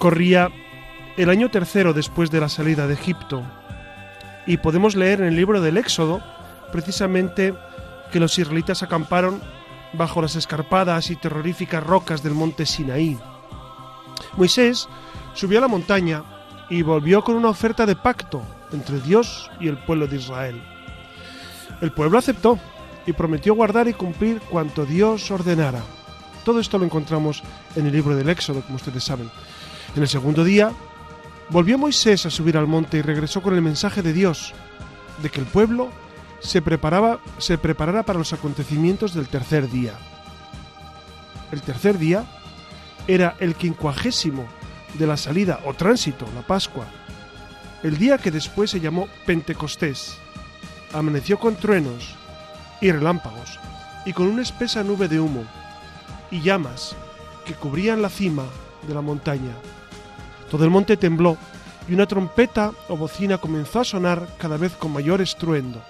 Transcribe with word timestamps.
Corría 0.00 0.50
el 1.18 1.28
año 1.28 1.50
tercero 1.50 1.92
después 1.92 2.30
de 2.30 2.40
la 2.40 2.48
salida 2.48 2.86
de 2.86 2.94
Egipto 2.94 3.42
y 4.46 4.56
podemos 4.56 4.96
leer 4.96 5.20
en 5.20 5.26
el 5.26 5.36
libro 5.36 5.60
del 5.60 5.76
Éxodo 5.76 6.22
precisamente 6.72 7.52
que 8.10 8.18
los 8.18 8.38
israelitas 8.38 8.82
acamparon 8.82 9.42
bajo 9.92 10.22
las 10.22 10.36
escarpadas 10.36 11.10
y 11.10 11.16
terroríficas 11.16 11.84
rocas 11.84 12.22
del 12.22 12.32
monte 12.32 12.64
Sinaí. 12.64 13.18
Moisés 14.38 14.88
subió 15.34 15.58
a 15.58 15.60
la 15.60 15.68
montaña 15.68 16.24
y 16.70 16.80
volvió 16.80 17.22
con 17.22 17.34
una 17.36 17.50
oferta 17.50 17.84
de 17.84 17.94
pacto 17.94 18.40
entre 18.72 19.00
Dios 19.00 19.50
y 19.60 19.68
el 19.68 19.76
pueblo 19.76 20.06
de 20.06 20.16
Israel. 20.16 20.62
El 21.82 21.92
pueblo 21.92 22.16
aceptó 22.16 22.58
y 23.04 23.12
prometió 23.12 23.54
guardar 23.54 23.86
y 23.86 23.92
cumplir 23.92 24.40
cuanto 24.40 24.86
Dios 24.86 25.30
ordenara. 25.30 25.82
Todo 26.42 26.58
esto 26.58 26.78
lo 26.78 26.86
encontramos 26.86 27.42
en 27.76 27.84
el 27.84 27.92
libro 27.92 28.16
del 28.16 28.30
Éxodo, 28.30 28.62
como 28.62 28.76
ustedes 28.76 29.04
saben. 29.04 29.30
En 29.96 30.02
el 30.02 30.08
segundo 30.08 30.44
día, 30.44 30.72
volvió 31.48 31.76
Moisés 31.76 32.24
a 32.26 32.30
subir 32.30 32.56
al 32.56 32.66
monte 32.66 32.98
y 32.98 33.02
regresó 33.02 33.42
con 33.42 33.54
el 33.54 33.62
mensaje 33.62 34.02
de 34.02 34.12
Dios, 34.12 34.54
de 35.22 35.30
que 35.30 35.40
el 35.40 35.46
pueblo 35.46 35.90
se, 36.40 36.62
preparaba, 36.62 37.20
se 37.38 37.58
preparara 37.58 38.04
para 38.04 38.18
los 38.18 38.32
acontecimientos 38.32 39.14
del 39.14 39.28
tercer 39.28 39.68
día. 39.68 39.94
El 41.50 41.62
tercer 41.62 41.98
día 41.98 42.24
era 43.08 43.36
el 43.40 43.56
quincuagésimo 43.56 44.46
de 44.94 45.06
la 45.06 45.16
salida 45.16 45.60
o 45.64 45.74
tránsito, 45.74 46.26
la 46.34 46.42
Pascua, 46.42 46.86
el 47.82 47.98
día 47.98 48.18
que 48.18 48.30
después 48.30 48.70
se 48.70 48.80
llamó 48.80 49.08
Pentecostés. 49.26 50.18
Amaneció 50.92 51.38
con 51.38 51.56
truenos 51.56 52.14
y 52.80 52.90
relámpagos 52.90 53.58
y 54.04 54.12
con 54.12 54.26
una 54.26 54.42
espesa 54.42 54.82
nube 54.82 55.08
de 55.08 55.20
humo 55.20 55.44
y 56.30 56.40
llamas 56.40 56.94
que 57.44 57.54
cubrían 57.54 58.02
la 58.02 58.08
cima 58.08 58.44
de 58.86 58.94
la 58.94 59.00
montaña. 59.00 59.54
Todo 60.50 60.64
el 60.64 60.70
monte 60.70 60.96
tembló 60.96 61.36
y 61.88 61.94
una 61.94 62.06
trompeta 62.06 62.72
o 62.88 62.96
bocina 62.96 63.38
comenzó 63.38 63.80
a 63.80 63.84
sonar 63.84 64.28
cada 64.38 64.56
vez 64.56 64.72
con 64.72 64.92
mayor 64.92 65.20
estruendo. 65.20 65.80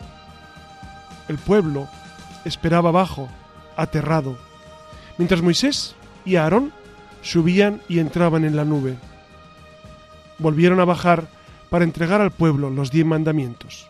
El 1.28 1.38
pueblo 1.38 1.88
esperaba 2.44 2.90
abajo, 2.90 3.28
aterrado, 3.76 4.36
mientras 5.18 5.42
Moisés 5.42 5.94
y 6.24 6.36
Aarón 6.36 6.72
subían 7.22 7.80
y 7.88 7.98
entraban 7.98 8.44
en 8.44 8.56
la 8.56 8.64
nube. 8.64 8.96
Volvieron 10.38 10.80
a 10.80 10.84
bajar 10.84 11.28
para 11.70 11.84
entregar 11.84 12.20
al 12.20 12.30
pueblo 12.30 12.68
los 12.68 12.90
diez 12.90 13.06
mandamientos. 13.06 13.88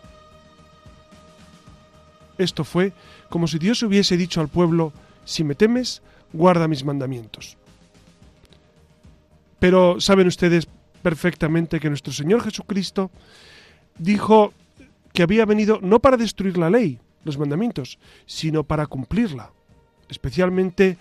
Esto 2.38 2.64
fue 2.64 2.92
como 3.28 3.46
si 3.46 3.58
Dios 3.58 3.82
hubiese 3.82 4.16
dicho 4.16 4.40
al 4.40 4.48
pueblo, 4.48 4.92
si 5.24 5.44
me 5.44 5.54
temes, 5.54 6.02
guarda 6.32 6.68
mis 6.68 6.84
mandamientos. 6.84 7.56
Pero 9.60 10.00
saben 10.00 10.26
ustedes 10.26 10.66
perfectamente 11.02 11.78
que 11.78 11.88
nuestro 11.88 12.12
Señor 12.12 12.42
Jesucristo 12.42 13.10
dijo 13.98 14.52
que 15.12 15.22
había 15.22 15.44
venido 15.44 15.78
no 15.82 16.00
para 16.00 16.16
destruir 16.16 16.56
la 16.58 16.70
ley, 16.70 16.98
los 17.24 17.38
mandamientos, 17.38 17.98
sino 18.26 18.64
para 18.64 18.86
cumplirla. 18.86 19.52
Especialmente 20.08 20.98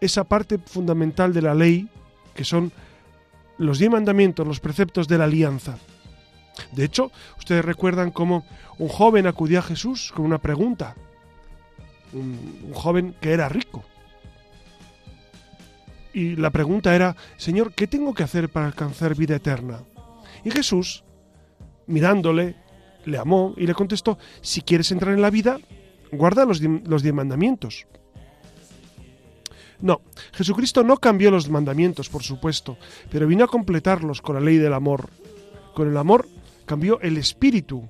esa 0.00 0.24
parte 0.24 0.58
fundamental 0.58 1.32
de 1.32 1.42
la 1.42 1.54
ley, 1.54 1.88
que 2.34 2.44
son 2.44 2.72
los 3.58 3.78
diez 3.78 3.90
mandamientos, 3.90 4.46
los 4.46 4.60
preceptos 4.60 5.08
de 5.08 5.18
la 5.18 5.24
alianza. 5.24 5.78
De 6.72 6.84
hecho, 6.84 7.10
ustedes 7.38 7.64
recuerdan 7.64 8.12
cómo 8.12 8.46
un 8.78 8.88
joven 8.88 9.26
acudió 9.26 9.58
a 9.58 9.62
Jesús 9.62 10.12
con 10.14 10.24
una 10.24 10.38
pregunta. 10.38 10.94
Un, 12.12 12.60
un 12.68 12.72
joven 12.72 13.16
que 13.20 13.32
era 13.32 13.48
rico 13.48 13.84
y 16.14 16.36
la 16.36 16.50
pregunta 16.50 16.94
era, 16.94 17.16
Señor, 17.36 17.74
¿qué 17.74 17.86
tengo 17.86 18.14
que 18.14 18.22
hacer 18.22 18.48
para 18.48 18.66
alcanzar 18.66 19.16
vida 19.16 19.36
eterna? 19.36 19.80
Y 20.44 20.50
Jesús, 20.50 21.04
mirándole, 21.86 22.54
le 23.04 23.18
amó 23.18 23.52
y 23.56 23.66
le 23.66 23.74
contestó, 23.74 24.16
si 24.40 24.62
quieres 24.62 24.92
entrar 24.92 25.12
en 25.12 25.22
la 25.22 25.30
vida, 25.30 25.58
guarda 26.12 26.44
los, 26.44 26.60
los 26.60 27.02
diez 27.02 27.14
mandamientos. 27.14 27.86
No, 29.80 30.00
Jesucristo 30.32 30.84
no 30.84 30.96
cambió 30.98 31.30
los 31.30 31.50
mandamientos, 31.50 32.08
por 32.08 32.22
supuesto, 32.22 32.78
pero 33.10 33.26
vino 33.26 33.44
a 33.44 33.48
completarlos 33.48 34.22
con 34.22 34.36
la 34.36 34.40
ley 34.40 34.56
del 34.56 34.72
amor. 34.72 35.10
Con 35.74 35.90
el 35.90 35.96
amor 35.96 36.28
cambió 36.64 37.00
el 37.00 37.18
espíritu 37.18 37.88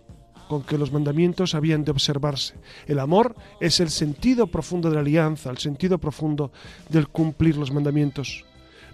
con 0.49 0.63
que 0.63 0.79
los 0.79 0.93
mandamientos 0.93 1.55
habían 1.55 1.85
de 1.85 1.91
observarse. 1.91 2.55
El 2.87 2.99
amor 2.99 3.35
es 3.61 3.81
el 3.81 3.91
sentido 3.91 4.47
profundo 4.47 4.89
de 4.89 4.97
la 4.97 5.01
alianza, 5.01 5.51
el 5.51 5.59
sentido 5.59 5.99
profundo 5.99 6.53
del 6.89 7.09
cumplir 7.09 7.57
los 7.57 7.73
mandamientos. 7.73 8.45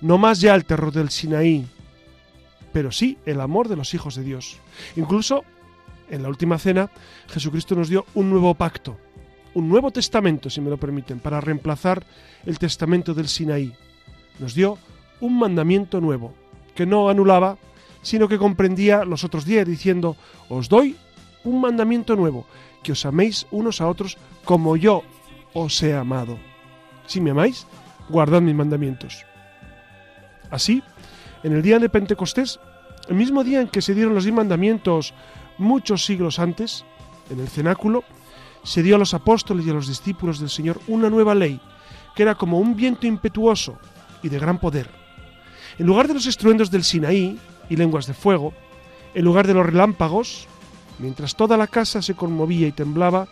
No 0.00 0.19
más 0.19 0.41
ya 0.41 0.55
el 0.55 0.65
terror 0.65 0.93
del 0.93 1.10
Sinaí, 1.10 1.66
pero 2.72 2.93
sí 2.93 3.19
el 3.27 3.41
amor 3.41 3.69
de 3.69 3.77
los 3.77 3.94
hijos 3.94 4.15
de 4.15 4.22
Dios. 4.22 4.59
Incluso 4.97 5.44
en 6.09 6.22
la 6.22 6.28
última 6.28 6.59
cena, 6.59 6.91
Jesucristo 7.28 7.75
nos 7.75 7.89
dio 7.89 8.05
un 8.15 8.31
nuevo 8.31 8.55
pacto, 8.55 8.97
un 9.55 9.69
nuevo 9.69 9.91
testamento, 9.91 10.50
si 10.50 10.60
me 10.60 10.71
lo 10.71 10.77
permiten, 10.77 11.21
para 11.21 11.41
reemplazar 11.41 12.05
el 12.47 12.59
testamento 12.59 13.15
del 13.15 13.28
Sinaí. 13.28 13.72
Nos 14.39 14.55
dio 14.55 14.78
un 15.21 15.39
mandamiento 15.39 16.00
nuevo, 16.00 16.34
que 16.75 16.87
no 16.87 17.09
anulaba, 17.09 17.59
sino 18.03 18.28
que 18.28 18.39
comprendía 18.39 19.05
los 19.05 19.25
otros 19.25 19.44
diez, 19.44 19.66
diciendo, 19.66 20.16
os 20.49 20.69
doy 20.69 20.97
un 21.45 21.61
mandamiento 21.61 22.17
nuevo, 22.17 22.47
que 22.83 22.93
os 22.93 23.05
améis 23.05 23.47
unos 23.51 23.81
a 23.81 23.89
otros 23.89 24.17
como 24.45 24.77
yo 24.77 25.03
os 25.55 25.83
he 25.83 25.95
amado. 25.95 26.39
Si 27.06 27.21
me 27.21 27.31
amáis, 27.31 27.66
guardad 28.09 28.41
mis 28.41 28.54
mandamientos. 28.54 29.25
Así, 30.51 30.83
en 31.42 31.53
el 31.53 31.63
día 31.63 31.78
de 31.78 31.89
Pentecostés, 31.89 32.60
el 33.09 33.16
mismo 33.16 33.45
día 33.45 33.60
en 33.60 33.69
que 33.69 33.83
se 33.83 33.95
dieron 33.95 34.15
los 34.15 34.25
diez 34.25 34.34
mandamientos 34.34 35.15
muchos 35.59 36.04
siglos 36.04 36.39
antes, 36.39 36.84
en 37.31 37.41
el 37.41 37.48
cenáculo, 37.48 38.04
se 38.63 38.83
dio 38.83 38.97
a 38.97 38.98
los 38.98 39.15
apóstoles 39.15 39.66
y 39.66 39.71
a 39.71 39.75
los 39.75 39.89
discípulos 39.89 40.39
del 40.39 40.51
Señor 40.51 40.81
una 40.89 41.09
nueva 41.09 41.34
ley, 41.34 41.60
que 42.15 42.22
era 42.22 42.34
como 42.34 42.59
un 42.59 42.77
viento 42.77 43.07
impetuoso 43.07 43.78
y 44.22 44.28
de 44.28 44.39
gran 44.39 44.59
poder. 44.59 44.89
En 45.78 45.86
lugar 45.86 46.09
de 46.09 46.15
los 46.15 46.27
estruendos 46.27 46.71
del 46.71 46.84
Sinaí 46.84 47.39
y 47.69 47.77
lenguas 47.77 48.07
de 48.07 48.15
fuego, 48.15 48.53
en 49.15 49.25
lugar 49.25 49.47
de 49.47 49.54
los 49.54 49.65
relámpagos, 49.65 50.47
mientras 51.00 51.34
toda 51.34 51.56
la 51.56 51.66
casa 51.66 52.02
se 52.02 52.14
conmovía 52.14 52.68
y 52.68 52.72
temblaba, 52.72 53.26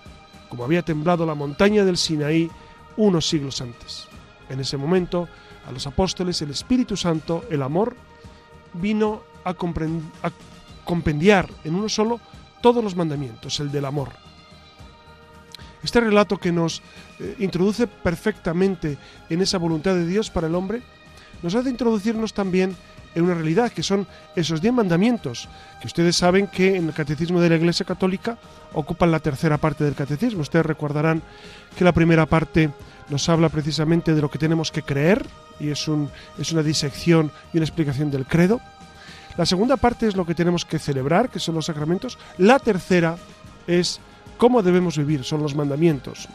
como 0.48 0.64
había 0.64 0.82
temblado 0.82 1.26
la 1.26 1.34
montaña 1.34 1.84
del 1.84 1.98
Sinaí 1.98 2.50
unos 2.96 3.28
siglos 3.28 3.60
antes. 3.60 4.08
En 4.48 4.60
ese 4.60 4.76
momento, 4.76 5.28
a 5.66 5.72
los 5.72 5.86
apóstoles 5.86 6.40
el 6.42 6.50
Espíritu 6.50 6.96
Santo, 6.96 7.44
el 7.50 7.62
amor, 7.62 7.94
vino 8.72 9.22
a, 9.44 9.54
compendiar 10.84 11.48
en 11.64 11.74
uno 11.74 11.88
solo 11.88 12.20
todos 12.62 12.82
los 12.82 12.96
mandamientos, 12.96 13.60
el 13.60 13.70
del 13.70 13.84
amor. 13.84 14.08
Este 15.82 16.00
relato 16.00 16.38
que 16.38 16.50
nos 16.50 16.82
eh, 17.20 17.36
introduce 17.38 17.86
perfectamente 17.86 18.98
en 19.28 19.42
esa 19.42 19.58
voluntad 19.58 19.94
de 19.94 20.06
Dios 20.06 20.30
para 20.30 20.48
el 20.48 20.54
hombre, 20.54 20.82
nos 21.42 21.54
hace 21.54 21.70
introducirnos 21.70 22.32
también 22.32 22.74
en 23.14 23.24
una 23.24 23.34
realidad, 23.34 23.72
que 23.72 23.82
son 23.82 24.06
esos 24.36 24.60
diez 24.60 24.72
mandamientos, 24.72 25.48
que 25.80 25.86
ustedes 25.86 26.16
saben 26.16 26.46
que 26.46 26.76
en 26.76 26.86
el 26.88 26.94
catecismo 26.94 27.40
de 27.40 27.48
la 27.48 27.56
Iglesia 27.56 27.86
Católica 27.86 28.38
ocupan 28.72 29.10
la 29.10 29.20
tercera 29.20 29.58
parte 29.58 29.84
del 29.84 29.94
catecismo. 29.94 30.42
Ustedes 30.42 30.66
recordarán 30.66 31.22
que 31.76 31.84
la 31.84 31.92
primera 31.92 32.26
parte 32.26 32.70
nos 33.08 33.28
habla 33.28 33.48
precisamente 33.48 34.14
de 34.14 34.20
lo 34.20 34.30
que 34.30 34.38
tenemos 34.38 34.70
que 34.70 34.82
creer, 34.82 35.24
y 35.60 35.70
es, 35.70 35.88
un, 35.88 36.10
es 36.38 36.52
una 36.52 36.62
disección 36.62 37.32
y 37.52 37.56
una 37.56 37.64
explicación 37.64 38.10
del 38.10 38.26
credo. 38.26 38.60
La 39.36 39.46
segunda 39.46 39.76
parte 39.76 40.06
es 40.06 40.16
lo 40.16 40.26
que 40.26 40.34
tenemos 40.34 40.64
que 40.64 40.78
celebrar, 40.78 41.30
que 41.30 41.38
son 41.38 41.54
los 41.54 41.66
sacramentos. 41.66 42.18
La 42.38 42.58
tercera 42.58 43.16
es 43.66 44.00
cómo 44.36 44.62
debemos 44.62 44.98
vivir, 44.98 45.24
son 45.24 45.42
los 45.42 45.54
mandamientos. 45.54 46.28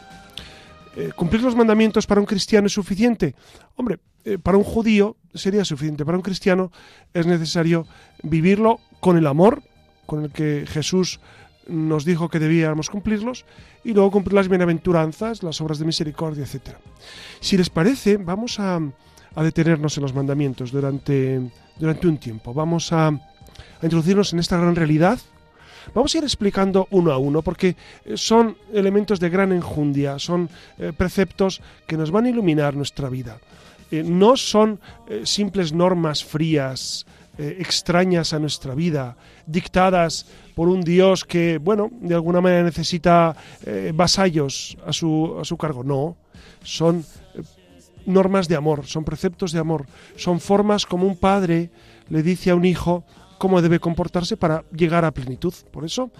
Eh, 0.96 1.10
¿Cumplir 1.14 1.42
los 1.42 1.56
mandamientos 1.56 2.06
para 2.06 2.20
un 2.20 2.26
cristiano 2.26 2.66
es 2.66 2.72
suficiente? 2.72 3.34
Hombre, 3.76 3.98
eh, 4.24 4.38
para 4.38 4.56
un 4.56 4.64
judío 4.64 5.16
sería 5.34 5.64
suficiente, 5.64 6.04
para 6.04 6.16
un 6.16 6.22
cristiano 6.22 6.70
es 7.12 7.26
necesario 7.26 7.86
vivirlo 8.22 8.80
con 9.00 9.16
el 9.16 9.26
amor 9.26 9.62
con 10.06 10.24
el 10.24 10.30
que 10.30 10.64
Jesús 10.66 11.20
nos 11.66 12.04
dijo 12.04 12.28
que 12.28 12.38
debíamos 12.38 12.90
cumplirlos 12.90 13.44
y 13.84 13.92
luego 13.92 14.10
cumplir 14.10 14.34
las 14.34 14.48
bienaventuranzas, 14.48 15.42
las 15.42 15.60
obras 15.60 15.78
de 15.78 15.84
misericordia, 15.84 16.44
etc. 16.44 16.76
Si 17.40 17.56
les 17.56 17.70
parece, 17.70 18.16
vamos 18.16 18.60
a, 18.60 18.80
detenernos 19.36 19.96
en 19.96 20.02
los 20.02 20.14
mandamientos 20.14 20.70
durante, 20.70 21.40
durante 21.78 22.06
un 22.06 22.18
tiempo. 22.18 22.54
Vamos 22.54 22.92
a, 22.92 23.10
introducirnos 23.82 24.32
en 24.32 24.38
esta 24.38 24.56
gran 24.56 24.76
realidad. 24.76 25.18
Vamos 25.94 26.14
a 26.14 26.18
ir 26.18 26.24
explicando 26.24 26.86
uno 26.90 27.12
a 27.12 27.18
uno 27.18 27.42
porque 27.42 27.76
eh, 28.04 28.16
son 28.16 28.56
elementos 28.72 29.20
de 29.20 29.28
gran 29.28 29.52
enjundia, 29.52 30.18
son 30.18 30.48
eh, 30.78 30.92
preceptos 30.96 31.60
que 31.86 31.96
nos 31.96 32.10
van 32.10 32.24
a 32.24 32.30
iluminar 32.30 32.74
nuestra 32.74 33.10
vida. 33.10 33.38
Eh, 33.98 34.02
no 34.04 34.36
son 34.36 34.80
simples 35.24 35.72
normas 35.72 36.24
frías, 36.24 37.06
extrañas 37.36 38.32
a 38.32 38.38
nuestra 38.38 38.74
vida, 38.74 39.16
dictadas 39.46 40.26
por 40.54 40.68
un 40.68 40.82
Dios 40.82 41.24
que, 41.24 41.58
bueno, 41.58 41.90
de 42.00 42.14
alguna 42.14 42.40
manera 42.40 42.62
necesita 42.62 43.36
eh, 43.66 43.92
vasallos 43.94 44.76
a 44.86 44.92
su, 44.92 45.36
a 45.40 45.44
su 45.44 45.56
cargo. 45.56 45.82
No, 45.82 46.16
son 46.62 47.04
eh, 47.34 47.42
normas 48.06 48.48
de 48.48 48.56
amor, 48.56 48.86
son 48.86 49.04
preceptos 49.04 49.52
de 49.52 49.58
amor, 49.58 49.86
son 50.16 50.40
formas 50.40 50.86
como 50.86 51.06
un 51.06 51.16
padre 51.16 51.70
le 52.08 52.22
dice 52.22 52.50
a 52.50 52.54
un 52.54 52.64
hijo 52.64 53.04
cómo 53.38 53.62
debe 53.62 53.80
comportarse 53.80 54.36
para 54.36 54.64
llegar 54.70 55.04
a 55.04 55.10
plenitud. 55.10 55.54
Por 55.72 55.84
eso, 55.84 56.10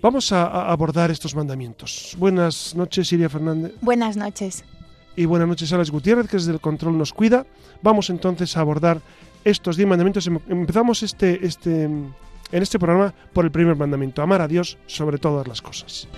vamos 0.00 0.32
a, 0.32 0.70
abordar 0.70 1.10
estos 1.10 1.34
mandamientos. 1.34 2.16
Buenas 2.18 2.74
noches, 2.74 3.12
Iria 3.12 3.28
Fernández. 3.28 3.74
Buenas 3.80 4.16
noches. 4.16 4.64
Y 5.16 5.26
buenas 5.26 5.48
noches, 5.48 5.72
Alex 5.72 5.90
Gutiérrez, 5.90 6.28
que 6.28 6.36
desde 6.36 6.52
el 6.52 6.60
control 6.60 6.96
nos 6.96 7.12
cuida. 7.12 7.46
Vamos 7.82 8.08
entonces 8.10 8.56
a 8.56 8.60
abordar 8.60 9.00
estos 9.44 9.76
diez 9.76 9.88
mandamientos. 9.88 10.26
Em, 10.26 10.38
empezamos 10.48 11.02
este, 11.02 11.44
este 11.46 11.84
en 11.84 12.62
este 12.62 12.78
programa 12.78 13.14
por 13.32 13.44
el 13.44 13.50
primer 13.50 13.76
mandamiento, 13.76 14.22
amar 14.22 14.42
a 14.42 14.48
Dios 14.48 14.78
sobre 14.86 15.18
todas 15.18 15.48
las 15.48 15.62
cosas. 15.62 16.08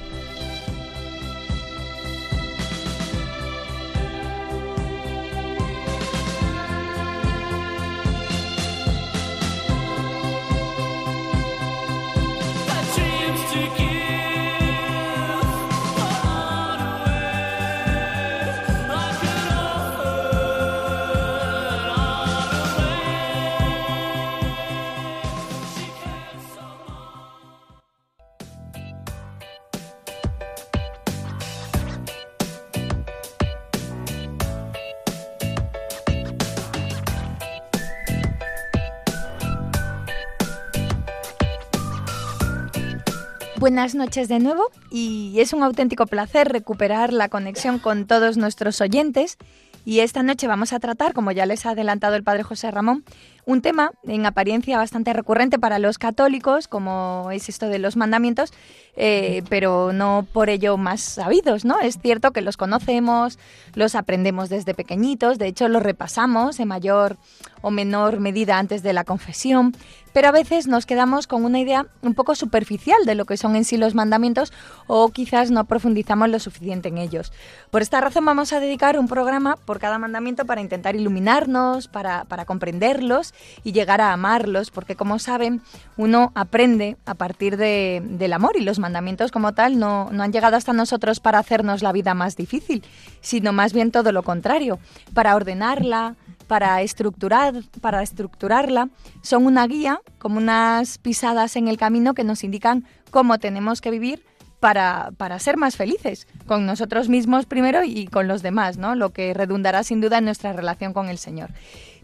Buenas 43.84 43.96
noches 43.96 44.28
de 44.28 44.38
nuevo 44.38 44.70
y 44.90 45.38
es 45.40 45.52
un 45.52 45.62
auténtico 45.62 46.06
placer 46.06 46.48
recuperar 46.48 47.12
la 47.12 47.28
conexión 47.28 47.78
con 47.78 48.06
todos 48.06 48.38
nuestros 48.38 48.80
oyentes. 48.80 49.36
Y 49.84 50.00
esta 50.00 50.22
noche 50.22 50.46
vamos 50.46 50.72
a 50.72 50.80
tratar, 50.80 51.12
como 51.12 51.32
ya 51.32 51.44
les 51.44 51.66
ha 51.66 51.72
adelantado 51.72 52.16
el 52.16 52.22
padre 52.22 52.44
José 52.44 52.70
Ramón, 52.70 53.04
un 53.46 53.62
tema 53.62 53.92
en 54.04 54.26
apariencia 54.26 54.78
bastante 54.78 55.12
recurrente 55.12 55.58
para 55.58 55.78
los 55.78 55.98
católicos, 55.98 56.68
como 56.68 57.28
es 57.32 57.48
esto 57.48 57.68
de 57.68 57.78
los 57.78 57.96
mandamientos, 57.96 58.52
eh, 58.96 59.42
pero 59.48 59.92
no 59.92 60.26
por 60.32 60.48
ello 60.50 60.76
más 60.76 61.00
sabidos, 61.00 61.64
¿no? 61.64 61.80
Es 61.80 61.98
cierto 61.98 62.30
que 62.30 62.40
los 62.40 62.56
conocemos, 62.56 63.38
los 63.74 63.94
aprendemos 63.94 64.48
desde 64.48 64.74
pequeñitos, 64.74 65.38
de 65.38 65.48
hecho 65.48 65.68
los 65.68 65.82
repasamos 65.82 66.60
en 66.60 66.68
mayor 66.68 67.16
o 67.60 67.70
menor 67.70 68.20
medida 68.20 68.58
antes 68.58 68.82
de 68.82 68.92
la 68.92 69.04
confesión, 69.04 69.74
pero 70.14 70.28
a 70.28 70.32
veces 70.32 70.68
nos 70.68 70.86
quedamos 70.86 71.26
con 71.26 71.44
una 71.44 71.58
idea 71.58 71.86
un 72.02 72.14
poco 72.14 72.36
superficial 72.36 73.04
de 73.04 73.16
lo 73.16 73.24
que 73.24 73.36
son 73.36 73.56
en 73.56 73.64
sí 73.64 73.76
los 73.76 73.96
mandamientos 73.96 74.52
o 74.86 75.08
quizás 75.08 75.50
no 75.50 75.64
profundizamos 75.64 76.28
lo 76.28 76.38
suficiente 76.38 76.88
en 76.88 76.98
ellos. 76.98 77.32
Por 77.70 77.82
esta 77.82 78.00
razón 78.00 78.24
vamos 78.24 78.52
a 78.52 78.60
dedicar 78.60 78.96
un 78.98 79.08
programa 79.08 79.56
por 79.56 79.80
cada 79.80 79.98
mandamiento 79.98 80.44
para 80.44 80.60
intentar 80.60 80.94
iluminarnos, 80.94 81.88
para, 81.88 82.24
comprenderlos 82.46 83.33
y 83.62 83.72
llegar 83.72 84.00
a 84.00 84.12
amarlos, 84.12 84.70
porque 84.70 84.96
como 84.96 85.18
saben, 85.18 85.62
uno 85.96 86.32
aprende 86.34 86.96
a 87.06 87.14
partir 87.14 87.56
del 87.56 88.32
amor 88.32 88.56
y 88.56 88.64
los 88.64 88.78
mandamientos 88.78 89.30
como 89.30 89.54
tal 89.54 89.78
no, 89.78 90.10
no 90.12 90.22
han 90.22 90.32
llegado 90.32 90.56
hasta 90.56 90.72
nosotros 90.72 91.20
para 91.20 91.38
hacernos 91.38 91.82
la 91.82 91.92
vida 91.92 92.14
más 92.14 92.36
difícil, 92.36 92.82
sino 93.20 93.52
más 93.52 93.72
bien 93.72 93.90
todo 93.90 94.12
lo 94.12 94.22
contrario, 94.22 94.78
para 95.12 95.36
ordenarla, 95.36 96.16
para 96.46 96.82
estructurar, 96.82 97.54
para 97.80 98.02
estructurarla, 98.02 98.88
son 99.22 99.46
una 99.46 99.66
guía, 99.66 100.00
como 100.18 100.38
unas 100.38 100.98
pisadas 100.98 101.56
en 101.56 101.68
el 101.68 101.76
camino 101.76 102.14
que 102.14 102.24
nos 102.24 102.44
indican 102.44 102.84
cómo 103.10 103.38
tenemos 103.38 103.80
que 103.80 103.90
vivir 103.90 104.22
para, 104.60 105.10
para, 105.18 105.38
ser 105.38 105.58
más 105.58 105.76
felices, 105.76 106.26
con 106.46 106.64
nosotros 106.64 107.08
mismos 107.10 107.44
primero 107.44 107.84
y 107.84 108.06
con 108.06 108.28
los 108.28 108.40
demás, 108.40 108.78
¿no? 108.78 108.94
Lo 108.94 109.10
que 109.10 109.34
redundará 109.34 109.82
sin 109.82 110.00
duda 110.00 110.18
en 110.18 110.24
nuestra 110.24 110.54
relación 110.54 110.94
con 110.94 111.08
el 111.08 111.18
Señor. 111.18 111.50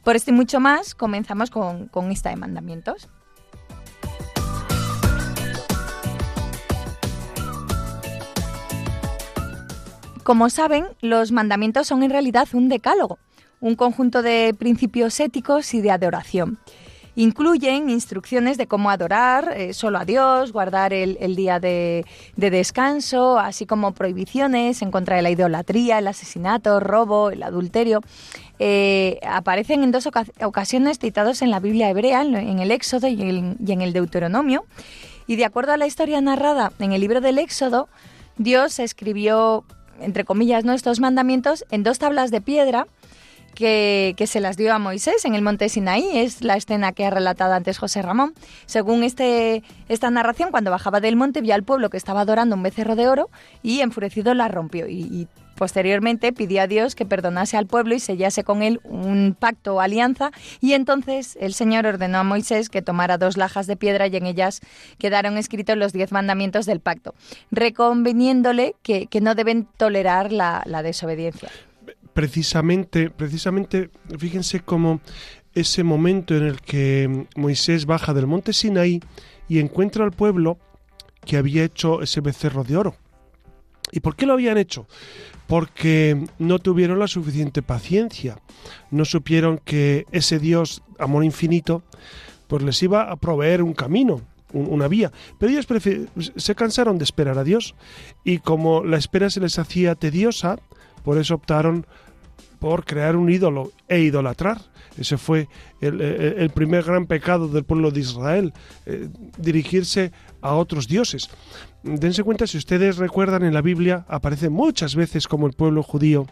Por 0.05 0.17
esto 0.17 0.31
y 0.31 0.35
mucho 0.35 0.61
más, 0.61 0.95
comenzamos 0.95 1.51
con, 1.51 1.89
con 1.89 2.11
esta 2.11 2.31
de 2.31 2.37
mandamientos. 2.37 3.09
Como 10.23 10.49
saben, 10.49 10.87
los 11.01 11.33
mandamientos 11.33 11.87
son 11.87 12.03
en 12.03 12.11
realidad 12.11 12.47
un 12.53 12.69
decálogo, 12.69 13.19
un 13.61 13.75
conjunto 13.75 14.23
de 14.23 14.55
principios 14.57 15.19
éticos 15.19 15.75
y 15.75 15.81
de 15.81 15.91
adoración. 15.91 16.59
Incluyen 17.21 17.91
instrucciones 17.91 18.57
de 18.57 18.67
cómo 18.67 18.89
adorar 18.89 19.53
eh, 19.55 19.75
solo 19.75 19.99
a 19.99 20.07
Dios, 20.07 20.55
guardar 20.55 20.95
el, 20.95 21.37
día 21.37 21.61
de, 21.61 22.07
descanso, 22.35 23.39
así 23.39 23.67
como 23.67 23.93
prohibiciones 23.93 24.81
en 24.81 24.91
contra 24.91 25.17
de 25.17 25.23
la 25.23 25.29
idolatría, 25.29 25.99
el 25.99 26.07
asesinato, 26.07 26.81
robo, 26.81 27.29
el 27.29 27.43
adulterio. 27.43 28.01
Eh, 28.59 29.21
aparecen 29.23 29.85
en 29.85 29.93
dos 29.93 30.09
ocasiones 30.41 30.99
citados 30.99 31.43
en 31.43 31.51
la 31.51 31.61
Biblia 31.61 31.91
hebrea, 31.91 32.23
en 32.23 32.59
el 32.59 32.71
Éxodo 32.71 33.07
y 33.07 33.21
en 33.21 33.83
el 33.83 33.93
Deuteronomio. 33.93 34.65
Y 35.27 35.37
de 35.37 35.45
acuerdo 35.45 35.73
a 35.73 35.77
la 35.77 35.87
historia 35.87 36.23
narrada 36.23 36.73
en 36.79 36.93
el 36.93 37.03
libro 37.03 37.21
del 37.21 37.39
Éxodo, 37.39 37.91
Dios 38.39 38.79
escribió, 38.79 39.65
entre 40.01 40.25
comillas, 40.25 40.65
¿no? 40.65 40.73
estos 40.73 41.01
mandamientos 41.01 41.67
en 41.71 41.83
dos 41.83 41.99
tablas 41.99 42.31
de 42.31 42.41
piedra 42.41 42.87
que, 43.55 44.15
se 44.27 44.41
las 44.41 44.57
dio 44.57 44.73
a 44.73 44.79
Moisés 44.79 45.25
en 45.25 45.35
el 45.35 45.43
monte 45.43 45.69
Sinaí. 45.69 46.19
Es 46.19 46.43
la 46.43 46.57
escena 46.57 46.93
que 46.93 47.05
ha 47.05 47.11
relatado 47.11 47.55
antes 47.55 47.79
José 47.79 48.03
Ramón. 48.03 48.35
Según 48.67 49.05
este, 49.05 49.63
esta 49.89 50.11
narración, 50.11 50.51
cuando 50.51 50.71
bajaba 50.71 51.01
del 51.01 51.17
monte 51.17 51.41
vio 51.41 51.55
al 51.55 51.63
pueblo 51.63 51.91
que 51.91 51.97
estaba 51.97 52.23
adorando 52.23 52.57
un 52.57 52.63
becerro 52.63 52.97
de 52.97 53.09
oro 53.09 53.31
y 53.63 53.81
enfurecido 53.81 54.35
la 54.35 54.49
rompió. 54.49 54.89
Y, 54.89 55.29
posteriormente 55.57 56.33
pidió 56.33 56.63
a 56.63 56.67
Dios 56.67 56.95
que 56.95 57.05
perdonase 57.05 57.59
al 57.59 57.67
pueblo 57.67 57.95
y 57.95 58.01
sellase 58.01 58.45
con 58.45 58.63
él 58.63 58.81
un 58.83 59.37
pacto 59.39 59.75
o 59.75 59.81
alianza. 59.83 60.31
Y 60.63 60.73
entonces 60.73 61.37
el 61.39 61.53
Señor 61.53 61.85
ordenó 61.85 62.17
a 62.17 62.25
Moisés 62.25 62.71
que 62.71 62.81
tomara 62.81 63.19
dos 63.19 63.37
lajas 63.37 63.67
de 63.67 63.77
piedra 63.77 64.07
y 64.07 64.17
en 64.17 64.25
ellas 64.25 64.61
quedaron 64.97 65.37
escritos 65.37 65.77
los 65.77 65.93
diez 65.93 66.13
mandamientos 66.13 66.65
del 66.65 66.81
pacto, 66.81 67.15
reconveniéndole 67.51 68.75
que, 68.83 69.07
no 69.21 69.35
deben 69.35 69.67
tolerar 69.77 70.33
la 70.33 70.83
desobediencia 70.83 71.51
precisamente, 72.21 73.09
precisamente, 73.09 73.89
fíjense 74.19 74.61
cómo 74.61 75.01
ese 75.55 75.83
momento 75.83 76.37
en 76.37 76.43
el 76.43 76.61
que 76.61 77.27
Moisés 77.35 77.87
baja 77.87 78.13
del 78.13 78.27
monte 78.27 78.53
Sinaí 78.53 79.01
y 79.49 79.59
encuentra 79.59 80.05
al 80.05 80.13
pueblo 80.13 80.59
que 81.25 81.39
había 81.39 81.65
hecho 81.65 82.03
ese 82.03 82.21
becerro 82.21 82.63
de 82.63 82.77
oro. 82.77 82.95
¿Y 83.91 84.01
por 84.01 84.17
qué 84.17 84.27
lo 84.27 84.35
habían 84.35 84.59
hecho? 84.59 84.87
Porque 85.47 86.23
no 86.39 86.59
tuvieron 86.59 86.99
la 86.99 87.09
suficiente 87.09 87.63
paciencia, 87.63 88.37
no 88.91 89.07
supieron 89.07 89.57
que 89.57 90.05
ese 90.13 90.39
Dios, 90.39 90.83
amor 90.99 91.25
infinito, 91.25 91.83
pues 92.49 92.63
les 92.63 92.83
iba 92.83 93.11
a 93.11 93.17
proveer 93.17 93.63
un 93.63 93.73
camino, 93.73 94.21
una 94.53 94.89
vía. 94.89 95.11
Pero 95.39 95.53
ellos 95.53 95.67
se 96.37 96.55
cansaron 96.55 96.99
de 96.99 97.05
esperar 97.05 97.39
a 97.39 97.45
Dios 97.45 97.75
y 98.25 98.41
como 98.41 98.85
la 98.85 98.99
espera 98.99 99.31
se 99.31 99.41
les 99.41 99.59
hacía 99.59 99.95
tediosa, 99.95 100.59
por 101.03 101.19
eso 101.19 101.35
optaron 101.35 101.87
por 102.61 102.85
crear 102.85 103.17
un 103.17 103.31
ídolo 103.31 103.73
e 103.89 103.99
idolatrar. 104.01 104.61
Ese 104.97 105.17
fue 105.17 105.49
el, 105.81 106.51
primer 106.51 106.85
gran 106.85 107.07
pecado 107.07 107.49
del 107.49 107.65
pueblo 107.65 107.91
de 107.91 108.01
Israel, 108.01 108.53
eh, 108.87 109.09
dirigirse 109.39 110.13
a 110.43 110.55
otros 110.55 110.87
dioses. 110.87 111.31
Dense 111.83 112.23
cuenta, 112.23 112.47
si 112.47 112.59
ustedes 112.59 112.99
recuerdan 112.99 113.43
en 113.43 113.55
la 113.55 113.63
Biblia, 113.63 114.05
aparece 114.09 114.51
muchas 114.51 114.95
veces 114.95 115.27
como 115.27 115.47
el 115.47 115.55
pueblo 115.55 115.83
judío 115.83 116.27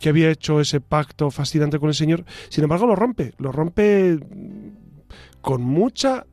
que 0.00 0.08
había 0.08 0.30
hecho 0.30 0.60
ese 0.60 0.80
pacto 0.80 1.30
fascinante 1.30 1.78
con 1.78 1.90
el 1.90 1.94
Señor, 1.94 2.24
sin 2.48 2.64
embargo 2.64 2.86
lo 2.86 2.96
rompe, 2.96 3.34
lo 3.38 3.52
rompe 3.52 4.18
con 5.42 5.62
mucha 5.62 6.26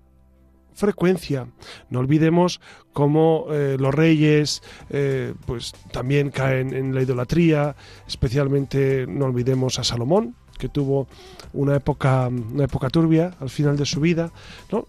frecuencia. 0.76 1.48
No 1.90 2.00
olvidemos 2.00 2.62
cómo 2.92 3.48
eh, 3.52 3.78
los 3.80 3.94
reyes 3.94 4.62
eh, 4.90 5.34
pues 5.46 5.74
también 5.92 6.30
caen 6.30 6.74
en 6.74 6.94
la 6.94 7.02
idolatría, 7.02 7.76
especialmente 8.08 9.06
no 9.08 9.26
olvidemos 9.26 9.80
a 9.80 9.84
Salomón, 9.84 10.36
que 10.58 10.70
tuvo 10.70 11.08
una 11.54 11.76
época, 11.76 12.28
una 12.28 12.66
época 12.66 12.90
turbia 12.90 13.36
al 13.40 13.50
final 13.50 13.76
de 13.78 13.86
su 13.86 14.00
vida, 14.00 14.32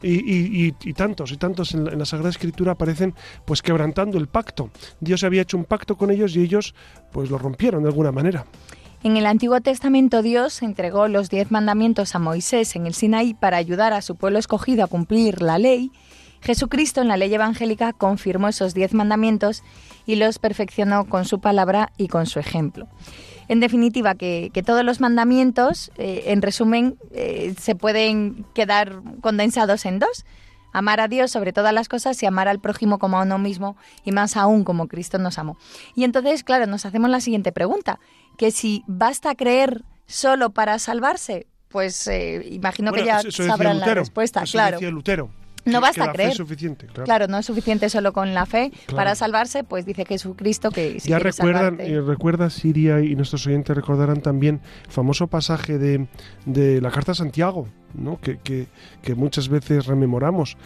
y, 0.03 0.73
tantos 0.93 1.33
y 1.33 1.37
tantos 1.37 1.75
en 1.75 1.99
la, 1.99 2.05
Sagrada 2.05 2.31
Escritura 2.31 2.73
aparecen 2.73 3.15
pues 3.45 3.63
quebrantando 3.63 4.19
el 4.19 4.29
pacto. 4.29 4.71
Dios 5.01 5.25
había 5.25 5.43
hecho 5.43 5.57
un 5.57 5.65
pacto 5.65 5.97
con 5.97 6.11
ellos 6.11 6.37
y 6.37 6.43
ellos 6.43 6.75
pues 7.13 7.31
lo 7.31 7.39
rompieron 7.39 7.83
de 7.83 7.89
alguna 7.89 8.13
manera. 8.13 8.45
En 9.05 9.19
el 9.19 9.27
Antiguo 9.27 9.61
Testamento 9.61 10.23
Dios 10.23 10.63
entregó 10.63 11.09
los 11.09 11.29
diez 11.29 11.51
mandamientos 11.51 12.15
a 12.15 12.19
Moisés 12.19 12.75
en 12.75 12.87
el 12.87 12.95
Sinaí 12.95 13.35
para 13.35 13.59
ayudar 13.59 13.93
a 13.93 14.01
su 14.01 14.17
pueblo 14.17 14.39
escogido 14.39 14.83
a 14.83 14.87
cumplir 14.87 15.43
la 15.43 15.59
ley. 15.59 15.93
Jesucristo 16.41 17.03
en 17.03 17.09
la 17.09 17.19
ley 17.19 17.33
evangélica 17.35 17.93
confirmó 17.93 18.49
esos 18.49 18.73
diez 18.73 18.95
mandamientos 18.95 19.63
y 20.07 20.15
los 20.15 20.39
perfeccionó 20.39 21.05
con 21.05 21.27
su 21.27 21.39
palabra 21.39 21.93
y 21.99 22.09
con 22.09 22.25
su 22.25 22.39
ejemplo. 22.39 22.89
En 23.49 23.61
definitiva, 23.61 24.15
que, 24.15 24.51
todos 24.65 24.83
los 24.87 25.01
mandamientos, 25.01 25.93
eh, 25.99 26.25
en 26.29 26.41
resumen, 26.41 26.97
eh, 27.13 27.55
se 27.61 27.75
pueden 27.75 28.47
quedar 28.55 29.03
condensados 29.21 29.85
en 29.85 29.99
dos 29.99 30.25
amar 30.75 31.01
a 31.01 31.09
Dios 31.09 31.31
sobre 31.31 31.53
todas 31.53 31.73
las 31.73 31.89
cosas 31.89 32.21
y 32.23 32.27
amar 32.27 32.49
al 32.49 32.59
prójimo 32.59 32.99
como 32.99 33.19
a 33.19 33.23
uno 33.23 33.39
mismo 33.39 33.77
y 34.05 34.13
más 34.13 34.37
aún 34.37 34.65
como 34.65 34.89
Cristo 34.89 35.19
nos 35.19 35.39
amó. 35.39 35.57
Y 35.95 36.05
entonces, 36.05 36.45
claro, 36.45 36.67
nos 36.67 36.85
hacemos 36.85 37.09
la 37.09 37.21
siguiente 37.21 37.53
pregunta, 37.53 38.01
que 38.37 38.51
si 38.51 38.83
basta 38.87 39.35
creer 39.35 39.83
solo 40.07 40.51
para 40.51 40.79
salvarse, 40.79 41.47
pues 41.69 42.07
eh, 42.07 42.47
imagino 42.51 42.93
que 42.93 43.05
ya 43.05 43.21
sabrán 43.31 43.81
la 43.81 43.95
respuesta, 43.95 44.45
claro. 44.45 44.81
Lutero. 44.91 45.31
No 45.65 45.81
basta 45.81 46.13
creer. 46.13 46.31
Es 46.31 46.37
suficiente, 46.37 46.87
claro. 46.87 47.27
no 47.27 47.39
es 47.39 47.47
suficiente 47.47 47.89
solo 47.89 48.13
con 48.13 48.35
la 48.35 48.45
fe 48.47 48.71
para 48.95 49.15
salvarse, 49.15 49.65
pues 49.65 49.87
dice 49.87 50.05
Jesucristo 50.05 50.71
que 50.71 51.01
si 51.01 51.09
ya 51.09 51.19
recuerdan, 51.19 51.81
y 51.81 51.99
recuerda 51.99 52.51
Siria 52.51 53.01
y 53.01 53.17
nuestros 53.17 53.47
oyentes 53.47 53.75
recordarán 53.75 54.21
también 54.21 54.61
el 54.85 54.93
famoso 54.93 55.27
pasaje 55.27 55.79
de, 55.79 56.07
de 56.45 56.81
la 56.81 56.91
carta 56.91 57.13
a 57.13 57.15
Santiago, 57.15 57.69
¿no? 57.95 58.21
que, 58.21 58.39
que, 58.39 58.67
que 59.01 59.15
muchas 59.15 59.49
veces 59.49 59.87
rememoramos, 59.87 60.59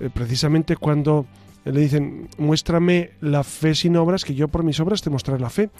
eh, 0.00 0.08
precisamente 0.12 0.76
cuando 0.76 1.26
le 1.64 1.80
dicen, 1.80 2.28
muéstrame 2.38 3.10
la 3.20 3.44
fe 3.44 3.74
sin 3.74 3.96
obras, 3.96 4.24
que 4.24 4.34
yo 4.34 4.48
por 4.48 4.62
mis 4.62 4.80
obras 4.80 5.02
te 5.02 5.10
mostraré 5.10 5.40
la 5.40 5.50
fe. 5.50 5.70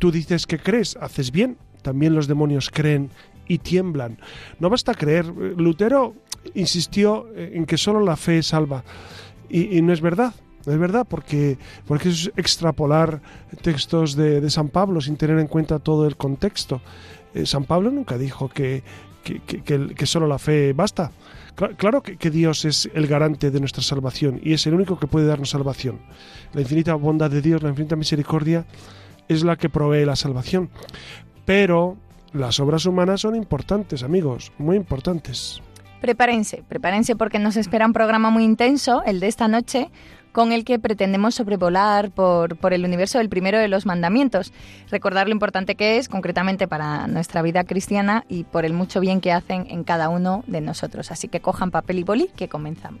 Tú 0.00 0.10
dices 0.10 0.46
que 0.46 0.58
crees, 0.58 0.96
haces 1.00 1.30
bien, 1.30 1.58
también 1.82 2.14
los 2.14 2.26
demonios 2.26 2.70
creen 2.70 3.10
y 3.46 3.58
tiemblan. 3.58 4.16
No 4.58 4.70
basta 4.70 4.94
creer. 4.94 5.26
Lutero 5.26 6.14
insistió 6.54 7.26
en 7.36 7.66
que 7.66 7.76
solo 7.76 8.00
la 8.00 8.16
fe 8.16 8.42
salva. 8.42 8.82
Y, 9.50 9.82
no 9.82 9.92
es 9.92 10.00
verdad. 10.00 10.32
No 10.64 10.72
es 10.72 10.78
verdad, 10.78 11.06
porque, 11.08 11.58
porque 11.86 12.08
es 12.08 12.30
extrapolar 12.36 13.20
textos 13.62 14.16
de, 14.16 14.48
San 14.48 14.68
Pablo 14.68 15.02
sin 15.02 15.16
tener 15.16 15.38
en 15.38 15.48
cuenta 15.48 15.78
todo 15.78 16.06
el 16.06 16.16
contexto. 16.16 16.80
Eh, 17.34 17.44
San 17.44 17.64
Pablo 17.64 17.90
nunca 17.90 18.16
dijo 18.16 18.48
que, 18.48 18.82
que, 19.22 19.40
que, 19.94 20.06
solo 20.06 20.26
la 20.26 20.38
fe 20.38 20.72
basta. 20.72 21.12
Claro 21.76 22.02
que, 22.02 22.30
Dios 22.30 22.64
es 22.64 22.88
el 22.94 23.06
garante 23.06 23.50
de 23.50 23.60
nuestra 23.60 23.82
salvación 23.82 24.40
y 24.42 24.54
es 24.54 24.66
el 24.66 24.72
único 24.72 24.98
que 24.98 25.06
puede 25.06 25.26
darnos 25.26 25.50
salvación. 25.50 25.98
La 26.54 26.62
infinita 26.62 26.94
bondad 26.94 27.30
de 27.30 27.42
Dios, 27.42 27.62
la 27.62 27.68
infinita 27.68 27.96
misericordia 27.96 28.64
es 29.30 29.44
la 29.44 29.56
que 29.56 29.68
provee 29.68 30.04
la 30.04 30.16
salvación. 30.16 30.70
Pero 31.44 31.96
las 32.32 32.58
obras 32.58 32.84
humanas 32.84 33.20
son 33.20 33.36
importantes, 33.36 34.02
amigos, 34.02 34.52
muy 34.58 34.76
importantes. 34.76 35.62
Prepárense, 36.00 36.64
prepárense 36.68 37.14
porque 37.14 37.38
nos 37.38 37.56
espera 37.56 37.86
un 37.86 37.92
programa 37.92 38.30
muy 38.30 38.42
intenso, 38.42 39.02
el 39.04 39.20
de 39.20 39.28
esta 39.28 39.46
noche, 39.46 39.90
con 40.32 40.50
el 40.50 40.64
que 40.64 40.78
pretendemos 40.78 41.36
sobrevolar 41.36 42.10
por, 42.10 42.56
por, 42.56 42.72
el 42.72 42.84
universo 42.84 43.18
del 43.18 43.28
primero 43.28 43.58
de 43.58 43.68
los 43.68 43.86
mandamientos, 43.86 44.52
recordar 44.90 45.28
lo 45.28 45.32
importante 45.32 45.76
que 45.76 45.98
es 45.98 46.08
concretamente 46.08 46.66
para 46.66 47.06
nuestra 47.06 47.42
vida 47.42 47.64
cristiana 47.64 48.24
y 48.28 48.44
por 48.44 48.64
el 48.64 48.72
mucho 48.72 49.00
bien 49.00 49.20
que 49.20 49.32
hacen 49.32 49.66
en 49.70 49.84
cada 49.84 50.08
uno 50.08 50.42
de 50.46 50.60
nosotros. 50.60 51.10
Así 51.12 51.28
que 51.28 51.40
cojan 51.40 51.70
papel 51.70 52.00
y 52.00 52.02
boli 52.02 52.30
que 52.34 52.48
comenzamos. 52.48 53.00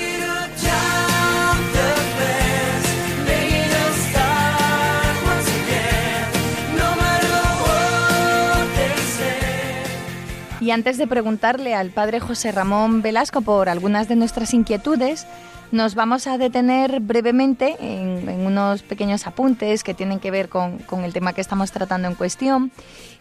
Y 10.61 10.69
antes 10.69 10.99
de 10.99 11.07
preguntarle 11.07 11.73
al 11.73 11.89
padre 11.89 12.19
José 12.19 12.51
Ramón 12.51 13.01
Velasco 13.01 13.41
por 13.41 13.67
algunas 13.67 14.07
de 14.07 14.15
nuestras 14.15 14.53
inquietudes, 14.53 15.25
nos 15.71 15.95
vamos 15.95 16.27
a 16.27 16.37
detener 16.37 16.99
brevemente 16.99 17.77
en, 17.79 18.45
unos 18.45 18.83
pequeños 18.83 19.25
apuntes 19.25 19.83
que 19.83 19.95
tienen 19.95 20.19
que 20.19 20.29
ver 20.29 20.49
con, 20.49 20.79
el 21.03 21.13
tema 21.13 21.33
que 21.33 21.41
estamos 21.41 21.71
tratando 21.71 22.07
en 22.07 22.13
cuestión 22.13 22.71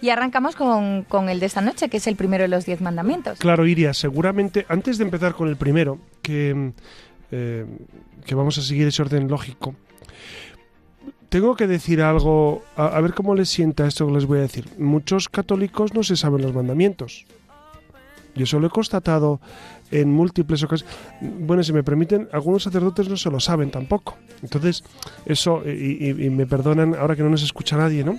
y 0.02 0.10
arrancamos 0.10 0.54
con, 0.54 1.28
el 1.30 1.40
de 1.40 1.46
esta 1.46 1.62
noche, 1.62 1.88
que 1.88 1.96
es 1.96 2.06
el 2.06 2.16
primero 2.16 2.42
de 2.42 2.48
los 2.48 2.66
diez 2.66 2.82
mandamientos. 2.82 3.38
Claro, 3.38 3.66
Iria, 3.66 3.94
seguramente 3.94 4.66
antes 4.68 4.98
de 4.98 5.04
empezar 5.04 5.34
con 5.34 5.48
el 5.48 5.56
primero, 5.56 5.98
que, 6.20 6.72
eh, 7.30 7.64
vamos 8.32 8.58
a 8.58 8.62
seguir 8.62 8.86
ese 8.86 9.00
orden 9.00 9.28
lógico, 9.28 9.74
tengo 11.30 11.54
que 11.54 11.68
decir 11.68 12.02
algo, 12.02 12.62
a, 12.76 13.00
ver 13.00 13.14
cómo 13.14 13.34
les 13.36 13.48
sienta 13.48 13.86
esto 13.86 14.06
que 14.06 14.12
les 14.12 14.26
voy 14.26 14.38
a 14.38 14.42
decir. 14.42 14.68
Muchos 14.78 15.28
católicos 15.28 15.94
no 15.94 16.02
se 16.02 16.16
saben 16.16 16.42
los 16.42 16.52
mandamientos. 16.52 17.24
Yo 18.34 18.44
eso 18.44 18.58
lo 18.58 18.66
he 18.66 18.70
constatado 18.70 19.40
en 19.92 20.10
múltiples 20.10 20.62
ocasiones. 20.64 20.96
Bueno, 21.20 21.62
si 21.62 21.72
me 21.72 21.84
permiten, 21.84 22.28
algunos 22.32 22.64
sacerdotes 22.64 23.08
no 23.08 23.16
se 23.16 23.30
lo 23.30 23.38
saben 23.38 23.70
tampoco. 23.70 24.18
Entonces, 24.42 24.82
eso, 25.24 25.62
y, 25.64 26.12
me 26.30 26.46
perdonan 26.46 26.96
ahora 26.96 27.14
que 27.14 27.22
no 27.22 27.30
nos 27.30 27.44
escucha 27.44 27.76
nadie, 27.76 28.02
¿no? 28.02 28.18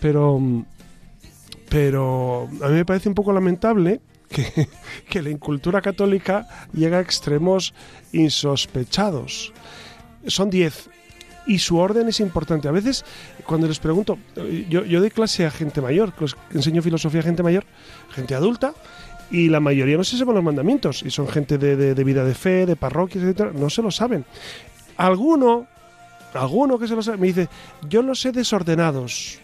Pero, 0.00 0.40
pero 1.68 2.48
a 2.62 2.68
mí 2.68 2.74
me 2.74 2.84
parece 2.84 3.08
un 3.08 3.16
poco 3.16 3.32
lamentable 3.32 4.00
que, 4.28 4.68
que 5.10 5.22
la 5.22 5.30
incultura 5.30 5.82
católica 5.82 6.46
llega 6.72 6.98
a 6.98 7.00
extremos 7.00 7.74
insospechados. 8.12 9.52
Son 10.26 10.50
diez 10.50 10.88
y 11.46 11.58
su 11.58 11.76
orden 11.76 12.08
es 12.08 12.20
importante. 12.20 12.68
A 12.68 12.72
veces, 12.72 13.04
cuando 13.46 13.66
les 13.68 13.78
pregunto, 13.78 14.18
yo, 14.68 14.84
yo 14.84 15.00
doy 15.00 15.10
clase 15.10 15.46
a 15.46 15.50
gente 15.50 15.80
mayor, 15.80 16.12
enseño 16.52 16.82
filosofía 16.82 17.20
a 17.20 17.24
gente 17.24 17.42
mayor, 17.42 17.64
gente 18.10 18.34
adulta, 18.34 18.74
y 19.30 19.48
la 19.48 19.60
mayoría 19.60 19.96
no 19.96 20.04
se 20.04 20.16
saben 20.16 20.34
los 20.34 20.44
mandamientos, 20.44 21.02
y 21.02 21.10
son 21.10 21.28
gente 21.28 21.58
de, 21.58 22.04
vida 22.04 22.24
de 22.24 22.34
fe, 22.34 22.66
de 22.66 22.76
parroquias, 22.76 23.24
etcétera, 23.24 23.52
no 23.54 23.70
se 23.70 23.82
lo 23.82 23.90
saben. 23.90 24.24
Alguno, 24.96 25.66
alguno 26.34 26.78
que 26.78 26.86
se 26.86 26.94
lo 26.94 27.02
sabe, 27.02 27.18
me 27.18 27.28
dice, 27.28 27.48
yo 27.88 28.02
los 28.02 28.20
sé 28.20 28.32
desordenados. 28.32 29.38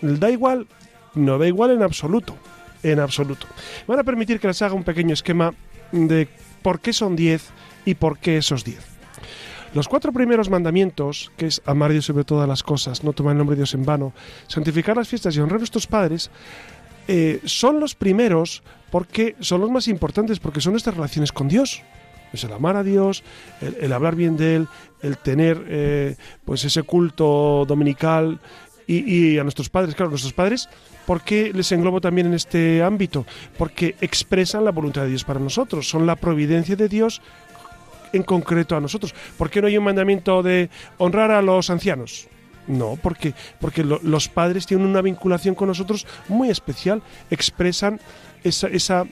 Da 0.00 0.30
igual, 0.30 0.66
no 1.14 1.38
da 1.38 1.46
igual 1.46 1.70
en 1.70 1.82
absoluto, 1.82 2.34
en 2.82 2.98
absoluto. 2.98 3.46
Van 3.86 3.98
a 3.98 4.04
permitir 4.04 4.40
que 4.40 4.48
les 4.48 4.62
haga 4.62 4.74
un 4.74 4.84
pequeño 4.84 5.12
esquema 5.12 5.52
de 5.92 6.28
por 6.62 6.80
qué 6.80 6.92
son 6.92 7.14
10 7.14 7.42
y 7.84 7.94
por 7.94 8.18
qué 8.18 8.38
esos 8.38 8.64
10. 8.64 8.95
Los 9.76 9.88
cuatro 9.88 10.10
primeros 10.10 10.48
mandamientos, 10.48 11.30
que 11.36 11.44
es 11.44 11.60
amar 11.66 11.90
a 11.90 11.92
Dios 11.92 12.06
sobre 12.06 12.24
todas 12.24 12.48
las 12.48 12.62
cosas, 12.62 13.04
no 13.04 13.12
tomar 13.12 13.32
el 13.32 13.38
nombre 13.38 13.56
de 13.56 13.60
Dios 13.60 13.74
en 13.74 13.84
vano, 13.84 14.14
santificar 14.46 14.96
las 14.96 15.06
fiestas 15.06 15.36
y 15.36 15.40
honrar 15.40 15.56
a 15.56 15.58
nuestros 15.58 15.86
padres, 15.86 16.30
eh, 17.08 17.42
son 17.44 17.78
los 17.78 17.94
primeros 17.94 18.62
porque 18.90 19.36
son 19.40 19.60
los 19.60 19.70
más 19.70 19.86
importantes, 19.88 20.38
porque 20.40 20.62
son 20.62 20.72
nuestras 20.72 20.96
relaciones 20.96 21.30
con 21.30 21.48
Dios. 21.48 21.82
Es 22.32 22.42
el 22.44 22.54
amar 22.54 22.76
a 22.76 22.82
Dios, 22.82 23.22
el, 23.60 23.92
hablar 23.92 24.14
bien 24.14 24.38
de 24.38 24.56
Él, 24.56 24.68
el 25.02 25.18
tener 25.18 25.62
eh, 25.68 26.16
pues 26.46 26.64
ese 26.64 26.82
culto 26.82 27.66
dominical 27.68 28.40
y, 28.86 29.34
y, 29.34 29.38
a 29.38 29.42
nuestros 29.42 29.68
padres, 29.68 29.94
claro, 29.94 30.08
nuestros 30.08 30.32
padres, 30.32 30.70
¿por 31.04 31.20
qué 31.20 31.52
les 31.52 31.70
englobo 31.72 32.00
también 32.00 32.28
en 32.28 32.32
este 32.34 32.82
ámbito? 32.82 33.26
Porque 33.58 33.94
expresan 34.00 34.64
la 34.64 34.70
voluntad 34.70 35.02
de 35.02 35.08
Dios 35.08 35.24
para 35.24 35.38
nosotros, 35.38 35.86
son 35.86 36.06
la 36.06 36.16
providencia 36.16 36.76
de 36.76 36.88
Dios 36.88 37.20
en 38.12 38.22
concreto 38.22 38.76
a 38.76 38.80
nosotros. 38.80 39.14
¿Por 39.36 39.50
qué 39.50 39.60
no 39.60 39.68
hay 39.68 39.78
un 39.78 39.84
mandamiento 39.84 40.42
de 40.42 40.70
honrar 40.98 41.30
a 41.30 41.42
los 41.42 41.70
ancianos? 41.70 42.28
No, 42.66 42.98
porque, 43.00 43.34
porque 43.60 43.84
los 43.84 44.28
padres 44.28 44.66
tienen 44.66 44.86
una 44.86 45.00
vinculación 45.00 45.54
con 45.54 45.68
nosotros 45.68 46.06
muy 46.28 46.50
especial, 46.50 47.00
expresan 47.30 48.00
esa, 48.42 48.66
esa 48.68 49.04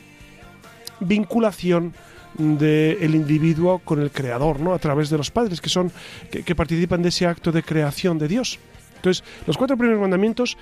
vinculación 1.00 1.94
del 2.36 3.14
individuo 3.14 3.78
con 3.78 4.00
el 4.00 4.10
creador, 4.10 4.58
¿no? 4.58 4.74
A 4.74 4.78
través 4.80 5.08
de 5.08 5.16
los 5.16 5.30
padres 5.30 5.60
que 5.60 5.68
son 5.68 5.92
que, 6.32 6.42
que, 6.42 6.56
participan 6.56 7.00
de 7.02 7.10
ese 7.10 7.26
acto 7.26 7.52
de 7.52 7.62
creación 7.62 8.18
de 8.18 8.26
Dios. 8.26 8.58
Entonces, 8.96 9.22
los 9.46 9.56
cuatro 9.56 9.76
primeros 9.76 10.00
mandamientos 10.00 10.58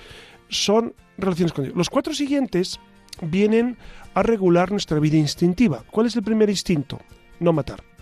son 0.49 0.93
relaciones 1.17 1.51
con 1.51 1.63
Dios. 1.63 1.75
Los 1.75 1.89
cuatro 1.89 2.13
siguientes 2.13 2.79
vienen 3.21 3.75
a 4.13 4.21
regular 4.21 4.69
nuestra 4.69 4.99
vida 4.99 5.17
instintiva. 5.17 5.83
¿Cuál 5.89 6.05
es 6.05 6.15
el 6.15 6.21
primer 6.21 6.49
instinto? 6.49 6.99
No 7.39 7.53
matar 7.53 7.92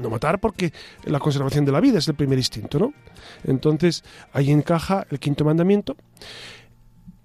no 0.00 0.10
matar 0.10 0.38
porque 0.40 0.72
la 1.04 1.18
conservación 1.18 1.64
de 1.64 1.72
la 1.72 1.80
vida 1.80 1.98
es 1.98 2.08
el 2.08 2.14
primer 2.14 2.38
instinto, 2.38 2.78
¿no? 2.78 2.92
Entonces 3.44 4.04
ahí 4.32 4.50
encaja 4.50 5.06
el 5.10 5.18
quinto 5.18 5.44
mandamiento. 5.44 5.96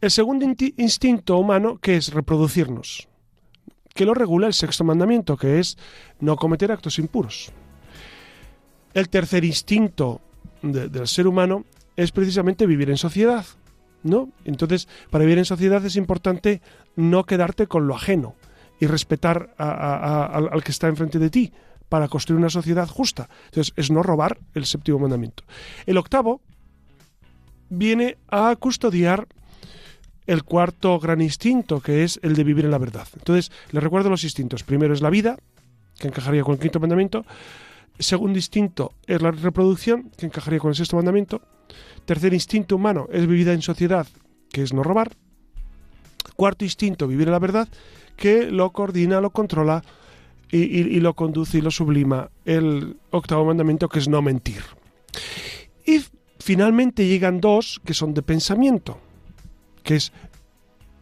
El 0.01 0.11
segundo 0.11 0.45
instinto 0.77 1.37
humano, 1.37 1.77
que 1.77 1.95
es 1.95 2.13
reproducirnos, 2.13 3.07
que 3.93 4.05
lo 4.05 4.13
regula 4.13 4.47
el 4.47 4.53
sexto 4.53 4.83
mandamiento, 4.83 5.37
que 5.37 5.59
es 5.59 5.77
no 6.19 6.35
cometer 6.35 6.71
actos 6.71 6.99
impuros. 6.99 7.51
El 8.93 9.09
tercer 9.09 9.45
instinto 9.45 10.21
del 10.61 11.07
ser 11.07 11.27
humano 11.27 11.65
es 11.95 12.11
precisamente 12.11 12.65
vivir 12.65 12.89
en 12.89 12.97
sociedad, 12.97 13.45
¿no? 14.03 14.29
Entonces, 14.45 14.87
para 15.09 15.23
vivir 15.23 15.37
en 15.37 15.45
sociedad 15.45 15.85
es 15.85 15.95
importante 15.95 16.61
no 16.95 17.23
quedarte 17.23 17.67
con 17.67 17.87
lo 17.87 17.95
ajeno 17.95 18.35
y 18.79 18.87
respetar 18.87 19.53
al 19.57 20.63
que 20.63 20.71
está 20.71 20.87
enfrente 20.87 21.19
de 21.19 21.29
ti, 21.29 21.53
para 21.93 22.07
construir 22.07 22.39
una 22.39 22.49
sociedad 22.49 22.87
justa. 22.87 23.29
Entonces, 23.45 23.71
es 23.75 23.91
no 23.91 24.01
robar 24.01 24.39
el 24.55 24.65
séptimo 24.65 24.97
mandamiento. 24.97 25.43
El 25.85 25.99
octavo 25.99 26.41
viene 27.69 28.17
a 28.29 28.55
custodiar 28.55 29.27
el 30.25 30.41
cuarto 30.41 30.99
gran 30.99 31.21
instinto, 31.21 31.81
que 31.81 32.03
es 32.03 32.19
el 32.23 32.33
de 32.33 32.43
vivir 32.43 32.65
en 32.65 32.71
la 32.71 32.79
verdad. 32.79 33.07
Entonces, 33.15 33.51
les 33.69 33.83
recuerdo 33.83 34.09
los 34.09 34.23
instintos. 34.23 34.63
Primero 34.63 34.91
es 34.91 35.01
la 35.01 35.11
vida, 35.11 35.37
que 35.99 36.07
encajaría 36.07 36.41
con 36.41 36.55
el 36.55 36.59
quinto 36.59 36.79
mandamiento. 36.79 37.27
Segundo 37.99 38.39
instinto 38.39 38.93
es 39.05 39.21
la 39.21 39.29
reproducción, 39.29 40.09
que 40.17 40.25
encajaría 40.25 40.57
con 40.57 40.69
el 40.69 40.75
sexto 40.75 40.95
mandamiento. 40.95 41.43
Tercer 42.05 42.33
instinto 42.33 42.75
humano 42.75 43.05
es 43.11 43.27
vivir 43.27 43.49
en 43.49 43.61
sociedad, 43.61 44.07
que 44.49 44.63
es 44.63 44.73
no 44.73 44.81
robar. 44.81 45.11
Cuarto 46.35 46.65
instinto, 46.65 47.07
vivir 47.07 47.27
en 47.27 47.33
la 47.33 47.39
verdad, 47.39 47.67
que 48.17 48.49
lo 48.49 48.71
coordina, 48.71 49.21
lo 49.21 49.29
controla 49.29 49.83
y, 50.57 50.99
lo 50.99 51.15
conduce 51.15 51.57
y 51.57 51.61
lo 51.61 51.71
sublima 51.71 52.29
el 52.45 52.97
octavo 53.09 53.45
mandamiento 53.45 53.89
que 53.89 53.99
es 53.99 54.07
no 54.07 54.21
mentir. 54.21 54.61
Y 55.85 56.03
finalmente 56.39 57.07
llegan 57.07 57.41
dos 57.41 57.81
que 57.83 57.93
son 57.93 58.13
de 58.13 58.21
pensamiento, 58.21 58.99
que 59.83 59.95
es 59.95 60.13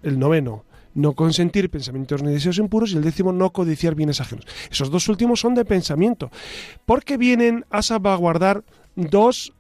el 0.04 0.20
noveno, 0.20 0.64
no 0.94 1.14
consentir 1.14 1.70
pensamientos 1.70 2.24
ni 2.24 2.32
deseos 2.32 2.58
impuros 2.58 2.92
y 2.92 2.98
el 2.98 3.04
décimo 3.04 3.34
no 3.34 3.52
codiciar 3.52 3.96
bienes 3.96 4.22
ajenos. 4.22 4.46
Esos 4.72 4.90
dos 4.90 5.08
últimos 5.10 5.42
son 5.42 5.54
de 5.54 5.66
pensamiento, 5.66 6.32
porque 6.86 7.18
vienen 7.18 7.66
a 7.70 7.82
salvaguardar 7.82 8.64
dos 8.96 9.54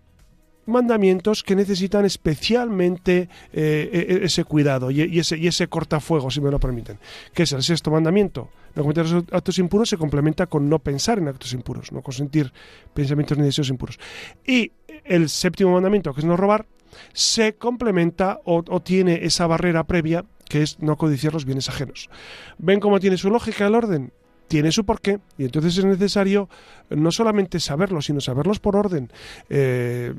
mandamientos 0.65 1.43
que 1.43 1.55
necesitan 1.55 2.05
especialmente 2.05 3.29
eh, 3.53 3.89
e, 3.91 4.13
e, 4.13 4.25
ese 4.25 4.43
cuidado 4.43 4.91
y, 4.91 5.19
ese, 5.19 5.37
y 5.37 5.47
ese 5.47 5.67
cortafuego, 5.67 6.29
si 6.29 6.41
me 6.41 6.51
lo 6.51 6.59
permiten, 6.59 6.97
que 7.33 7.43
es 7.43 7.51
el 7.51 7.63
sexto 7.63 7.91
mandamiento. 7.91 8.49
No 8.75 8.83
cometer 8.83 9.05
actos 9.31 9.59
impuros 9.59 9.89
se 9.89 9.97
complementa 9.97 10.47
con 10.47 10.69
no 10.69 10.79
pensar 10.79 11.17
en 11.17 11.27
actos 11.27 11.51
impuros, 11.53 11.91
no 11.91 12.01
consentir 12.01 12.53
pensamientos 12.93 13.37
ni 13.37 13.43
deseos 13.43 13.69
impuros. 13.69 13.99
Y 14.45 14.71
el 15.03 15.27
séptimo 15.29 15.71
mandamiento, 15.71 16.13
que 16.13 16.21
es 16.21 16.25
no 16.25 16.37
robar, 16.37 16.65
se 17.13 17.55
complementa 17.55 18.39
o 18.45 18.81
tiene 18.81 19.25
esa 19.25 19.47
barrera 19.47 19.85
previa 19.85 20.25
que 20.51 20.61
es 20.61 20.79
no 20.79 20.97
codiciar 20.97 21.33
los 21.33 21.45
bienes 21.45 21.69
ajenos. 21.69 22.09
¿Ven 22.57 22.81
cómo 22.81 22.99
tiene 22.99 23.17
su 23.17 23.29
lógica 23.29 23.67
el 23.67 23.75
orden? 23.75 24.11
Tiene 24.51 24.73
su 24.73 24.83
porqué 24.83 25.17
y 25.37 25.45
entonces 25.45 25.77
es 25.77 25.85
necesario 25.85 26.49
no 26.89 27.09
solamente 27.09 27.57
saberlo, 27.61 28.01
sino 28.01 28.19
saberlos 28.19 28.59
por 28.59 28.75
orden. 28.75 29.09
Eh, 29.49 30.13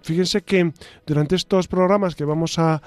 fíjense 0.00 0.42
que 0.42 0.72
durante 1.04 1.34
estos 1.34 1.66
programas 1.66 2.14
que 2.14 2.24
vamos 2.24 2.56
a, 2.60 2.80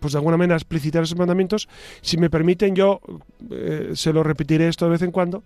pues 0.00 0.12
de 0.12 0.18
alguna 0.18 0.36
manera 0.36 0.56
explicitar 0.56 1.02
esos 1.02 1.16
mandamientos, 1.16 1.66
si 2.02 2.18
me 2.18 2.28
permiten 2.28 2.76
yo 2.76 3.00
eh, 3.50 3.92
se 3.94 4.12
lo 4.12 4.22
repetiré 4.22 4.68
esto 4.68 4.84
de 4.84 4.90
vez 4.90 5.00
en 5.00 5.12
cuando 5.12 5.42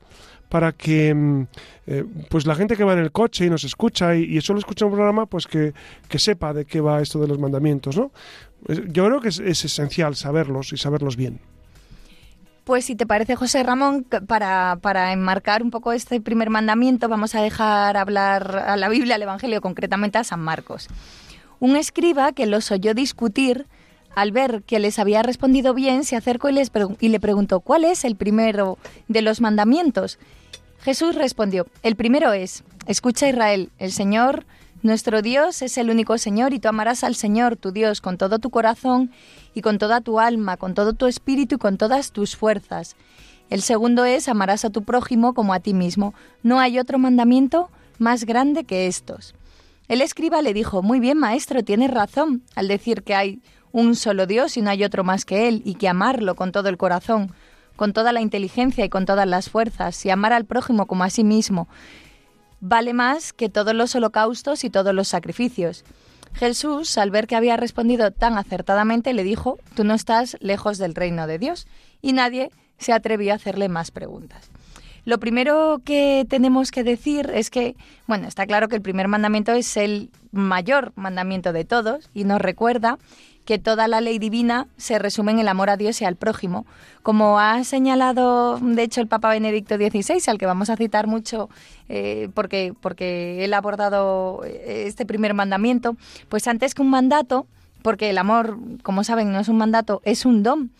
para 0.48 0.72
que 0.72 1.14
mm, 1.14 1.46
eh, 1.86 2.04
pues 2.28 2.44
la 2.44 2.56
gente 2.56 2.76
que 2.76 2.82
va 2.82 2.94
en 2.94 2.98
el 2.98 3.12
coche 3.12 3.46
y 3.46 3.50
nos 3.50 3.62
escucha 3.62 4.16
y, 4.16 4.36
y 4.36 4.40
solo 4.40 4.58
escucha 4.58 4.84
un 4.84 4.94
programa 4.94 5.26
pues 5.26 5.46
que, 5.46 5.72
que, 6.08 6.18
sepa 6.18 6.52
de 6.52 6.64
qué 6.64 6.80
va 6.80 7.00
esto 7.00 7.20
de 7.20 7.28
los 7.28 7.38
mandamientos, 7.38 7.96
¿no? 7.96 8.10
Yo 8.66 9.06
creo 9.06 9.20
que 9.20 9.28
es 9.28 9.38
esencial 9.38 10.16
saberlos 10.16 10.72
y 10.72 10.76
saberlos 10.76 11.14
bien. 11.16 11.53
Pues 12.64 12.86
si 12.86 12.96
te 12.96 13.06
parece, 13.06 13.36
José 13.36 13.62
Ramón, 13.62 14.04
para, 14.26 14.78
para, 14.80 15.12
enmarcar 15.12 15.62
un 15.62 15.70
poco 15.70 15.92
este 15.92 16.18
primer 16.22 16.48
mandamiento, 16.48 17.10
vamos 17.10 17.34
a 17.34 17.42
dejar 17.42 17.98
hablar 17.98 18.64
a 18.66 18.76
la 18.78 18.88
Biblia, 18.88 19.16
al 19.16 19.22
Evangelio, 19.22 19.60
concretamente 19.60 20.16
a 20.16 20.24
San 20.24 20.40
Marcos. 20.40 20.88
Un 21.60 21.76
escriba 21.76 22.32
que 22.32 22.46
los 22.46 22.70
oyó 22.70 22.94
discutir, 22.94 23.66
al 24.14 24.32
ver 24.32 24.62
que 24.62 24.78
les 24.78 24.98
había 24.98 25.22
respondido 25.22 25.74
bien, 25.74 26.04
se 26.04 26.16
acercó 26.16 26.48
y, 26.48 26.52
les 26.52 26.72
y 27.00 27.08
le 27.08 27.20
preguntó, 27.20 27.60
¿cuál 27.60 27.84
es 27.84 28.02
el 28.06 28.16
primero 28.16 28.78
de 29.08 29.20
los 29.20 29.42
mandamientos? 29.42 30.18
Jesús 30.80 31.16
respondió, 31.16 31.66
el 31.82 31.96
primero 31.96 32.32
es, 32.32 32.64
escucha 32.86 33.28
Israel, 33.28 33.72
el 33.78 33.92
Señor 33.92 34.46
nuestro 34.84 35.22
Dios 35.22 35.62
es 35.62 35.78
el 35.78 35.88
único 35.88 36.18
Señor 36.18 36.52
y 36.52 36.58
tú 36.58 36.68
amarás 36.68 37.04
al 37.04 37.14
Señor, 37.14 37.56
tu 37.56 37.72
Dios, 37.72 38.02
con 38.02 38.18
todo 38.18 38.38
tu 38.38 38.50
corazón 38.50 39.10
y 39.54 39.62
con 39.62 39.78
toda 39.78 40.02
tu 40.02 40.20
alma, 40.20 40.58
con 40.58 40.74
todo 40.74 40.92
tu 40.92 41.06
espíritu 41.06 41.54
y 41.54 41.58
con 41.58 41.78
todas 41.78 42.12
tus 42.12 42.36
fuerzas. 42.36 42.94
El 43.48 43.62
segundo 43.62 44.04
es 44.04 44.28
amarás 44.28 44.66
a 44.66 44.70
tu 44.70 44.82
prójimo 44.82 45.32
como 45.32 45.54
a 45.54 45.60
ti 45.60 45.72
mismo. 45.72 46.12
No 46.42 46.60
hay 46.60 46.78
otro 46.78 46.98
mandamiento 46.98 47.70
más 47.98 48.24
grande 48.24 48.64
que 48.64 48.86
estos. 48.86 49.34
El 49.88 50.02
escriba 50.02 50.42
le 50.42 50.52
dijo, 50.52 50.82
Muy 50.82 51.00
bien, 51.00 51.18
maestro, 51.18 51.64
tienes 51.64 51.90
razón 51.90 52.42
al 52.54 52.68
decir 52.68 53.02
que 53.02 53.14
hay 53.14 53.40
un 53.72 53.96
solo 53.96 54.26
Dios 54.26 54.56
y 54.58 54.62
no 54.62 54.68
hay 54.68 54.84
otro 54.84 55.02
más 55.02 55.24
que 55.24 55.48
Él, 55.48 55.62
y 55.64 55.74
que 55.74 55.88
amarlo 55.88 56.36
con 56.36 56.52
todo 56.52 56.68
el 56.68 56.76
corazón, 56.76 57.32
con 57.74 57.92
toda 57.92 58.12
la 58.12 58.20
inteligencia 58.20 58.84
y 58.84 58.88
con 58.88 59.04
todas 59.04 59.26
las 59.26 59.50
fuerzas, 59.50 60.04
y 60.06 60.10
amar 60.10 60.32
al 60.32 60.44
prójimo 60.44 60.86
como 60.86 61.04
a 61.04 61.10
sí 61.10 61.24
mismo, 61.24 61.68
vale 62.60 62.92
más 62.92 63.32
que 63.32 63.48
todos 63.48 63.74
los 63.74 63.94
holocaustos 63.94 64.64
y 64.64 64.70
todos 64.70 64.94
los 64.94 65.08
sacrificios. 65.08 65.84
Jesús, 66.34 66.98
al 66.98 67.10
ver 67.10 67.26
que 67.26 67.36
había 67.36 67.56
respondido 67.56 68.10
tan 68.10 68.36
acertadamente, 68.36 69.12
le 69.12 69.22
dijo, 69.22 69.58
tú 69.76 69.84
no 69.84 69.94
estás 69.94 70.36
lejos 70.40 70.78
del 70.78 70.94
reino 70.94 71.26
de 71.26 71.38
Dios, 71.38 71.66
y 72.02 72.12
nadie 72.12 72.50
se 72.78 72.92
atrevió 72.92 73.32
a 73.32 73.36
hacerle 73.36 73.68
más 73.68 73.90
preguntas. 73.90 74.50
Lo 75.04 75.20
primero 75.20 75.82
que 75.84 76.26
tenemos 76.28 76.70
que 76.70 76.82
decir 76.82 77.30
es 77.34 77.50
que, 77.50 77.76
bueno, 78.06 78.26
está 78.26 78.46
claro 78.46 78.68
que 78.68 78.76
el 78.76 78.82
primer 78.82 79.06
mandamiento 79.06 79.52
es 79.52 79.76
el 79.76 80.10
mayor 80.32 80.92
mandamiento 80.96 81.52
de 81.52 81.64
todos 81.64 82.10
y 82.14 82.24
nos 82.24 82.40
recuerda 82.40 82.98
que 83.44 83.58
toda 83.58 83.88
la 83.88 84.00
ley 84.00 84.18
divina 84.18 84.66
se 84.76 84.98
resume 84.98 85.32
en 85.32 85.38
el 85.38 85.48
amor 85.48 85.70
a 85.70 85.76
Dios 85.76 86.00
y 86.00 86.04
al 86.04 86.16
prójimo. 86.16 86.64
Como 87.02 87.38
ha 87.38 87.62
señalado, 87.64 88.58
de 88.58 88.82
hecho, 88.82 89.00
el 89.00 89.06
Papa 89.06 89.30
Benedicto 89.30 89.76
XVI, 89.76 90.22
al 90.28 90.38
que 90.38 90.46
vamos 90.46 90.70
a 90.70 90.76
citar 90.76 91.06
mucho 91.06 91.50
eh, 91.88 92.30
porque, 92.34 92.72
porque 92.80 93.44
él 93.44 93.52
ha 93.52 93.58
abordado 93.58 94.42
eh, 94.44 94.84
este 94.86 95.04
primer 95.04 95.34
mandamiento, 95.34 95.96
pues 96.28 96.48
antes 96.48 96.74
que 96.74 96.82
un 96.82 96.90
mandato, 96.90 97.46
porque 97.82 98.10
el 98.10 98.18
amor, 98.18 98.58
como 98.82 99.04
saben, 99.04 99.30
no 99.32 99.40
es 99.40 99.48
un 99.48 99.58
mandato, 99.58 100.00
es 100.04 100.24
un 100.24 100.42
don. 100.42 100.70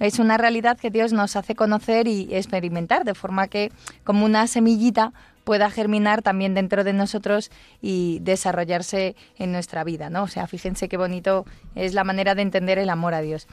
Es 0.00 0.18
una 0.18 0.36
realidad 0.36 0.76
que 0.76 0.90
Dios 0.90 1.12
nos 1.12 1.36
hace 1.36 1.54
conocer 1.54 2.08
y 2.08 2.34
experimentar, 2.34 3.04
de 3.04 3.14
forma 3.14 3.46
que 3.46 3.70
como 4.02 4.24
una 4.24 4.48
semillita 4.48 5.12
pueda 5.44 5.70
germinar 5.70 6.22
también 6.22 6.54
dentro 6.54 6.84
de 6.84 6.92
nosotros 6.92 7.50
y 7.80 8.18
desarrollarse 8.22 9.14
en 9.36 9.52
nuestra 9.52 9.84
vida, 9.84 10.10
¿no? 10.10 10.24
O 10.24 10.28
sea, 10.28 10.46
fíjense 10.46 10.88
qué 10.88 10.96
bonito 10.96 11.44
es 11.74 11.94
la 11.94 12.04
manera 12.04 12.34
de 12.34 12.42
entender 12.42 12.78
el 12.78 12.90
amor 12.90 13.14
a 13.14 13.20
Dios. 13.20 13.46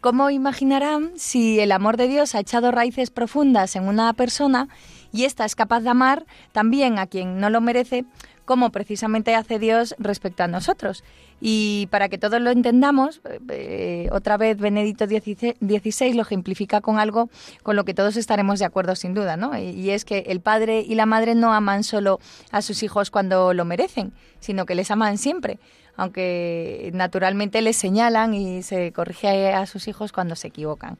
¿Cómo 0.00 0.30
imaginarán 0.30 1.12
si 1.16 1.60
el 1.60 1.72
amor 1.72 1.96
de 1.96 2.08
Dios 2.08 2.34
ha 2.34 2.40
echado 2.40 2.70
raíces 2.70 3.10
profundas 3.10 3.74
en 3.74 3.88
una 3.88 4.12
persona 4.12 4.68
y 5.12 5.24
esta 5.24 5.44
es 5.44 5.54
capaz 5.54 5.80
de 5.80 5.88
amar 5.88 6.26
también 6.52 6.98
a 6.98 7.06
quien 7.06 7.40
no 7.40 7.48
lo 7.48 7.60
merece, 7.60 8.04
como 8.44 8.70
precisamente 8.70 9.34
hace 9.34 9.58
Dios 9.58 9.94
respecto 9.98 10.42
a 10.42 10.48
nosotros. 10.48 11.04
Y 11.40 11.88
para 11.90 12.08
que 12.08 12.18
todos 12.18 12.40
lo 12.40 12.50
entendamos, 12.50 13.20
eh, 13.48 14.08
otra 14.12 14.36
vez 14.36 14.58
Benedicto 14.58 15.06
XVI 15.06 16.14
lo 16.14 16.22
ejemplifica 16.22 16.80
con 16.80 16.98
algo 16.98 17.28
con 17.62 17.76
lo 17.76 17.84
que 17.84 17.94
todos 17.94 18.16
estaremos 18.16 18.58
de 18.58 18.64
acuerdo 18.64 18.94
sin 18.96 19.14
duda, 19.14 19.36
¿no? 19.36 19.58
Y 19.58 19.90
es 19.90 20.04
que 20.04 20.24
el 20.28 20.40
padre 20.40 20.80
y 20.80 20.94
la 20.94 21.06
madre 21.06 21.34
no 21.34 21.52
aman 21.52 21.84
solo 21.84 22.20
a 22.50 22.62
sus 22.62 22.82
hijos 22.82 23.10
cuando 23.10 23.52
lo 23.52 23.64
merecen, 23.64 24.12
sino 24.40 24.66
que 24.66 24.74
les 24.74 24.90
aman 24.90 25.18
siempre 25.18 25.58
aunque 25.96 26.90
naturalmente 26.92 27.62
les 27.62 27.76
señalan 27.76 28.34
y 28.34 28.62
se 28.62 28.92
corrige 28.92 29.52
a 29.52 29.64
sus 29.66 29.86
hijos 29.86 30.10
cuando 30.12 30.34
se 30.34 30.48
equivocan. 30.48 30.98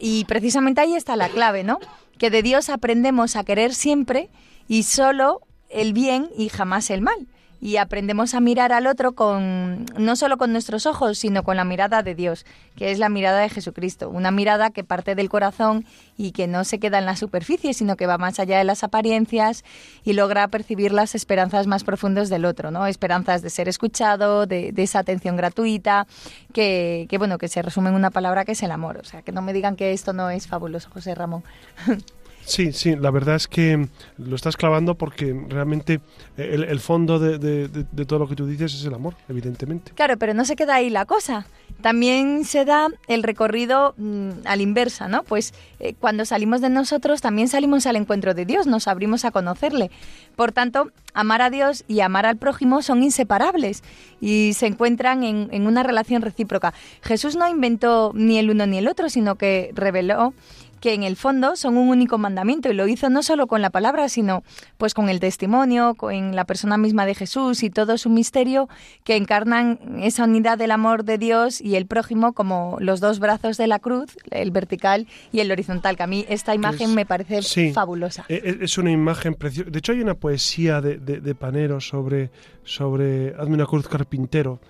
Y 0.00 0.24
precisamente 0.26 0.80
ahí 0.80 0.94
está 0.94 1.16
la 1.16 1.28
clave, 1.28 1.64
¿no? 1.64 1.80
Que 2.16 2.30
de 2.30 2.42
Dios 2.42 2.68
aprendemos 2.68 3.36
a 3.36 3.44
querer 3.44 3.74
siempre 3.74 4.28
y 4.68 4.84
solo 4.84 5.40
el 5.68 5.92
bien 5.92 6.30
y 6.36 6.48
jamás 6.48 6.90
el 6.90 7.00
mal 7.00 7.26
y 7.60 7.76
aprendemos 7.76 8.34
a 8.34 8.40
mirar 8.40 8.72
al 8.72 8.86
otro 8.86 9.12
con 9.12 9.84
no 9.96 10.16
solo 10.16 10.36
con 10.36 10.52
nuestros 10.52 10.86
ojos, 10.86 11.18
sino 11.18 11.42
con 11.42 11.56
la 11.56 11.64
mirada 11.64 12.02
de 12.02 12.14
Dios, 12.14 12.46
que 12.76 12.90
es 12.92 12.98
la 12.98 13.08
mirada 13.08 13.40
de 13.40 13.48
Jesucristo, 13.48 14.10
una 14.10 14.30
mirada 14.30 14.70
que 14.70 14.84
parte 14.84 15.14
del 15.14 15.28
corazón 15.28 15.84
y 16.16 16.32
que 16.32 16.46
no 16.46 16.64
se 16.64 16.78
queda 16.78 16.98
en 16.98 17.06
la 17.06 17.16
superficie, 17.16 17.74
sino 17.74 17.96
que 17.96 18.06
va 18.06 18.18
más 18.18 18.38
allá 18.38 18.58
de 18.58 18.64
las 18.64 18.84
apariencias 18.84 19.64
y 20.04 20.12
logra 20.12 20.46
percibir 20.48 20.92
las 20.92 21.14
esperanzas 21.14 21.66
más 21.66 21.82
profundas 21.82 22.28
del 22.28 22.44
otro, 22.44 22.70
¿no? 22.70 22.86
Esperanzas 22.86 23.42
de 23.42 23.50
ser 23.50 23.68
escuchado, 23.68 24.46
de, 24.46 24.72
esa 24.76 25.00
atención 25.00 25.36
gratuita, 25.36 26.06
que, 26.52 27.08
bueno, 27.18 27.38
que 27.38 27.48
se 27.48 27.62
resume 27.62 27.88
en 27.88 27.96
una 27.96 28.10
palabra 28.10 28.44
que 28.44 28.52
es 28.52 28.62
el 28.62 28.70
amor. 28.70 28.98
O 28.98 29.04
sea, 29.04 29.22
que 29.22 29.32
no 29.32 29.42
me 29.42 29.52
digan 29.52 29.74
que 29.74 29.92
esto 29.92 30.12
no 30.12 30.30
es 30.30 30.46
fabuloso, 30.46 30.90
José 30.90 31.14
Ramón. 31.14 31.42
Sí, 32.48 32.72
sí, 32.72 32.96
la 32.96 33.10
verdad 33.10 33.36
es 33.36 33.46
que 33.46 33.88
lo 34.16 34.34
estás 34.34 34.56
clavando 34.56 34.94
porque 34.94 35.38
realmente 35.48 36.00
el, 36.38 36.80
fondo 36.80 37.18
de, 37.18 37.68
todo 38.06 38.20
lo 38.20 38.26
que 38.26 38.36
tú 38.36 38.46
dices 38.46 38.72
es 38.72 38.84
el 38.86 38.94
amor, 38.94 39.16
evidentemente. 39.28 39.92
Claro, 39.94 40.16
pero 40.16 40.32
no 40.32 40.46
se 40.46 40.56
queda 40.56 40.76
ahí 40.76 40.88
la 40.88 41.04
cosa. 41.04 41.44
También 41.82 42.46
se 42.46 42.64
da 42.64 42.88
el 43.06 43.22
recorrido 43.22 43.94
mm, 43.98 44.30
a 44.46 44.56
la 44.56 44.62
inversa, 44.62 45.08
¿no? 45.08 45.24
Pues 45.24 45.52
eh, 45.78 45.92
cuando 46.00 46.24
salimos 46.24 46.62
de 46.62 46.70
nosotros 46.70 47.20
también 47.20 47.48
salimos 47.48 47.86
al 47.86 47.96
encuentro 47.96 48.32
de 48.32 48.46
Dios, 48.46 48.66
nos 48.66 48.88
abrimos 48.88 49.26
a 49.26 49.30
conocerle. 49.30 49.90
Por 50.34 50.50
tanto, 50.52 50.90
amar 51.12 51.42
a 51.42 51.50
Dios 51.50 51.84
y 51.86 52.00
amar 52.00 52.24
al 52.24 52.38
prójimo 52.38 52.80
son 52.80 53.02
inseparables 53.02 53.82
y 54.22 54.54
se 54.54 54.66
encuentran 54.66 55.22
en, 55.22 55.48
en 55.52 55.66
una 55.66 55.82
relación 55.82 56.22
recíproca. 56.22 56.72
Jesús 57.02 57.36
no 57.36 57.46
inventó 57.46 58.12
ni 58.14 58.38
el 58.38 58.50
uno 58.50 58.66
ni 58.66 58.78
el 58.78 58.88
otro, 58.88 59.10
sino 59.10 59.34
que 59.34 59.70
reveló 59.74 60.32
que 60.80 60.94
en 60.94 61.02
el 61.02 61.16
fondo 61.16 61.56
son 61.56 61.76
un 61.76 61.88
único 61.88 62.18
mandamiento 62.18 62.70
y 62.70 62.74
lo 62.74 62.86
hizo 62.88 63.10
no 63.10 63.22
solo 63.22 63.46
con 63.46 63.62
la 63.62 63.70
palabra, 63.70 64.08
sino 64.08 64.42
pues 64.76 64.94
con 64.94 65.08
el 65.08 65.20
testimonio, 65.20 65.94
con 65.94 66.34
la 66.34 66.44
persona 66.44 66.76
misma 66.76 67.06
de 67.06 67.14
Jesús 67.14 67.62
y 67.62 67.70
todo 67.70 67.98
su 67.98 68.10
misterio 68.10 68.68
que 69.04 69.16
encarnan 69.16 69.78
esa 70.02 70.24
unidad 70.24 70.58
del 70.58 70.70
amor 70.70 71.04
de 71.04 71.18
Dios 71.18 71.60
y 71.60 71.76
el 71.76 71.86
prójimo 71.86 72.32
como 72.32 72.76
los 72.80 73.00
dos 73.00 73.18
brazos 73.18 73.56
de 73.56 73.66
la 73.66 73.78
cruz, 73.78 74.16
el 74.30 74.50
vertical 74.50 75.06
y 75.32 75.40
el 75.40 75.50
horizontal, 75.50 75.96
que 75.96 76.02
a 76.02 76.06
mí 76.06 76.24
esta 76.28 76.54
imagen 76.54 76.94
me 76.94 77.06
parece 77.06 77.42
fabulosa. 77.72 78.24
E, 78.28 78.34
e, 78.34 78.64
es 78.64 78.78
una 78.78 78.90
imagen 78.90 79.34
preciosa. 79.34 79.70
De 79.70 79.78
hecho 79.78 79.92
hay 79.92 80.00
una 80.00 80.14
poesía 80.14 80.80
de, 80.80 80.98
de, 80.98 81.34
Panero 81.34 81.80
sobre, 81.80 82.30
sobre 82.64 83.34
Hazme 83.38 83.54
una 83.54 83.66
cruz 83.66 83.88
carpintero. 83.88 84.60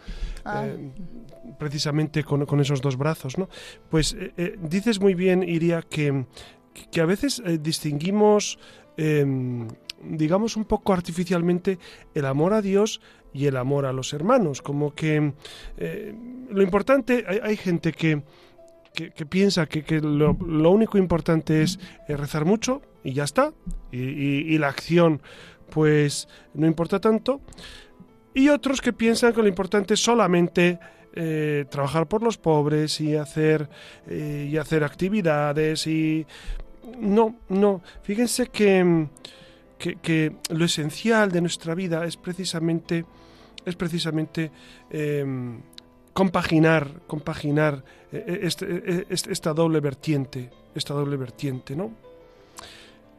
Ah. 0.45 0.67
Eh, 0.67 0.91
precisamente 1.59 2.25
con, 2.25 2.61
esos 2.61 2.81
dos 2.81 2.97
brazos, 2.97 3.39
¿no? 3.39 3.49
Pues 3.91 4.15
eh, 4.15 4.33
eh, 4.37 4.57
dices 4.61 5.01
muy 5.01 5.15
bien, 5.15 5.43
Iria, 5.43 5.83
que, 5.83 6.27
que 6.91 7.01
a 7.01 7.07
veces 7.07 7.43
eh, 7.45 7.59
distinguimos, 7.61 8.59
em, 8.97 9.69
digamos 10.03 10.57
un 10.57 10.65
poco 10.65 10.93
artificialmente, 10.93 11.79
el 12.15 12.25
amor 12.25 12.55
a 12.55 12.63
Dios 12.63 13.01
y 13.33 13.47
el 13.47 13.57
amor 13.57 13.87
a 13.87 13.93
los 13.93 14.13
hermanos. 14.13 14.63
Como 14.63 14.95
que 14.95 15.33
lo 16.51 16.63
importante, 16.63 17.25
hay, 17.43 17.57
gente 17.57 17.93
que, 17.93 18.23
que, 18.95 19.27
piensa 19.27 19.67
que, 19.67 20.01
lo, 20.01 20.33
único 20.71 20.97
importante 20.97 21.63
es 21.63 21.79
rezar 22.09 22.45
mucho 22.45 22.81
y 23.05 23.13
ya 23.13 23.25
está, 23.25 23.53
y, 23.93 23.99
y 23.99 24.59
la 24.59 24.69
acción 24.69 25.21
pues 25.71 26.29
no 26.55 26.67
importa 26.67 27.01
tanto. 27.01 27.41
Y 28.35 28.49
otros 28.49 28.81
que 28.81 28.93
piensan 28.93 29.33
que 29.33 29.43
lo 29.43 29.49
importante 29.49 29.95
es 29.95 30.01
solamente 30.01 30.79
eh, 31.21 31.65
trabajar 31.69 32.07
por 32.07 32.23
los 32.23 32.39
pobres 32.39 33.01
y 33.01 33.17
hacer, 33.17 33.69
eh, 34.07 34.49
y 34.53 34.57
hacer 34.57 34.85
actividades 34.85 35.85
y... 35.89 36.25
No, 36.97 37.35
no. 37.49 37.83
Fíjense 38.03 38.47
que, 38.47 39.09
que, 39.79 40.37
lo 40.51 40.65
esencial 40.65 41.33
de 41.33 41.41
nuestra 41.41 41.75
vida 41.75 42.05
es 42.05 42.17
precisamente, 42.17 43.05
es 43.67 43.75
precisamente 43.75 44.53
em, 44.91 45.61
compaginar, 46.13 46.89
compaginar 47.09 47.83
eh, 48.13 48.39
este, 48.43 49.07
este, 49.11 49.33
esta 49.33 49.53
doble 49.53 49.81
vertiente, 49.81 50.51
esta 50.73 50.95
doble 50.95 51.17
vertiente, 51.17 51.75
¿no? 51.75 51.91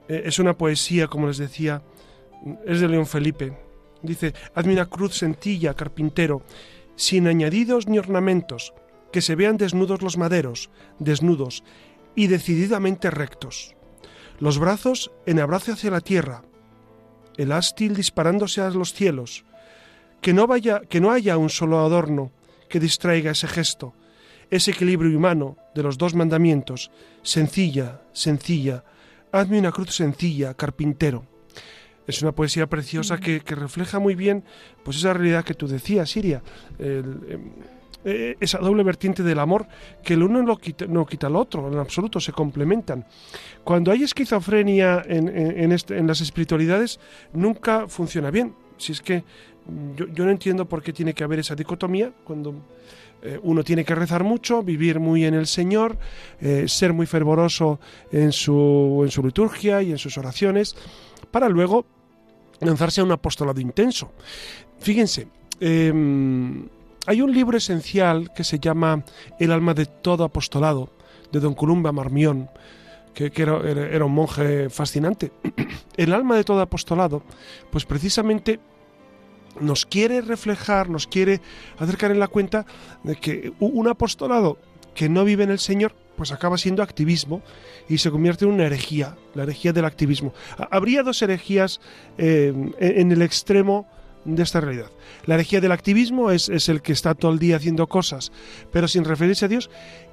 es 0.08 0.40
una 0.40 0.58
poesía, 0.58 1.08
como 1.08 1.28
les 1.28 1.38
decía, 1.38 1.82
es 2.66 2.80
de 2.80 2.88
León 2.88 3.06
Felipe. 3.06 3.52
Dice, 4.02 4.34
hazme 4.56 4.74
una 4.74 4.88
cruz 4.88 5.16
sencilla, 5.16 5.76
carpintero, 5.76 6.42
sin 7.00 7.28
añadidos 7.28 7.88
ni 7.88 7.98
ornamentos, 7.98 8.74
que 9.14 9.22
se 9.22 9.36
vean 9.36 9.56
desnudos 9.56 10.02
los 10.02 10.18
maderos, 10.18 10.70
desnudos 11.00 11.64
y 12.14 12.28
decididamente 12.28 13.10
rectos. 13.10 13.74
Los 14.38 14.60
brazos 14.60 15.10
en 15.26 15.40
abrazo 15.40 15.72
hacia 15.72 15.92
la 15.92 16.02
tierra, 16.02 16.44
el 17.38 17.54
ástil 17.54 17.96
disparándose 17.96 18.60
a 18.60 18.70
los 18.70 18.94
cielos, 18.94 19.46
que 20.20 20.34
no 20.34 20.46
vaya, 20.46 20.82
que 20.82 21.00
no 21.00 21.12
haya 21.12 21.38
un 21.38 21.50
solo 21.50 21.80
adorno 21.80 22.34
que 22.68 22.82
distraiga 22.82 23.32
ese 23.32 23.48
gesto, 23.48 23.94
ese 24.50 24.72
equilibrio 24.72 25.18
humano 25.18 25.56
de 25.74 25.84
los 25.84 25.98
dos 25.98 26.16
mandamientos, 26.16 26.92
sencilla, 27.22 28.02
sencilla, 28.12 28.84
hazme 29.32 29.58
una 29.58 29.72
cruz 29.72 29.96
sencilla, 29.96 30.54
carpintero. 30.54 31.26
Es 32.10 32.24
una 32.24 32.32
poesía 32.32 32.66
preciosa 32.66 33.20
que, 33.20 33.40
refleja 33.46 34.00
muy 34.00 34.16
bien 34.16 34.44
pues 34.84 34.98
esa 34.98 35.14
realidad 35.14 35.46
que 35.46 35.54
tú 35.54 35.68
decías, 35.68 36.10
Siria. 36.10 36.42
Em, 36.80 37.20
eh, 38.04 38.36
esa 38.40 38.58
doble 38.58 38.82
vertiente 38.82 39.22
del 39.22 39.38
amor 39.38 39.68
que 40.02 40.16
el 40.16 40.24
uno 40.24 40.42
no 40.42 40.58
quita, 40.58 40.88
no 40.88 41.06
quita 41.06 41.28
al 41.28 41.36
otro, 41.36 41.72
en 41.72 41.78
absoluto, 41.78 42.20
se 42.20 42.32
complementan. 42.32 43.06
Cuando 43.64 43.92
hay 43.92 44.02
esquizofrenia 44.02 45.04
en, 45.06 45.72
este, 45.72 46.02
las 46.02 46.22
espiritualidades, 46.22 47.00
nunca 47.34 47.88
funciona 47.88 48.32
bien. 48.32 48.56
Si 48.78 48.94
es 48.94 49.02
que 49.02 49.24
yo, 49.96 50.26
no 50.26 50.32
entiendo 50.32 50.68
por 50.68 50.82
qué 50.82 50.94
tiene 50.94 51.14
que 51.14 51.24
haber 51.24 51.40
esa 51.40 51.54
dicotomía 51.54 52.12
cuando 52.24 52.56
eh, 53.22 53.40
uno 53.44 53.64
tiene 53.64 53.86
que 53.86 53.94
rezar 53.94 54.24
mucho, 54.24 54.64
vivir 54.64 55.00
muy 55.00 55.26
en 55.26 55.36
el 55.36 55.46
Señor, 55.46 56.00
eh, 56.42 56.68
ser 56.68 56.92
muy 56.92 57.06
fervoroso 57.06 57.80
en 58.12 58.32
su, 58.32 59.02
en 59.04 59.12
su 59.12 59.22
liturgia 59.22 59.84
y 59.84 59.92
en 59.92 60.00
sus 60.00 60.18
oraciones, 60.18 60.76
para 61.30 61.50
luego 61.50 61.86
lanzarse 62.62 63.02
a 63.02 63.04
un 63.04 63.12
apostolado 63.12 63.60
intenso. 63.60 64.12
Fíjense, 64.80 65.28
em, 65.60 66.68
hay 67.06 67.22
un 67.22 67.34
libro 67.34 67.58
esencial 67.58 68.32
que 68.34 68.44
se 68.44 68.60
llama 68.60 69.04
El 69.40 69.52
alma 69.52 69.74
de 69.74 69.86
todo 69.86 70.24
apostolado, 70.24 70.90
de 71.32 71.40
don 71.40 71.54
Columba 71.54 71.92
Marmión, 71.92 72.50
que, 73.14 73.32
era, 73.42 74.06
un 74.06 74.14
monje 74.14 74.70
fascinante. 74.70 75.32
El 75.98 76.14
alma 76.14 76.36
de 76.36 76.44
todo 76.44 76.62
apostolado, 76.62 77.24
pues 77.72 77.86
precisamente 77.86 78.60
nos 79.60 79.86
quiere 79.86 80.22
reflejar, 80.22 80.90
nos 80.90 81.08
quiere 81.08 81.42
acercar 81.78 82.12
en 82.12 82.20
la 82.20 82.28
cuenta 82.28 82.66
de 83.04 83.16
que 83.16 83.52
un 83.60 83.88
apostolado 83.88 84.58
que 84.94 85.10
no 85.10 85.26
vive 85.26 85.44
en 85.44 85.50
el 85.50 85.60
Señor, 85.60 85.94
pues 86.20 86.34
acaba 86.34 86.58
siendo 86.58 86.84
activismo 86.84 87.42
y 87.88 88.00
se 88.00 88.12
convierte 88.12 88.44
en 88.44 88.52
una 88.52 88.66
herejía, 88.66 89.16
la 89.36 89.44
herejía 89.44 89.72
del 89.72 89.86
activismo. 89.86 90.34
Habría 90.70 91.02
dos 91.02 91.22
herejías 91.22 91.80
eh, 92.18 92.54
en 92.78 93.12
el 93.14 93.22
extremo 93.22 93.88
de 94.26 94.44
esta 94.44 94.60
realidad. 94.60 94.92
La 95.26 95.36
herejía 95.36 95.62
del 95.62 95.72
activismo 95.72 96.30
es, 96.30 96.50
el 96.68 96.82
que 96.82 96.92
está 96.92 97.16
todo 97.16 97.32
el 97.32 97.40
día 97.40 97.56
haciendo 97.56 97.88
cosas, 97.88 98.34
pero 98.70 98.90
sin 98.90 99.06
referirse 99.06 99.46
a 99.46 99.48
Dios, 99.48 99.70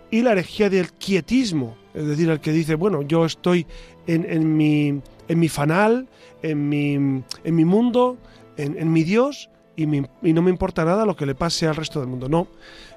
y 0.09 0.23
la 0.23 0.31
herejía 0.31 0.71
del 0.71 0.93
quietismo, 0.93 1.77
es 1.93 2.07
decir, 2.07 2.31
el 2.31 2.39
que 2.39 2.53
dice, 2.53 2.77
bueno, 2.77 3.03
yo 3.03 3.25
estoy 3.25 3.67
en, 4.07 4.57
mi, 4.57 5.01
en 5.27 5.39
mi 5.41 5.49
fanal, 5.49 6.07
en 6.41 6.69
mi, 6.69 6.95
en 6.95 7.25
mi 7.57 7.65
mundo, 7.65 8.17
en, 8.57 8.93
mi 8.93 9.03
Dios, 9.03 9.51
y, 9.77 9.87
no 9.87 10.43
me 10.43 10.51
importa 10.51 10.85
nada 10.85 11.05
lo 11.05 11.17
que 11.17 11.27
le 11.27 11.35
pase 11.35 11.67
al 11.67 11.77
resto 11.77 12.01
del 12.01 12.09
mundo. 12.09 12.29
No, 12.29 12.49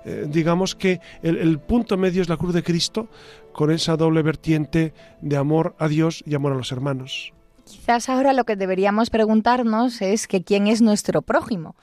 eh, 0.06 0.26
digamos 0.28 0.76
que 0.76 1.02
el, 1.22 1.60
punto 1.60 1.98
medio 1.98 2.22
es 2.22 2.30
la 2.30 2.38
cruz 2.38 2.54
de 2.54 2.63
Cristo 2.63 3.10
con 3.52 3.72
esa 3.72 3.98
doble 3.98 4.22
vertiente 4.22 4.94
de 5.22 5.38
amor 5.38 5.76
a 5.78 5.88
Dios 5.88 6.24
y 6.26 6.36
amor 6.36 6.54
a 6.54 6.56
los 6.56 6.72
hermanos. 6.72 7.34
Quizás 7.65 8.10
ahora 8.10 8.34
lo 8.34 8.46
que 8.46 8.56
deberíamos 8.56 9.10
preguntarnos 9.10 10.02
es 10.02 10.28
que 10.28 10.42
quién 10.44 10.68
es 10.68 10.82
nuestro 10.82 11.22
prójimo. 11.22 11.76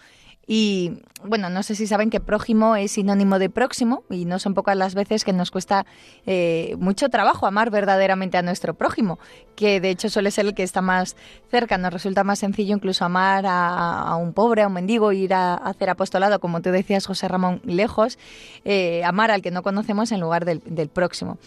Y 0.47 1.03
bueno, 1.25 1.51
no 1.51 1.65
sé 1.65 1.75
si 1.75 1.89
saben 1.89 2.09
que 2.09 2.21
prójimo 2.21 2.77
es 2.77 2.93
sinónimo 2.93 3.41
de 3.41 3.51
próximo 3.51 4.05
y 4.11 4.27
no 4.27 4.39
son 4.39 4.55
pocas 4.55 4.77
las 4.77 4.95
veces 4.95 5.25
que 5.25 5.33
nos 5.33 5.51
cuesta 5.51 5.87
eh, 6.25 6.77
mucho 6.79 7.09
trabajo 7.09 7.47
amar 7.47 7.71
verdaderamente 7.71 8.39
a 8.39 8.43
nuestro 8.43 8.75
prójimo, 8.75 9.19
que 9.57 9.81
de 9.81 9.91
hecho 9.91 10.09
suele 10.09 10.31
ser 10.31 10.47
el 10.47 10.55
que 10.55 10.63
está 10.63 10.83
más 10.83 11.17
cerca. 11.51 11.79
Nos 11.79 11.93
resulta 11.93 12.23
más 12.23 12.39
sencillo 12.39 12.77
incluso 12.77 13.05
amar 13.05 13.45
a, 13.49 14.15
un 14.17 14.33
pobre, 14.33 14.63
a 14.63 14.69
un 14.69 14.75
mendigo, 14.75 15.11
ir 15.11 15.35
a, 15.35 15.55
hacer 15.55 15.91
apostolado, 15.91 16.39
como 16.39 16.63
tú 16.63 16.71
decías, 16.71 17.07
José 17.07 17.27
Ramón, 17.27 17.61
lejos, 17.65 18.19
eh, 18.65 19.03
amar 19.05 19.33
al 19.33 19.43
que 19.43 19.51
no 19.51 19.65
conocemos 19.65 20.13
en 20.13 20.21
lugar 20.21 20.45
del, 20.45 20.63
del 20.65 20.89
próximo 20.89 21.39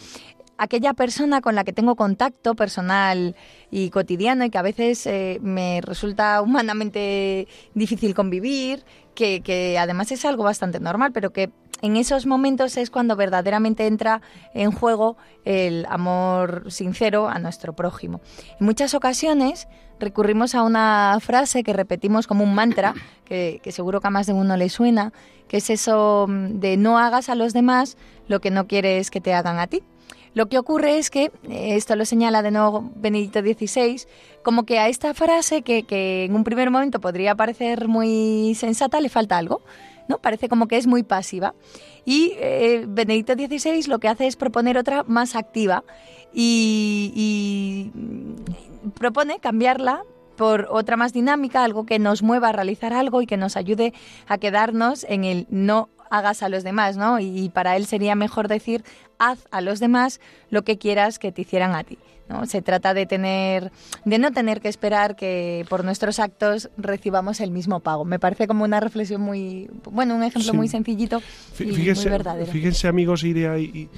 aquella 0.60 0.92
persona 0.92 1.40
con 1.40 1.54
la 1.54 1.64
que 1.64 1.72
tengo 1.72 1.96
contacto 1.96 2.54
personal 2.54 3.34
y 3.70 3.88
cotidiano 3.88 4.44
y 4.44 4.50
que 4.50 4.58
a 4.58 4.62
veces 4.62 5.06
eh, 5.06 5.38
me 5.40 5.80
resulta 5.80 6.42
humanamente 6.42 7.48
difícil 7.72 8.14
convivir, 8.14 8.84
que, 9.14 9.40
que, 9.40 9.78
además 9.78 10.12
es 10.12 10.26
algo 10.26 10.44
bastante 10.44 10.78
normal, 10.78 11.12
pero 11.12 11.32
que 11.32 11.50
en 11.80 11.96
esos 11.96 12.26
momentos 12.26 12.76
es 12.76 12.90
cuando 12.90 13.16
verdaderamente 13.16 13.86
entra 13.86 14.20
en 14.52 14.70
juego 14.70 15.16
el 15.46 15.86
amor 15.88 16.70
sincero 16.70 17.30
a 17.30 17.38
nuestro 17.38 17.72
prójimo. 17.72 18.20
En 18.60 18.66
muchas 18.66 18.92
ocasiones 18.92 19.66
recurrimos 19.98 20.54
a 20.54 20.62
una 20.62 21.16
frase 21.22 21.62
que 21.62 21.72
repetimos 21.72 22.26
como 22.26 22.44
un 22.44 22.54
mantra, 22.54 22.92
que, 23.24 23.60
que 23.62 23.72
seguro 23.72 24.02
que 24.02 24.08
a 24.08 24.10
más 24.10 24.26
de 24.26 24.34
uno 24.34 24.58
le 24.58 24.68
suena, 24.68 25.14
que 25.48 25.56
es 25.56 25.70
eso 25.70 26.26
de 26.28 26.76
no 26.76 26.98
hagas 26.98 27.30
a 27.30 27.34
los 27.34 27.54
demás 27.54 27.96
lo 28.28 28.40
que 28.40 28.50
no 28.50 28.66
quieres 28.66 29.10
que 29.10 29.22
te 29.22 29.32
hagan 29.32 29.58
a 29.58 29.66
ti. 29.66 29.82
Lo 30.34 30.48
que 30.48 30.58
ocurre 30.58 30.98
es 30.98 31.10
que, 31.10 31.32
eh, 31.48 31.76
esto 31.76 31.96
lo 31.96 32.04
señala 32.04 32.42
de 32.42 32.50
nuevo 32.50 32.90
Benedicto 32.96 33.40
XVI, 33.40 34.02
como 34.42 34.64
que 34.64 34.78
a 34.78 34.88
esta 34.88 35.12
frase, 35.14 35.62
que, 35.62 35.84
en 36.24 36.34
un 36.34 36.44
primer 36.44 36.70
momento 36.70 37.00
podría 37.00 37.34
parecer 37.34 37.88
muy 37.88 38.54
sensata, 38.54 39.00
le 39.00 39.08
falta 39.08 39.38
algo. 39.38 39.62
¿no? 40.08 40.18
Parece 40.18 40.48
como 40.48 40.66
que 40.66 40.76
es 40.76 40.88
muy 40.88 41.04
pasiva. 41.04 41.54
Y 42.04 42.32
eh, 42.38 42.84
Benedicto 42.88 43.34
XVI 43.34 43.84
lo 43.86 44.00
que 44.00 44.08
hace 44.08 44.26
es 44.26 44.34
proponer 44.34 44.76
otra 44.76 45.04
más 45.04 45.36
activa 45.36 45.84
y, 46.32 47.12
y 47.14 47.92
propone 48.98 49.38
cambiarla 49.38 50.02
por 50.36 50.68
otra 50.70 50.96
más 50.96 51.12
dinámica, 51.12 51.62
algo 51.62 51.84
que 51.84 51.98
nos 51.98 52.22
mueva 52.22 52.48
a 52.48 52.52
realizar 52.52 52.92
algo 52.92 53.20
y 53.20 53.26
que 53.26 53.36
nos 53.36 53.56
ayude 53.56 53.92
a 54.26 54.38
quedarnos 54.38 55.04
en 55.08 55.24
el 55.24 55.46
no 55.50 55.90
hagas 56.10 56.42
a 56.42 56.48
los 56.48 56.64
demás, 56.64 56.96
¿no? 56.96 57.18
Y, 57.20 57.48
para 57.50 57.76
él 57.76 57.86
sería 57.86 58.14
mejor 58.14 58.48
decir, 58.48 58.84
haz 59.18 59.46
a 59.50 59.60
los 59.60 59.80
demás 59.80 60.20
lo 60.50 60.62
que 60.62 60.76
quieras 60.76 61.18
que 61.18 61.32
te 61.32 61.42
hicieran 61.42 61.74
a 61.74 61.84
ti. 61.84 61.98
¿no? 62.28 62.46
Se 62.46 62.62
trata 62.62 62.94
de 62.94 63.06
tener, 63.06 63.72
de 64.04 64.18
no 64.18 64.30
tener 64.30 64.60
que 64.60 64.68
esperar 64.68 65.16
que 65.16 65.64
por 65.68 65.84
nuestros 65.84 66.20
actos 66.20 66.70
recibamos 66.76 67.40
el 67.40 67.50
mismo 67.50 67.80
pago. 67.80 68.04
Me 68.04 68.20
parece 68.20 68.46
como 68.46 68.64
una 68.64 68.78
reflexión 68.78 69.20
muy, 69.20 69.68
bueno, 69.90 70.14
un 70.14 70.22
ejemplo 70.22 70.54
muy 70.54 70.68
sencillito 70.68 71.18
y 71.58 71.72
fíjense, 71.72 72.02
muy 72.02 72.18
verdadero. 72.18 72.52
Fíjense, 72.52 72.86
amigos, 72.86 73.24
Iria, 73.24 73.58
y, 73.58 73.88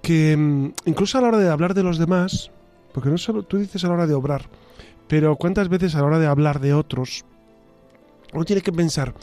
que 0.00 0.36
mm, 0.36 0.72
incluso 0.86 1.18
a 1.18 1.20
la 1.20 1.28
hora 1.28 1.38
de 1.38 1.50
hablar 1.50 1.74
de 1.74 1.82
los 1.82 1.98
demás, 1.98 2.50
porque 2.94 3.10
no 3.10 3.18
solo 3.18 3.42
tú 3.42 3.58
dices 3.58 3.84
a 3.84 3.88
la 3.88 3.94
hora 3.94 4.06
de 4.06 4.14
obrar, 4.14 4.48
pero 5.06 5.36
cuántas 5.36 5.68
veces 5.68 5.94
a 5.94 5.98
la 5.98 6.06
hora 6.06 6.18
de 6.18 6.26
hablar 6.26 6.60
de 6.60 6.72
otros, 6.72 7.24
uno 8.32 8.44
tiene 8.44 8.62
que 8.62 8.72
pensar, 8.72 9.14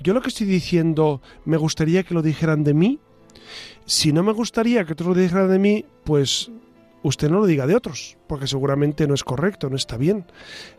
yo 0.00 0.14
lo 0.14 0.20
que 0.20 0.28
estoy 0.28 0.46
diciendo 0.46 1.20
me 1.44 1.56
gustaría 1.56 2.02
que 2.02 2.14
lo 2.14 2.22
dijeran 2.22 2.64
de 2.64 2.74
mí. 2.74 3.00
Si 3.84 4.12
no 4.12 4.22
me 4.22 4.32
gustaría 4.32 4.84
que 4.84 4.94
otros 4.94 5.10
lo 5.10 5.14
dijeran 5.14 5.50
de 5.50 5.58
mí, 5.58 5.84
pues 6.04 6.50
usted 7.02 7.30
no 7.30 7.38
lo 7.38 7.46
diga 7.46 7.66
de 7.66 7.76
otros, 7.76 8.16
porque 8.26 8.46
seguramente 8.46 9.06
no 9.06 9.14
es 9.14 9.22
correcto, 9.22 9.70
no 9.70 9.76
está 9.76 9.96
bien. 9.96 10.24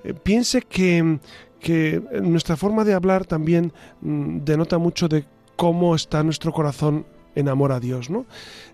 Eh, 0.04 0.14
piense 0.14 0.62
que, 0.62 1.20
que, 1.60 2.02
nuestra 2.22 2.58
forma 2.58 2.84
de 2.84 2.94
hablar 2.94 3.26
también 3.26 3.72
mm, 4.02 4.40
denota 4.40 4.78
mucho 4.78 5.08
de 5.08 5.26
cómo 5.56 5.96
está 5.96 6.24
nuestro 6.24 6.52
corazón 6.52 7.06
en 7.36 7.50
amor 7.50 7.72
a 7.72 7.80
Dios, 7.80 8.10
¿no? 8.10 8.26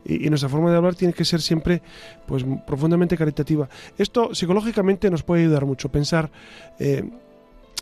Y, 0.05 0.29
nuestra 0.29 0.49
forma 0.49 0.71
de 0.71 0.77
hablar 0.77 0.95
tiene 0.95 1.13
que 1.13 1.25
ser 1.25 1.41
siempre, 1.41 1.81
pues, 2.25 2.45
profundamente 2.65 3.17
caritativa. 3.17 3.67
Esto 3.97 4.33
psicológicamente 4.33 5.11
nos 5.11 5.21
puede 5.21 5.43
ayudar 5.43 5.65
mucho. 5.65 5.89
Pensar, 5.89 6.31
eh, 6.79 7.03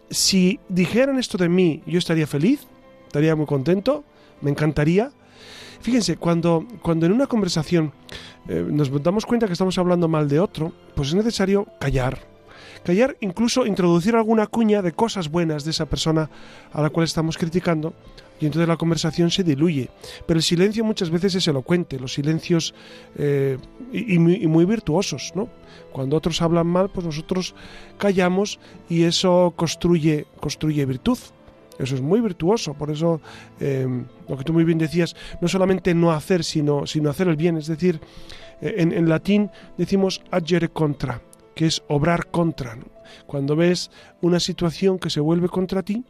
si 0.10 0.60
dijeran 0.70 1.18
esto 1.20 1.38
de 1.38 1.50
mí, 1.50 1.82
yo 1.86 1.98
estaría 1.98 2.28
feliz, 2.28 2.68
estaría 3.08 3.36
muy 3.36 3.46
contento, 3.46 4.04
me 4.42 4.52
encantaría. 4.52 5.12
Fíjense, 5.82 6.18
cuando, 6.18 6.66
cuando 6.82 7.06
en 7.06 7.14
una 7.14 7.28
conversación 7.28 7.92
eh, 8.48 8.66
nos 8.70 8.92
damos 9.02 9.26
cuenta 9.26 9.48
que 9.48 9.54
estamos 9.54 9.78
hablando 9.78 10.08
mal 10.08 10.28
de 10.28 10.40
otro, 10.40 10.74
pues 10.96 11.10
es 11.10 11.16
necesario 11.16 11.68
callar. 11.80 12.20
Callar, 12.84 13.16
incluso 13.22 13.66
introducir 13.66 14.16
alguna 14.16 14.48
cuña 14.48 14.82
de 14.82 14.92
cosas 14.92 15.30
buenas 15.30 15.64
de 15.64 15.72
esa 15.72 15.86
persona 15.86 16.30
a 16.74 16.82
la 16.82 16.90
cual 16.90 17.06
estamos 17.06 17.38
criticando, 17.38 17.94
y 18.42 18.48
entonces 18.48 18.68
la 18.68 18.76
conversación 18.76 19.30
se 19.30 19.44
diluye. 19.44 19.90
Pero 20.26 20.40
el 20.40 20.44
silencio 20.44 20.84
muchas 20.84 21.12
veces 21.12 21.36
es 21.36 21.48
elocuente, 21.48 22.00
los 22.00 22.14
silencios 22.14 22.74
eh, 23.16 23.58
y, 23.94 24.18
muy, 24.18 24.66
virtuosos, 24.66 25.32
¿no? 25.36 25.48
Cuando 25.92 26.18
otros 26.18 26.42
hablan 26.42 26.68
mal, 26.68 26.90
pues 26.90 27.06
nosotros 27.06 27.54
callamos 27.98 28.60
y 28.90 29.04
eso 29.04 29.54
construye, 29.56 30.26
construye 30.40 30.86
virtud. 30.86 31.20
Eso 31.78 31.96
es 31.96 32.02
muy 32.02 32.20
virtuoso, 32.20 32.74
por 32.74 32.92
eso 32.92 33.22
eh, 33.60 33.88
lo 34.28 34.38
que 34.38 34.44
tú 34.44 34.54
muy 34.54 34.64
bien 34.64 34.78
decías, 34.78 35.16
no 35.40 35.48
solamente 35.48 35.94
no 35.94 36.12
hacer, 36.12 36.44
sino, 36.44 36.86
sino 36.86 37.10
hacer 37.10 37.28
el 37.28 37.36
bien. 37.36 37.58
Es 37.58 37.68
decir, 37.68 38.00
eh, 38.62 38.76
en, 38.78 39.10
latín 39.10 39.52
decimos 39.78 40.22
agere 40.32 40.70
contra, 40.70 41.22
que 41.56 41.66
es 41.68 41.84
obrar 41.88 42.28
contra. 42.28 42.78
Cuando 43.26 43.56
ves 43.56 43.92
una 44.22 44.40
situación 44.40 45.00
que 45.00 45.10
se 45.10 45.20
vuelve 45.20 45.50
contra 45.50 45.84
ti, 45.84 46.04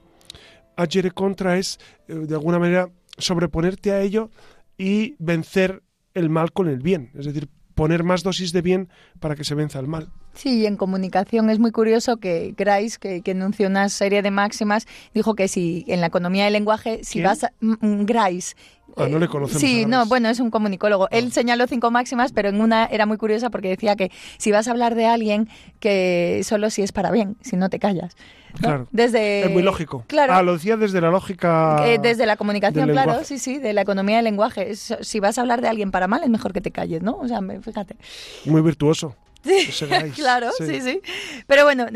agere 0.81 1.11
contra 1.11 1.57
es, 1.57 1.79
eh, 2.07 2.13
de 2.13 2.35
alguna 2.35 2.59
manera, 2.59 2.89
sobreponerte 3.17 3.91
a 3.91 4.01
ello 4.01 4.29
y 4.77 5.15
vencer 5.19 5.83
el 6.13 6.29
mal 6.29 6.51
con 6.51 6.67
el 6.67 6.79
bien, 6.79 7.11
es 7.17 7.25
decir, 7.25 7.49
poner 7.75 8.03
más 8.03 8.23
dosis 8.23 8.51
de 8.51 8.61
bien 8.61 8.89
para 9.19 9.35
que 9.35 9.43
se 9.43 9.55
venza 9.55 9.79
el 9.79 9.87
mal. 9.87 10.09
Sí, 10.33 10.65
en 10.65 10.77
comunicación 10.77 11.49
es 11.49 11.59
muy 11.59 11.71
curioso 11.71 12.17
que 12.17 12.53
Grice, 12.57 12.97
que, 12.99 13.21
que, 13.21 13.31
enunció 13.31 13.67
una 13.67 13.89
serie 13.89 14.21
de 14.21 14.31
máximas, 14.31 14.87
dijo 15.13 15.35
que 15.35 15.47
si 15.47 15.83
en 15.87 16.01
la 16.01 16.07
economía 16.07 16.45
del 16.45 16.53
lenguaje, 16.53 17.03
si 17.03 17.21
vas 17.21 17.43
a... 17.43 17.53
Grice, 17.59 18.55
Ah, 18.97 19.07
no 19.07 19.19
le 19.19 19.27
conocemos. 19.27 19.61
Sí, 19.61 19.85
no, 19.85 20.05
bueno, 20.05 20.29
es 20.29 20.39
un 20.39 20.51
comunicólogo. 20.51 21.09
Él 21.11 21.27
ah. 21.29 21.33
señaló 21.33 21.67
cinco 21.67 21.91
máximas, 21.91 22.31
pero 22.31 22.49
en 22.49 22.61
una 22.61 22.85
era 22.85 23.05
muy 23.05 23.17
curiosa 23.17 23.49
porque 23.49 23.69
decía 23.69 23.95
que 23.95 24.11
si 24.37 24.51
vas 24.51 24.67
a 24.67 24.71
hablar 24.71 24.95
de 24.95 25.05
alguien, 25.05 25.49
que 25.79 26.41
solo 26.43 26.69
si 26.69 26.81
es 26.81 26.91
para 26.91 27.11
bien, 27.11 27.37
si 27.41 27.55
no 27.55 27.69
te 27.69 27.79
callas. 27.79 28.15
Claro. 28.59 28.87
Desde, 28.91 29.45
es 29.45 29.51
muy 29.51 29.63
lógico. 29.63 30.03
Claro. 30.07 30.33
Ah, 30.33 30.41
lo 30.43 30.53
decía 30.53 30.77
desde 30.77 30.99
la 30.99 31.09
lógica. 31.09 31.87
Eh, 31.87 31.99
desde 32.01 32.25
la 32.25 32.35
comunicación, 32.35 32.89
claro, 32.89 33.23
sí, 33.23 33.39
sí, 33.39 33.59
de 33.59 33.73
la 33.73 33.81
economía 33.81 34.17
del 34.17 34.25
lenguaje. 34.25 34.75
Si 34.75 35.19
vas 35.19 35.37
a 35.37 35.41
hablar 35.41 35.61
de 35.61 35.69
alguien 35.69 35.91
para 35.91 36.07
mal, 36.07 36.23
es 36.23 36.29
mejor 36.29 36.53
que 36.53 36.61
te 36.61 36.71
calles, 36.71 37.01
¿no? 37.01 37.17
O 37.17 37.27
sea, 37.27 37.39
fíjate. 37.61 37.95
Muy 38.45 38.61
virtuoso. 38.61 39.15
claro, 40.15 40.49
sí. 40.57 40.81
sí, 40.81 41.01
Pero 41.47 41.63
bueno, 41.63 41.87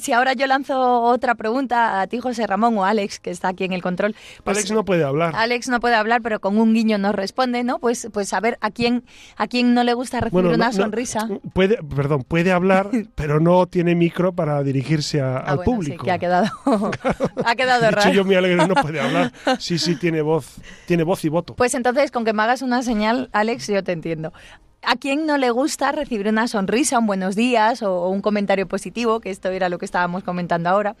si 0.00 0.12
ahora 0.12 0.32
yo 0.32 0.46
lanzo 0.46 1.02
otra 1.02 1.34
pregunta 1.34 2.00
a 2.00 2.06
ti, 2.06 2.18
José 2.18 2.46
Ramón, 2.46 2.76
o 2.78 2.84
Alex, 2.84 3.20
que 3.20 3.30
está 3.30 3.48
aquí 3.48 3.64
en 3.64 3.72
el 3.72 3.82
control. 3.82 4.14
Pues 4.42 4.58
Alex 4.58 4.72
no 4.72 4.84
puede 4.84 5.04
hablar. 5.04 5.32
Alex 5.36 5.68
no 5.68 5.80
puede 5.80 5.94
hablar, 5.94 6.22
pero 6.22 6.40
con 6.40 6.58
un 6.58 6.74
guiño 6.74 6.98
nos 6.98 7.14
responde, 7.14 7.62
¿no? 7.62 7.78
Pues, 7.78 8.08
pues 8.12 8.32
a 8.32 8.40
ver, 8.40 8.58
¿a 8.60 8.70
quién, 8.70 9.04
a 9.36 9.46
quién 9.46 9.74
no 9.74 9.84
le 9.84 9.94
gusta 9.94 10.20
recibir 10.20 10.46
una 10.46 10.72
sonrisa? 10.72 11.28
puede, 11.52 11.78
perdón, 11.82 12.24
puede 12.24 12.52
hablar, 12.52 12.90
pero 13.14 13.40
no 13.40 13.66
tiene 13.66 13.94
micro 13.94 14.32
para 14.32 14.62
dirigirse 14.62 15.20
ah, 15.20 15.38
al 15.38 15.60
público. 15.60 16.02
Sí, 16.02 16.04
que 16.04 16.12
ha 16.12 16.18
quedado, 16.18 16.50
ha 17.44 17.54
quedado 17.54 17.90
raro. 17.90 18.12
yo 18.12 18.24
me 18.24 18.36
alegro, 18.36 18.66
no 18.66 18.74
puede 18.74 19.00
hablar. 19.00 19.32
Sí, 19.58 19.78
sí, 19.78 19.96
tiene 19.96 20.22
voz, 20.22 20.56
tiene 20.86 21.04
voz 21.04 21.24
y 21.24 21.28
voto. 21.28 21.54
Pues 21.54 21.74
entonces, 21.74 22.10
con 22.10 22.24
que 22.24 22.32
me 22.32 22.42
hagas 22.42 22.62
una 22.62 22.82
señal, 22.82 23.28
Alex, 23.32 23.68
yo 23.68 23.82
te 23.84 23.92
entiendo. 23.92 24.32
¿A 24.88 24.94
quién 24.94 25.26
no 25.26 25.36
le 25.36 25.50
gusta 25.50 25.90
recibir 25.90 26.28
una 26.28 26.46
sonrisa, 26.46 27.00
un 27.00 27.08
buenos 27.08 27.34
días 27.34 27.82
o, 27.82 28.08
un 28.08 28.22
comentario 28.22 28.68
positivo? 28.68 29.18
Que 29.18 29.30
esto 29.30 29.48
era 29.50 29.68
lo 29.68 29.78
que 29.78 29.84
estábamos 29.84 30.22
comentando 30.22 30.68
ahora. 30.68 30.94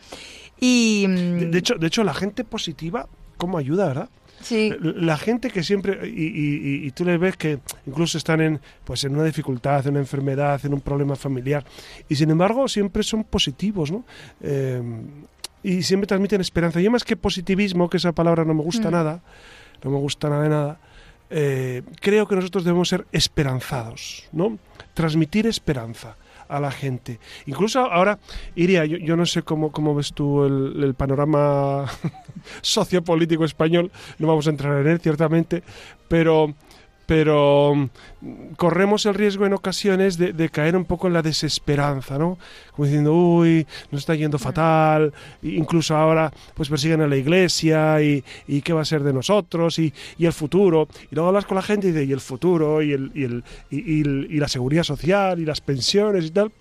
Y, 0.58 1.06
mm, 1.08 1.50
de, 1.52 1.58
hecho, 1.58 1.76
de 1.76 1.86
hecho, 1.86 2.02
la 2.02 2.12
gente 2.12 2.42
positiva, 2.42 3.08
¿cómo 3.36 3.58
ayuda, 3.58 3.86
verdad? 3.86 4.08
Sí. 4.40 4.72
La 4.80 5.16
gente 5.16 5.50
que 5.50 5.62
siempre, 5.62 6.00
y, 6.04 6.90
tú 6.90 7.04
les 7.04 7.20
ves 7.20 7.36
que 7.36 7.60
incluso 7.86 8.18
están 8.18 8.40
en, 8.40 8.60
pues 8.84 9.04
en 9.04 9.14
una 9.14 9.22
dificultad, 9.22 9.86
en 9.86 9.92
una 9.92 10.00
enfermedad, 10.00 10.60
en 10.64 10.74
un 10.74 10.80
problema 10.80 11.14
familiar, 11.14 11.64
y 12.08 12.16
sin 12.16 12.30
embargo 12.30 12.66
siempre 12.66 13.04
son 13.04 13.22
positivos, 13.22 13.92
¿no? 13.92 14.04
Eh, 14.40 14.82
y 15.62 15.82
siempre 15.84 16.08
transmiten 16.08 16.40
esperanza. 16.40 16.80
Yo 16.80 16.90
más 16.90 17.04
que 17.04 17.16
positivismo, 17.16 17.88
que 17.88 17.98
esa 17.98 18.12
palabra 18.12 18.44
no 18.44 18.52
me 18.52 18.62
gusta 18.62 18.88
mm. 18.88 18.92
nada, 18.92 19.22
no 19.84 19.90
me 19.90 19.98
gusta 19.98 20.28
nada 20.28 20.42
de 20.42 20.48
nada, 20.48 20.80
eh, 21.30 21.82
creo 22.00 22.26
que 22.26 22.36
nosotros 22.36 22.64
debemos 22.64 22.88
ser 22.88 23.06
esperanzados, 23.12 24.28
¿no? 24.32 24.58
Transmitir 24.94 25.46
esperanza 25.46 26.16
a 26.48 26.60
la 26.60 26.70
gente. 26.70 27.18
Incluso 27.46 27.80
ahora, 27.80 28.18
Iria, 28.54 28.84
yo, 28.84 29.16
no 29.16 29.26
sé 29.26 29.42
cómo, 29.42 29.72
cómo 29.72 29.94
ves 29.94 30.12
tú 30.12 30.44
el, 30.44 30.94
panorama 30.94 31.86
sociopolítico 32.60 33.44
español, 33.44 33.90
no 34.18 34.28
vamos 34.28 34.46
a 34.46 34.50
entrar 34.50 34.80
en 34.80 34.86
él, 34.86 35.00
ciertamente, 35.00 35.62
pero 36.08 36.54
pero 37.06 37.88
corremos 38.56 39.06
el 39.06 39.14
riesgo 39.14 39.46
en 39.46 39.52
ocasiones 39.52 40.18
de, 40.18 40.48
caer 40.48 40.76
un 40.76 40.84
poco 40.84 41.06
en 41.06 41.12
la 41.12 41.22
desesperanza, 41.22 42.18
¿no? 42.18 42.38
Como 42.72 42.86
diciendo, 42.86 43.14
uy, 43.14 43.66
nos 43.90 44.02
está 44.02 44.14
yendo 44.14 44.38
fatal, 44.38 45.12
incluso 45.42 45.96
ahora 45.96 46.32
pues 46.54 46.68
persiguen 46.68 47.00
a 47.00 47.06
la 47.06 47.16
iglesia 47.16 48.00
y, 48.00 48.24
y 48.46 48.62
qué 48.62 48.72
va 48.72 48.82
a 48.82 48.84
ser 48.84 49.02
de 49.02 49.12
nosotros 49.12 49.78
y, 49.78 49.92
y, 50.18 50.26
el 50.26 50.32
futuro. 50.32 50.88
Y 51.10 51.14
luego 51.14 51.28
hablas 51.28 51.46
con 51.46 51.56
la 51.56 51.62
gente 51.62 51.88
y 51.88 51.92
dices, 51.92 52.08
y 52.08 52.12
el 52.12 52.20
futuro 52.20 52.82
y, 52.82 52.92
el, 52.92 53.10
y, 53.14 53.24
el, 53.24 53.44
y, 53.70 54.38
la 54.38 54.48
seguridad 54.48 54.82
social 54.82 55.38
y 55.38 55.44
las 55.44 55.60
pensiones 55.60 56.26
y 56.26 56.30
tal. 56.30 56.52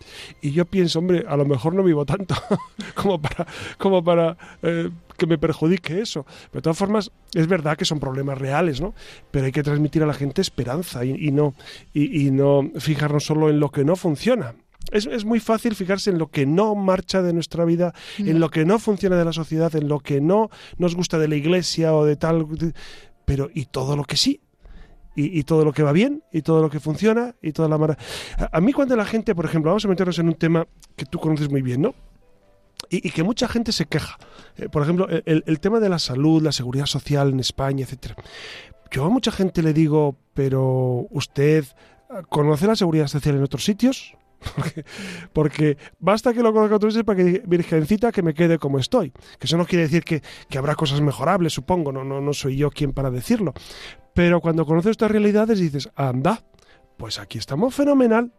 Y 0.41 0.51
yo 0.51 0.65
pienso, 0.65 0.99
hombre, 0.99 1.25
a 1.28 1.38
lo 1.38 1.45
mejor 1.45 1.73
no 1.73 1.84
vivo 1.84 2.06
tanto 2.06 2.36
como 2.95 3.21
para, 3.21 3.47
como 3.78 4.04
para 4.04 4.38
eh, 4.62 4.89
que 5.17 5.28
me 5.28 5.38
perjudique 5.38 6.01
eso. 6.01 6.25
Pero 6.51 6.60
de 6.60 6.62
todas 6.62 6.78
formas, 6.78 7.12
es 7.34 7.47
verdad 7.47 7.78
que 7.78 7.86
son 7.86 7.99
problemas 7.99 8.38
reales, 8.38 8.82
¿no? 8.82 8.93
Pero 9.32 9.45
hay 9.45 9.51
que 9.51 9.63
transmitir 9.63 10.04
a 10.04 10.06
la 10.06 10.13
gente 10.13 10.41
esperanza 10.41 11.06
y, 11.06 11.32
no, 11.32 11.54
y, 11.93 12.31
no 12.31 12.69
fijarnos 12.79 13.25
solo 13.25 13.49
en 13.49 13.59
lo 13.59 13.71
que 13.71 13.83
no 13.83 13.95
funciona. 13.95 14.55
Es, 14.91 15.07
es, 15.07 15.25
muy 15.25 15.39
fácil 15.39 15.75
fijarse 15.75 16.11
en 16.11 16.19
lo 16.19 16.27
que 16.27 16.45
no 16.45 16.75
marcha 16.75 17.21
de 17.21 17.33
nuestra 17.33 17.65
vida, 17.65 17.93
en 18.17 18.39
lo 18.39 18.49
que 18.49 18.65
no 18.65 18.77
funciona 18.77 19.15
de 19.15 19.25
la 19.25 19.33
sociedad, 19.33 19.75
en 19.75 19.87
lo 19.87 19.99
que 19.99 20.21
no 20.21 20.49
nos 20.77 20.95
gusta 20.95 21.17
de 21.17 21.27
la 21.27 21.35
iglesia 21.35 21.93
o 21.95 22.05
de 22.05 22.15
tal. 22.15 22.45
Pero, 23.25 23.49
¿y 23.53 23.65
todo 23.65 23.95
lo 23.95 24.03
que 24.03 24.17
sí? 24.17 24.41
Y, 25.17 25.43
todo 25.43 25.63
lo 25.63 25.71
que 25.71 25.81
va 25.81 25.93
bien, 25.93 26.23
y 26.33 26.41
todo 26.41 26.61
lo 26.61 26.69
que 26.69 26.81
funciona, 26.81 27.35
y 27.41 27.53
toda 27.53 27.69
la 27.69 27.77
mara... 27.77 27.97
A, 28.37 28.57
a 28.57 28.59
mí 28.59 28.73
cuando 28.73 28.97
la 28.97 29.05
gente, 29.05 29.33
por 29.33 29.45
ejemplo, 29.45 29.71
vamos 29.71 29.85
a 29.85 29.87
meternos 29.87 30.19
en 30.19 30.27
un 30.27 30.33
tema 30.33 30.67
que 30.97 31.05
tú 31.05 31.19
conoces 31.19 31.49
muy 31.49 31.61
bien, 31.61 31.81
¿no? 31.81 31.95
y, 32.89 33.09
que 33.11 33.23
mucha 33.23 33.47
gente 33.47 33.71
se 33.71 33.85
queja. 33.85 34.17
Eh, 34.57 34.69
por 34.69 34.83
ejemplo, 34.83 35.07
el, 35.09 35.59
tema 35.59 35.79
de 35.79 35.89
la 35.89 35.99
salud, 35.99 36.41
la 36.41 36.51
seguridad 36.51 36.85
social 36.85 37.29
en 37.29 37.39
España, 37.39 37.83
etcétera. 37.83 38.15
Yo 38.95 39.03
a 39.03 39.10
mucha 39.10 39.29
gente 39.29 39.62
le 39.62 39.73
digo, 39.73 40.15
pero 40.34 41.05
usted 41.12 41.65
conoce 42.29 42.65
la 42.65 42.77
seguridad 42.77 43.08
social 43.08 43.36
en 43.36 43.43
otros 43.43 43.65
sitios, 43.65 44.15
porque, 45.34 45.77
basta 45.99 46.34
que 46.34 46.41
lo 46.41 46.53
conozca 46.53 46.77
sitios 46.77 47.03
para 47.03 47.21
que 47.21 47.43
virgencita 47.45 48.13
que 48.13 48.21
me 48.21 48.34
quede 48.34 48.58
como 48.58 48.79
estoy. 48.79 49.12
Que 49.38 49.47
eso 49.47 49.58
no 49.58 49.65
quiere 49.65 49.84
decir 49.84 50.05
que, 50.05 50.23
que 50.47 50.58
habrá 50.58 50.75
cosas 50.75 51.01
mejorables, 51.01 51.51
supongo, 51.51 51.91
no, 51.91 52.05
no, 52.05 52.21
no 52.21 52.31
soy 52.31 52.55
yo 52.55 52.71
quien 52.71 52.93
para 52.93 53.12
decirlo. 53.12 53.53
Pero 54.13 54.39
cuando 54.39 54.65
conoces 54.65 54.91
estas 54.91 55.12
realidades 55.12 55.60
dices, 55.60 55.89
anda, 55.97 56.45
pues 56.95 57.19
aquí 57.19 57.38
estamos 57.38 57.75
fenomenal 57.75 58.31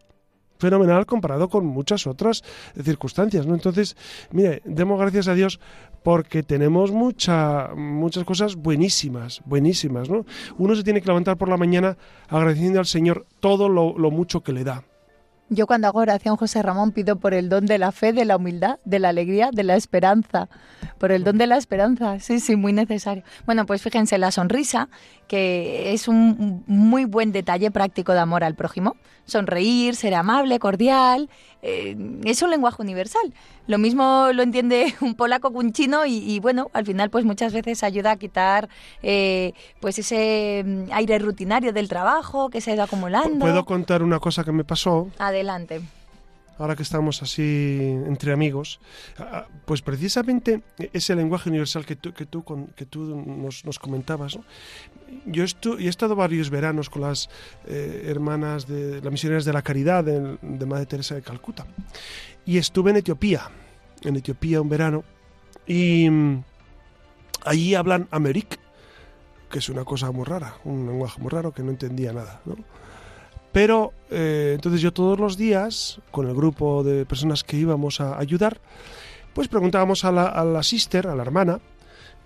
fenomenal 0.59 1.05
comparado 1.05 1.49
con 1.49 1.65
muchas 1.65 2.07
otras 2.07 2.43
circunstancias, 2.81 3.45
¿no? 3.45 3.53
Entonces, 3.53 3.95
mire, 4.31 4.61
demos 4.65 4.99
gracias 4.99 5.27
a 5.27 5.33
Dios 5.33 5.59
porque 6.07 6.41
tenemos 6.41 6.93
mucha, 6.93 7.75
muchas 7.75 8.23
cosas 8.23 8.55
buenísimas, 8.55 9.41
buenísimas, 9.43 10.09
¿no? 10.09 10.25
Uno 10.57 10.73
se 10.73 10.85
tiene 10.85 11.01
que 11.01 11.07
levantar 11.07 11.35
por 11.35 11.49
la 11.49 11.57
mañana 11.57 11.97
agradeciendo 12.29 12.79
al 12.79 12.85
Señor 12.85 13.25
todo 13.41 13.67
lo, 13.67 13.93
lo 13.97 14.09
mucho 14.09 14.39
que 14.39 14.53
le 14.53 14.63
da. 14.63 14.85
Yo 15.49 15.65
cuando 15.65 15.87
hago 15.87 15.99
oración, 15.99 16.35
José 16.35 16.61
Ramón, 16.61 16.91
pido 16.91 17.15
por 17.15 17.33
el 17.33 17.47
don 17.47 17.65
de 17.67 17.77
la 17.77 17.93
fe, 17.93 18.11
de 18.11 18.25
la 18.25 18.35
humildad, 18.35 18.79
de 18.83 18.99
la 18.99 19.09
alegría, 19.09 19.49
de 19.53 19.63
la 19.63 19.77
esperanza. 19.77 20.49
Por 20.97 21.13
el 21.13 21.23
don 21.23 21.37
de 21.37 21.47
la 21.47 21.55
esperanza, 21.55 22.19
sí, 22.19 22.41
sí, 22.41 22.57
muy 22.57 22.73
necesario. 22.73 23.23
Bueno, 23.45 23.65
pues 23.65 23.81
fíjense, 23.81 24.17
la 24.17 24.31
sonrisa, 24.31 24.89
que 25.27 25.93
es 25.93 26.09
un 26.09 26.63
muy 26.67 27.05
buen 27.05 27.31
detalle 27.31 27.71
práctico 27.71 28.11
de 28.11 28.19
amor 28.19 28.43
al 28.43 28.55
prójimo. 28.55 28.97
Sonreír, 29.23 29.95
ser 29.95 30.15
amable, 30.15 30.59
cordial, 30.59 31.29
eh, 31.61 31.97
es 32.25 32.41
un 32.41 32.49
lenguaje 32.49 32.81
universal. 32.81 33.33
Lo 33.67 33.77
mismo 33.77 34.29
lo 34.33 34.43
entiende 34.43 34.95
un 35.01 35.15
polaco 35.15 35.51
que 35.51 35.57
un 35.57 35.71
chino 35.71 36.05
y, 36.05 36.39
bueno, 36.39 36.69
al 36.73 36.85
final 36.85 37.09
pues 37.09 37.23
muchas 37.25 37.53
veces 37.53 37.83
ayuda 37.83 38.11
a 38.11 38.17
quitar 38.17 38.69
eh, 39.01 39.53
pues 39.79 39.99
ese 39.99 40.63
mm, 40.65 40.91
aire 40.91 41.19
rutinario 41.19 41.73
del 41.73 41.87
trabajo 41.87 42.49
que 42.49 42.61
se 42.61 42.71
ha 42.71 42.73
ido 42.75 42.83
acumulando. 42.83 43.39
¿Puedo 43.39 43.65
contar 43.65 44.03
una 44.03 44.19
cosa 44.19 44.43
que 44.43 44.51
me 44.51 44.63
pasó? 44.63 45.09
Adelante 45.19 45.36
ahora 46.57 46.75
que 46.75 46.83
estamos 46.83 47.21
así 47.21 47.79
entre 48.05 48.33
amigos, 48.33 48.79
pues 49.65 49.81
precisamente 49.81 50.61
ese 50.93 51.15
lenguaje 51.15 51.49
universal 51.49 51.85
que 51.85 51.95
tú, 51.95 52.13
que 52.13 52.25
tú, 52.25 52.43
que 52.75 52.85
tú 52.85 53.03
nos, 53.03 53.79
comentabas. 53.79 54.39
Yo, 55.25 55.43
he 55.79 55.87
estado 55.87 56.15
varios 56.15 56.49
veranos 56.49 56.89
con 56.89 57.03
las 57.03 57.29
eh, 57.65 58.05
hermanas 58.07 58.67
de 58.67 59.01
las 59.01 59.11
misioneras 59.11 59.45
de 59.45 59.53
la 59.53 59.61
caridad 59.61 60.03
de, 60.03 60.37
de, 60.41 60.65
Madre 60.65 60.85
Teresa 60.85 61.15
de 61.15 61.21
Calcuta 61.21 61.65
y 62.45 62.57
estuve 62.57 62.91
en 62.91 62.97
Etiopía, 62.97 63.49
en 64.03 64.15
Etiopía 64.17 64.59
un 64.61 64.69
verano 64.69 65.03
y 65.65 66.09
mm, 66.09 66.43
allí 67.45 67.75
hablan 67.75 68.07
Amerik, 68.11 68.59
que 69.49 69.59
es 69.59 69.69
una 69.69 69.85
cosa 69.85 70.11
muy 70.11 70.25
rara, 70.25 70.55
un 70.65 70.87
lenguaje 70.87 71.21
muy 71.21 71.29
raro 71.29 71.53
que 71.53 71.63
no 71.63 71.71
entendía 71.71 72.11
nada. 72.11 72.41
¿no? 72.45 72.55
Pero 73.57 73.91
eh, 74.11 74.51
entonces 74.53 74.81
yo 74.81 74.93
todos 74.93 75.19
los 75.19 75.35
días, 75.35 75.99
con 76.11 76.27
el 76.27 76.35
grupo 76.35 76.83
de 76.83 77.07
personas 77.07 77.43
que 77.43 77.57
íbamos 77.57 77.99
a 77.99 78.19
ayudar, 78.19 78.61
pues 79.33 79.47
preguntábamos 79.47 80.05
a 80.05 80.11
la, 80.11 80.25
a 80.27 80.61
sister, 80.61 81.07
a 81.07 81.15
la 81.15 81.23
hermana, 81.23 81.59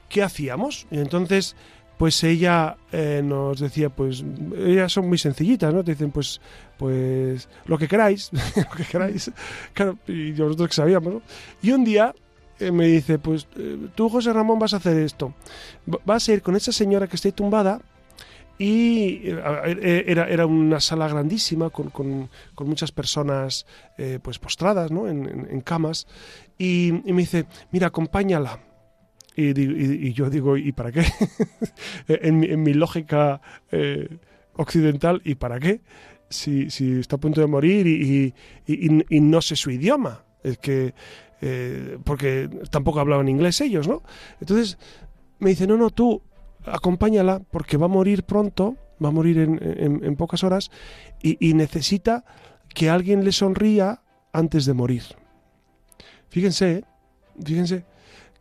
qué 0.10 0.24
hacíamos. 0.24 0.88
Y 0.91 1.00
entonces, 1.00 1.56
pues 1.98 2.22
ella 2.26 2.76
eh, 2.91 3.22
nos 3.24 3.62
decía, 3.62 3.88
pues 3.89 4.26
ellas 4.58 4.91
son 4.91 5.08
muy 5.08 5.17
sencillitas, 5.17 5.74
¿no? 5.74 5.86
Te 5.86 5.91
dicen, 5.91 6.12
pues, 6.12 6.41
pues 6.78 7.48
lo 7.63 7.78
que 7.78 7.88
queráis, 7.88 8.30
lo 8.58 8.76
que 8.76 8.84
queráis. 8.84 9.32
Claro, 9.72 9.98
y 10.10 10.32
nosotros 10.32 10.67
que 10.67 10.76
sabíamos, 10.76 11.13
¿no? 11.13 11.22
Y 11.62 11.72
un 11.72 11.86
día 11.86 12.13
eh, 12.60 12.74
me 12.74 12.88
dice, 12.88 13.20
pues 13.20 13.48
tú, 13.96 14.10
José 14.10 14.34
Ramón, 14.34 14.60
vas 14.60 14.74
a 14.74 14.78
hacer 14.78 14.98
esto. 14.98 15.34
Vas 16.04 16.28
a 16.28 16.34
ir 16.34 16.41
con 16.41 16.58
esa 16.58 16.74
señora 16.74 17.08
que 17.08 17.15
está 17.15 17.32
tumbada 17.32 17.80
y 18.62 19.24
eh, 19.24 20.04
era, 20.06 20.30
era 20.30 20.45
una 20.45 20.80
sala 20.80 21.08
grandísima 21.08 21.71
con, 21.71 21.89
con, 21.89 22.30
muchas 22.60 22.91
personas 22.91 23.65
eh, 23.97 24.19
pues 24.21 24.38
postradas 24.38 24.91
¿no? 24.91 25.08
en, 25.08 25.62
camas 25.62 26.06
y, 26.60 26.91
me 27.06 27.24
dice, 27.24 27.47
mira, 27.71 27.88
acompáñala. 27.88 28.60
Y, 29.36 29.60
y, 29.60 30.13
yo 30.13 30.30
digo, 30.30 30.58
¿y 30.58 30.74
para 30.74 30.91
qué? 30.91 31.04
en, 32.08 32.43
en, 32.43 32.62
mi, 32.62 32.76
lógica 32.76 33.41
eh, 33.71 34.19
occidental, 34.54 35.24
¿y 35.26 35.34
para 35.34 35.60
qué? 35.60 35.82
Si, 36.30 36.67
está 37.00 37.15
a 37.15 37.19
punto 37.19 37.41
de 37.41 37.47
morir 37.47 37.88
y, 37.88 38.36
y 38.67 39.19
no 39.21 39.41
sé 39.41 39.56
su 39.56 39.71
idioma. 39.71 40.24
Es 40.43 40.60
que, 40.60 40.93
porque 42.04 42.47
tampoco 42.69 43.00
hablaban 43.00 43.28
inglés 43.28 43.60
ellos, 43.62 43.88
¿no? 43.88 44.04
Entonces 44.39 44.78
me 45.39 45.50
dice, 45.50 45.65
no, 45.65 45.78
no, 45.78 45.89
tú 45.89 46.21
acompáñala 46.65 47.41
porque 47.52 47.78
va 47.78 47.86
a 47.86 47.89
morir 47.89 48.24
pronto, 48.24 48.78
va 49.04 49.10
a 49.10 49.12
morir 49.12 49.38
en, 49.39 50.15
pocas 50.15 50.43
horas 50.43 50.71
y, 51.21 51.54
necesita 51.54 52.24
que 52.74 52.89
alguien 52.89 53.24
le 53.24 53.32
sonría 53.32 54.02
antes 54.32 54.65
de 54.65 54.74
morir. 54.74 55.04
Fíjense, 56.30 56.86
fíjense 57.43 57.86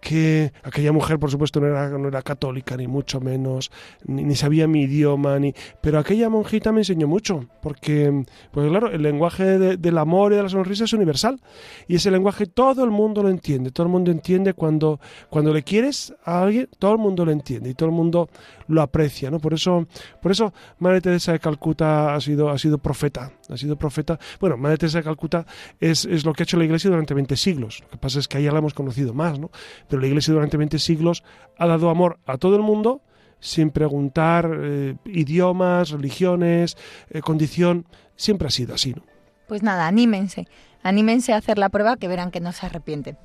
que 0.00 0.52
aquella 0.62 0.92
mujer, 0.92 1.18
por 1.18 1.30
supuesto, 1.30 1.60
no 1.60 1.66
era, 1.66 1.90
no 1.90 2.08
era 2.08 2.22
católica, 2.22 2.76
ni 2.76 2.86
mucho 2.86 3.20
menos, 3.20 3.70
ni, 4.04 4.34
sabía 4.34 4.66
mi 4.66 4.82
idioma, 4.82 5.38
ni... 5.38 5.54
pero 5.80 5.98
aquella 5.98 6.28
monjita 6.28 6.72
me 6.72 6.80
enseñó 6.80 7.06
mucho, 7.06 7.46
porque, 7.62 8.24
pues 8.50 8.68
claro, 8.68 8.90
el 8.90 9.02
lenguaje 9.02 9.76
del 9.76 9.98
amor 9.98 10.32
y 10.32 10.36
de 10.36 10.42
la 10.42 10.48
sonrisa 10.48 10.84
es 10.84 10.92
universal, 10.92 11.40
y 11.86 11.96
ese 11.96 12.10
lenguaje 12.10 12.46
todo 12.46 12.84
el 12.84 12.90
mundo 12.90 13.22
lo 13.22 13.28
entiende, 13.28 13.70
todo 13.70 13.86
el 13.86 13.92
mundo 13.92 14.10
entiende 14.10 14.54
cuando, 14.54 15.00
cuando 15.28 15.52
le 15.52 15.62
quieres 15.62 16.14
a 16.24 16.42
alguien, 16.42 16.68
todo 16.78 16.92
el 16.92 16.98
mundo 16.98 17.24
lo 17.24 17.32
entiende, 17.32 17.70
y 17.70 17.74
todo 17.74 17.88
el 17.88 17.94
mundo 17.94 18.30
lo 18.70 18.82
aprecia, 18.82 19.30
¿no? 19.30 19.38
Por 19.38 19.54
eso, 19.54 19.86
por 20.22 20.32
eso 20.32 20.52
Madre 20.78 21.00
Teresa 21.00 21.32
de 21.32 21.40
Calcuta 21.40 22.14
ha 22.14 22.20
sido, 22.20 22.50
ha 22.50 22.58
sido 22.58 22.78
profeta, 22.78 23.32
ha 23.48 23.56
sido 23.56 23.76
profeta. 23.76 24.18
Bueno, 24.40 24.56
Madre 24.56 24.78
Teresa 24.78 24.98
de 24.98 25.04
Calcuta 25.04 25.46
es, 25.78 26.04
es 26.04 26.24
lo 26.24 26.32
que 26.32 26.42
ha 26.42 26.44
hecho 26.44 26.56
la 26.56 26.64
Iglesia 26.64 26.90
durante 26.90 27.14
20 27.14 27.36
siglos. 27.36 27.80
Lo 27.80 27.88
que 27.88 27.98
pasa 27.98 28.18
es 28.18 28.28
que 28.28 28.38
ella 28.38 28.52
la 28.52 28.58
hemos 28.58 28.74
conocido 28.74 29.14
más, 29.14 29.38
¿no? 29.38 29.50
Pero 29.88 30.00
la 30.00 30.08
Iglesia 30.08 30.32
durante 30.32 30.56
20 30.56 30.78
siglos 30.78 31.22
ha 31.58 31.66
dado 31.66 31.90
amor 31.90 32.18
a 32.26 32.38
todo 32.38 32.56
el 32.56 32.62
mundo 32.62 33.02
sin 33.40 33.70
preguntar 33.70 34.50
eh, 34.62 34.96
idiomas, 35.06 35.90
religiones, 35.90 36.76
eh, 37.10 37.20
condición. 37.20 37.86
Siempre 38.16 38.48
ha 38.48 38.50
sido 38.50 38.74
así, 38.74 38.92
¿no? 38.92 39.02
Pues 39.48 39.62
nada, 39.62 39.88
anímense. 39.88 40.46
Anímense 40.82 41.32
a 41.32 41.36
hacer 41.36 41.58
la 41.58 41.68
prueba 41.68 41.96
que 41.96 42.08
verán 42.08 42.30
que 42.30 42.40
no 42.40 42.52
se 42.52 42.66
arrepiente. 42.66 43.16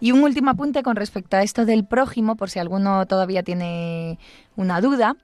Y 0.00 0.12
un 0.12 0.22
último 0.22 0.50
apunte 0.50 0.82
con 0.82 0.96
respecto 0.96 1.36
a 1.36 1.42
esto 1.42 1.64
del 1.64 1.84
prójimo, 1.84 2.36
por 2.36 2.50
si 2.50 2.58
alguno 2.58 3.06
todavía 3.06 3.42
tiene 3.42 4.18
una 4.56 4.80
duda. 4.80 5.16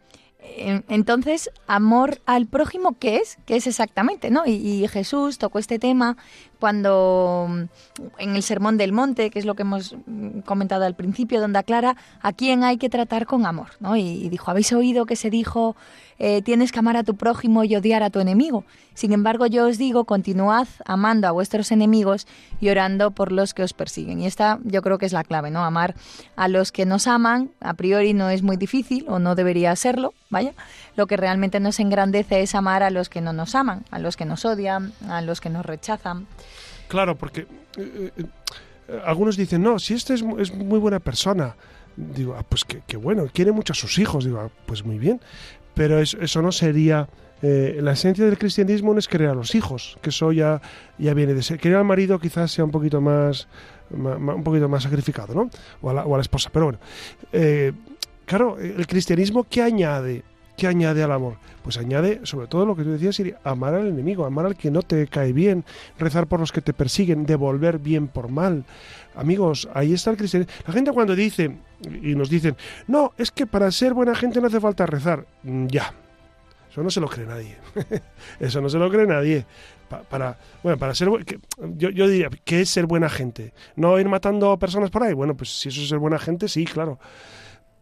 Entonces, 0.88 1.50
amor 1.66 2.20
al 2.24 2.46
prójimo, 2.46 2.96
¿qué 2.98 3.16
es? 3.16 3.38
¿Qué 3.46 3.56
es 3.56 3.66
exactamente? 3.66 4.30
¿no? 4.30 4.44
Y, 4.46 4.86
Jesús 4.88 5.38
tocó 5.38 5.58
este 5.58 5.78
tema 5.78 6.16
cuando 6.60 7.48
en 8.18 8.36
el 8.36 8.42
Sermón 8.42 8.76
del 8.78 8.92
Monte, 8.92 9.30
que 9.30 9.38
es 9.38 9.44
lo 9.44 9.54
que 9.54 9.62
hemos 9.62 9.96
mm, 10.06 10.40
comentado 10.40 10.84
al 10.84 10.94
principio, 10.94 11.40
donde 11.40 11.58
aclara 11.58 11.96
a 12.22 12.32
quién 12.32 12.64
hay 12.64 12.78
que 12.78 12.88
tratar 12.88 13.26
con 13.26 13.44
amor, 13.44 13.70
¿no? 13.80 13.96
Y, 13.96 14.28
dijo, 14.28 14.50
¿habéis 14.50 14.72
oído 14.72 15.04
que 15.04 15.16
se 15.16 15.30
dijo, 15.30 15.76
eh, 16.18 16.42
tienes 16.42 16.72
que 16.72 16.78
amar 16.78 16.96
a 16.96 17.04
tu 17.04 17.16
prójimo 17.16 17.64
y 17.64 17.76
odiar 17.76 18.02
a 18.02 18.10
tu 18.10 18.20
enemigo? 18.20 18.64
Sin 18.94 19.12
embargo, 19.12 19.46
yo 19.46 19.66
os 19.66 19.78
digo, 19.78 20.04
continuad 20.04 20.66
amando 20.84 21.28
a 21.28 21.32
vuestros 21.32 21.70
enemigos 21.70 22.26
y 22.60 22.70
orando 22.70 23.10
por 23.10 23.32
los 23.32 23.52
que 23.52 23.62
os 23.62 23.72
persiguen. 23.72 24.20
Y 24.20 24.26
esta 24.26 24.58
yo 24.64 24.80
creo 24.82 24.98
que 24.98 25.06
es 25.06 25.12
la 25.12 25.24
clave, 25.24 25.50
¿no? 25.50 25.64
Amar 25.64 25.94
a 26.36 26.48
los 26.48 26.72
que 26.72 26.86
nos 26.86 27.06
aman, 27.06 27.50
a 27.60 27.74
priori 27.74 28.14
no 28.14 28.30
es 28.30 28.42
muy 28.42 28.56
difícil 28.56 29.04
o 29.08 29.18
no 29.18 29.34
debería 29.34 29.76
serlo, 29.76 30.14
vaya. 30.30 30.54
Lo 30.96 31.06
que 31.06 31.16
realmente 31.16 31.60
nos 31.60 31.78
engrandece 31.80 32.40
es 32.40 32.54
amar 32.54 32.82
a 32.82 32.90
los 32.90 33.08
que 33.08 33.20
no 33.20 33.32
nos 33.32 33.54
aman, 33.54 33.84
a 33.90 33.98
los 33.98 34.16
que 34.16 34.24
nos 34.24 34.44
odian, 34.44 34.92
a 35.08 35.20
los 35.20 35.40
que 35.40 35.50
nos 35.50 35.66
rechazan. 35.66 36.26
Claro, 36.88 37.16
porque 37.16 37.46
eh, 37.76 38.12
eh, 38.16 39.00
algunos 39.04 39.36
dicen, 39.36 39.62
no, 39.62 39.78
si 39.78 39.94
este 39.94 40.14
es, 40.14 40.22
muy 40.22 40.78
buena 40.78 41.00
persona. 41.00 41.56
Digo, 41.96 42.36
ah, 42.38 42.44
pues 42.46 42.64
que, 42.64 42.96
bueno, 42.96 43.26
quiere 43.32 43.52
mucho 43.52 43.72
a 43.72 43.76
sus 43.76 43.98
hijos. 43.98 44.24
Digo, 44.24 44.38
ah, 44.40 44.50
pues 44.66 44.84
muy 44.84 44.98
bien. 44.98 45.20
Pero 45.76 46.00
eso, 46.00 46.42
no 46.42 46.50
sería... 46.50 47.06
la 47.42 47.92
esencia 47.92 48.24
del 48.24 48.38
cristianismo 48.38 48.92
no 48.94 48.98
es 48.98 49.06
querer 49.06 49.28
a 49.28 49.34
los 49.34 49.54
hijos, 49.54 49.98
que 50.00 50.08
eso 50.08 50.32
ya, 50.32 50.60
ya 50.98 51.12
viene 51.12 51.34
de 51.34 51.42
ser. 51.42 51.58
Querer 51.60 51.76
al 51.76 51.84
marido 51.84 52.18
quizás 52.18 52.50
sea 52.50 52.64
un 52.64 52.70
poquito 52.70 53.00
más, 53.00 53.46
un 53.90 54.42
poquito 54.42 54.68
más 54.68 54.82
sacrificado, 54.84 55.34
¿no? 55.34 55.50
O 55.82 55.90
a 55.90 55.94
la, 55.94 56.06
o 56.06 56.14
a 56.14 56.18
la 56.18 56.22
esposa. 56.22 56.48
Pero 56.50 56.64
bueno, 56.64 56.78
claro, 58.24 58.58
el 58.58 58.86
cristianismo, 58.86 59.44
¿qué 59.48 59.60
añade? 59.62 60.24
¿Qué 60.56 60.66
añade 60.66 61.02
al 61.02 61.12
amor? 61.12 61.36
Pues 61.62 61.76
añade, 61.76 62.20
sobre 62.24 62.46
todo 62.46 62.64
lo 62.64 62.74
que 62.74 62.82
tú 62.82 62.90
decías, 62.90 63.20
amar 63.44 63.74
al 63.74 63.88
enemigo, 63.88 64.24
amar 64.24 64.46
al 64.46 64.56
que 64.56 64.70
no 64.70 64.82
te 64.82 65.06
cae 65.06 65.32
bien, 65.32 65.64
rezar 65.98 66.26
por 66.26 66.40
los 66.40 66.50
que 66.50 66.62
te 66.62 66.72
persiguen, 66.72 67.26
devolver 67.26 67.78
bien 67.78 68.08
por 68.08 68.28
mal. 68.28 68.64
Amigos, 69.14 69.68
ahí 69.74 69.92
está 69.92 70.10
el 70.10 70.16
cristianismo. 70.16 70.54
La 70.66 70.72
gente 70.72 70.92
cuando 70.92 71.14
dice, 71.14 71.56
y 72.02 72.14
nos 72.14 72.30
dicen, 72.30 72.56
no, 72.86 73.12
es 73.18 73.30
que 73.30 73.46
para 73.46 73.70
ser 73.70 73.92
buena 73.92 74.14
gente 74.14 74.40
no 74.40 74.46
hace 74.46 74.60
falta 74.60 74.86
rezar. 74.86 75.26
Mm, 75.42 75.66
ya, 75.66 75.92
eso 76.70 76.82
no 76.82 76.90
se 76.90 77.00
lo 77.00 77.08
cree 77.08 77.26
nadie. 77.26 77.56
eso 78.40 78.60
no 78.62 78.70
se 78.70 78.78
lo 78.78 78.90
cree 78.90 79.06
nadie. 79.06 79.44
para, 80.08 80.38
bueno, 80.62 80.78
para 80.78 80.94
ser 80.94 81.08
yo, 81.76 81.90
yo 81.90 82.08
diría, 82.08 82.30
¿qué 82.44 82.62
es 82.62 82.70
ser 82.70 82.86
buena 82.86 83.10
gente? 83.10 83.52
¿No 83.74 83.98
ir 83.98 84.08
matando 84.08 84.58
personas 84.58 84.90
por 84.90 85.02
ahí? 85.02 85.12
Bueno, 85.12 85.36
pues 85.36 85.50
si 85.58 85.68
eso 85.68 85.82
es 85.82 85.88
ser 85.88 85.98
buena 85.98 86.18
gente, 86.18 86.48
sí, 86.48 86.64
claro 86.64 86.98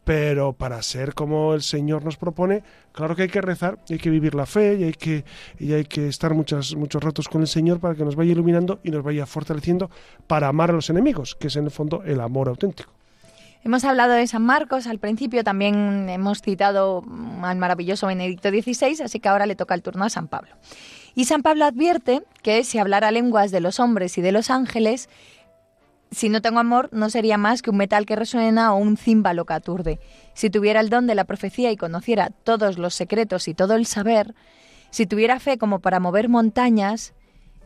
pero 0.04 0.52
para 0.52 0.82
ser 0.82 1.14
como 1.14 1.54
el 1.54 1.62
Señor 1.62 2.04
nos 2.04 2.16
propone, 2.16 2.62
claro 2.92 3.16
que 3.16 3.22
hay 3.22 3.28
que 3.28 3.40
rezar, 3.40 3.78
hay 3.88 3.98
que 3.98 4.10
vivir 4.10 4.34
la 4.34 4.46
fe 4.46 4.76
y 4.78 4.84
hay 4.84 4.92
que, 4.92 5.24
y 5.58 5.72
hay 5.72 5.84
que 5.84 6.08
estar 6.08 6.34
muchos 6.34 6.76
muchos 6.76 7.02
ratos 7.02 7.28
con 7.28 7.40
el 7.40 7.48
Señor 7.48 7.80
para 7.80 7.94
que 7.94 8.04
nos 8.04 8.16
vaya 8.16 8.32
iluminando 8.32 8.80
y 8.84 8.90
nos 8.90 9.02
vaya 9.02 9.26
fortaleciendo 9.26 9.90
para 10.26 10.48
amar 10.48 10.70
a 10.70 10.74
los 10.74 10.90
enemigos, 10.90 11.34
que 11.34 11.48
es 11.48 11.56
en 11.56 11.64
el 11.64 11.70
fondo 11.70 12.02
el 12.04 12.20
amor 12.20 12.48
auténtico. 12.48 12.92
Hemos 13.64 13.82
hablado 13.84 14.12
de 14.12 14.26
San 14.26 14.42
Marcos 14.42 14.86
al 14.86 14.98
principio, 14.98 15.42
también 15.42 16.10
hemos 16.10 16.42
citado 16.42 17.02
al 17.42 17.56
maravilloso 17.56 18.06
Benedicto 18.06 18.50
XVI, 18.50 19.02
así 19.02 19.20
que 19.20 19.28
ahora 19.30 19.46
le 19.46 19.56
toca 19.56 19.74
el 19.74 19.82
turno 19.82 20.04
a 20.04 20.10
San 20.10 20.28
Pablo. 20.28 20.50
Y 21.14 21.24
San 21.24 21.42
Pablo 21.42 21.64
advierte 21.64 22.22
que 22.42 22.62
si 22.62 22.78
hablara 22.78 23.10
lenguas 23.10 23.52
de 23.52 23.60
los 23.60 23.80
hombres 23.80 24.18
y 24.18 24.20
de 24.20 24.32
los 24.32 24.50
ángeles, 24.50 25.08
si 26.14 26.28
no 26.28 26.42
tengo 26.42 26.58
amor, 26.58 26.88
no 26.92 27.10
sería 27.10 27.38
más 27.38 27.62
que 27.62 27.70
un 27.70 27.76
metal 27.76 28.06
que 28.06 28.16
resuena 28.16 28.72
o 28.74 28.78
un 28.78 28.96
címbalo 28.96 29.44
que 29.44 29.54
aturde. 29.54 30.00
Si 30.34 30.50
tuviera 30.50 30.80
el 30.80 30.90
don 30.90 31.06
de 31.06 31.14
la 31.14 31.24
profecía 31.24 31.70
y 31.70 31.76
conociera 31.76 32.30
todos 32.30 32.78
los 32.78 32.94
secretos 32.94 33.48
y 33.48 33.54
todo 33.54 33.74
el 33.74 33.86
saber, 33.86 34.34
si 34.90 35.06
tuviera 35.06 35.40
fe 35.40 35.58
como 35.58 35.80
para 35.80 36.00
mover 36.00 36.28
montañas, 36.28 37.14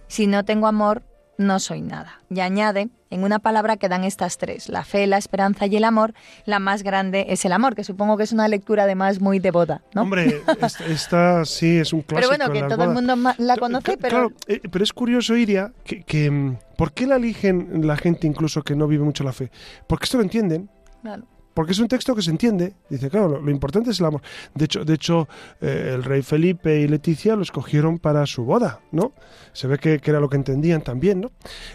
si 0.07 0.26
no 0.26 0.44
tengo 0.44 0.66
amor, 0.66 1.05
no 1.39 1.61
soy 1.61 1.80
nada. 1.80 2.20
Y 2.28 2.41
añade, 2.41 2.89
en 3.11 3.24
una 3.24 3.39
palabra 3.39 3.76
que 3.76 3.89
dan 3.89 4.05
estas 4.05 4.36
tres, 4.36 4.68
la 4.68 4.84
fe, 4.84 5.07
la 5.07 5.16
esperanza 5.16 5.66
y 5.66 5.76
el 5.76 5.84
amor, 5.84 6.12
la 6.45 6.59
más 6.59 6.82
grande 6.82 7.26
es 7.30 7.45
el 7.45 7.53
amor, 7.53 7.74
que 7.74 7.84
supongo 7.84 8.16
que 8.16 8.24
es 8.24 8.32
una 8.32 8.49
lectura 8.49 8.82
además 8.82 9.20
muy 9.20 9.39
de 9.39 9.51
boda, 9.51 9.82
¿no? 9.95 10.03
Hombre, 10.03 10.43
esta, 10.89 11.45
sí 11.45 11.78
es 11.78 11.93
un 11.93 12.03
clásico. 12.03 12.28
Pero 12.28 12.47
bueno, 12.47 12.53
que 12.53 12.74
todo 12.74 12.84
el 12.84 12.91
mundo 12.91 13.14
la 13.39 13.57
conoce, 13.57 13.97
pero... 13.97 14.11
Claro, 14.11 14.32
eh, 14.49 14.61
pero 14.70 14.84
es 14.84 14.93
curioso, 14.93 15.36
Iria, 15.36 15.72
que, 15.84 16.30
mm, 16.30 16.59
¿por 16.76 16.93
qué 16.93 17.07
la 17.07 17.16
eligen 17.16 17.86
la 17.86 17.97
gente 17.97 18.26
incluso 18.26 18.62
que 18.62 18.74
no 18.74 18.89
vive 18.89 19.05
mucho 19.05 19.24
la 19.24 19.32
fe? 19.32 19.51
Porque 19.86 20.05
esto 20.05 20.18
lo 20.18 20.24
entienden. 20.24 20.68
Claro 21.03 21.24
porque 21.59 21.72
es 21.72 21.80
un 21.80 21.88
texto 21.88 22.14
que 22.14 22.22
se 22.22 22.30
entiende. 22.30 22.74
Dice, 22.88 23.11
claro, 23.11 23.40
lo, 23.40 23.50
importante 23.50 23.90
es 23.90 23.98
el 23.98 24.06
amor. 24.06 24.22
De 24.54 24.66
hecho, 24.66 24.84
de 24.84 24.94
hecho 24.94 25.26
eh, 25.61 25.90
el 25.92 26.04
rey 26.04 26.22
Felipe 26.22 26.78
y 26.78 26.86
Leticia 26.86 27.34
lo 27.34 27.42
escogieron 27.42 27.98
para 27.98 28.24
su 28.26 28.44
boda, 28.44 28.78
¿no? 28.92 29.12
Se 29.52 29.66
ve 29.66 29.76
que, 29.78 30.00
era 30.04 30.20
lo 30.20 30.28
que 30.28 30.36
entendían 30.36 30.82
también, 30.82 31.20
¿no? 31.20 31.32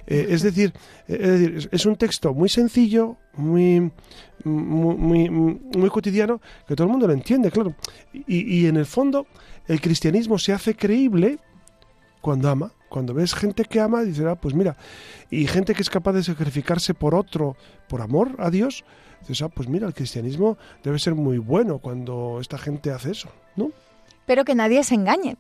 Eh, 0.08 0.28
es, 0.30 0.42
decir, 0.42 0.72
eh, 1.10 1.18
es 1.22 1.30
decir, 1.30 1.70
es 1.70 1.86
un 1.86 1.98
texto 1.98 2.34
muy 2.34 2.48
sencillo, 2.48 3.18
muy, 3.34 3.92
muy, 4.46 5.30
muy, 5.30 5.90
cotidiano, 5.90 6.40
que 6.66 6.78
todo 6.78 6.88
el 6.88 6.92
mundo 6.92 7.06
lo 7.06 7.12
entiende, 7.12 7.52
claro. 7.52 7.76
Y, 8.14 8.60
y 8.60 8.68
en 8.68 8.78
el 8.78 8.86
fondo, 8.86 9.28
el 9.68 9.82
cristianismo 9.82 10.40
se 10.40 10.54
hace 10.54 10.78
creíble 10.78 11.40
cuando 12.22 12.50
ama. 12.50 12.72
Cuando 12.88 13.14
ves 13.14 13.34
gente 13.34 13.66
que 13.66 13.82
ama, 13.82 14.02
dices, 14.04 14.24
ah, 14.28 14.36
pues 14.36 14.56
mira, 14.56 14.78
y 15.30 15.46
gente 15.46 15.74
que 15.74 15.82
es 15.82 15.90
capaz 15.90 16.14
de 16.14 16.24
sacrificarse 16.24 16.94
por 16.94 17.16
otro, 17.16 17.58
por 17.90 18.02
amor 18.02 18.36
a 18.38 18.50
Dios, 18.50 18.86
dices, 19.28 19.42
ah, 19.42 19.50
pues 19.50 19.68
mira, 19.68 19.88
el 19.88 19.94
cristianismo 19.94 20.58
debe 20.84 21.00
ser 21.00 21.16
muy 21.16 21.38
bueno 21.38 21.80
cuando 21.80 22.40
esta 22.40 22.58
gente 22.58 22.92
hace 22.92 23.12
eso, 23.12 23.30
¿no? 23.56 23.72
Pero 24.26 24.46
que 24.46 24.56
nadie 24.56 24.84
se 24.84 24.96
engañe. 24.96 25.38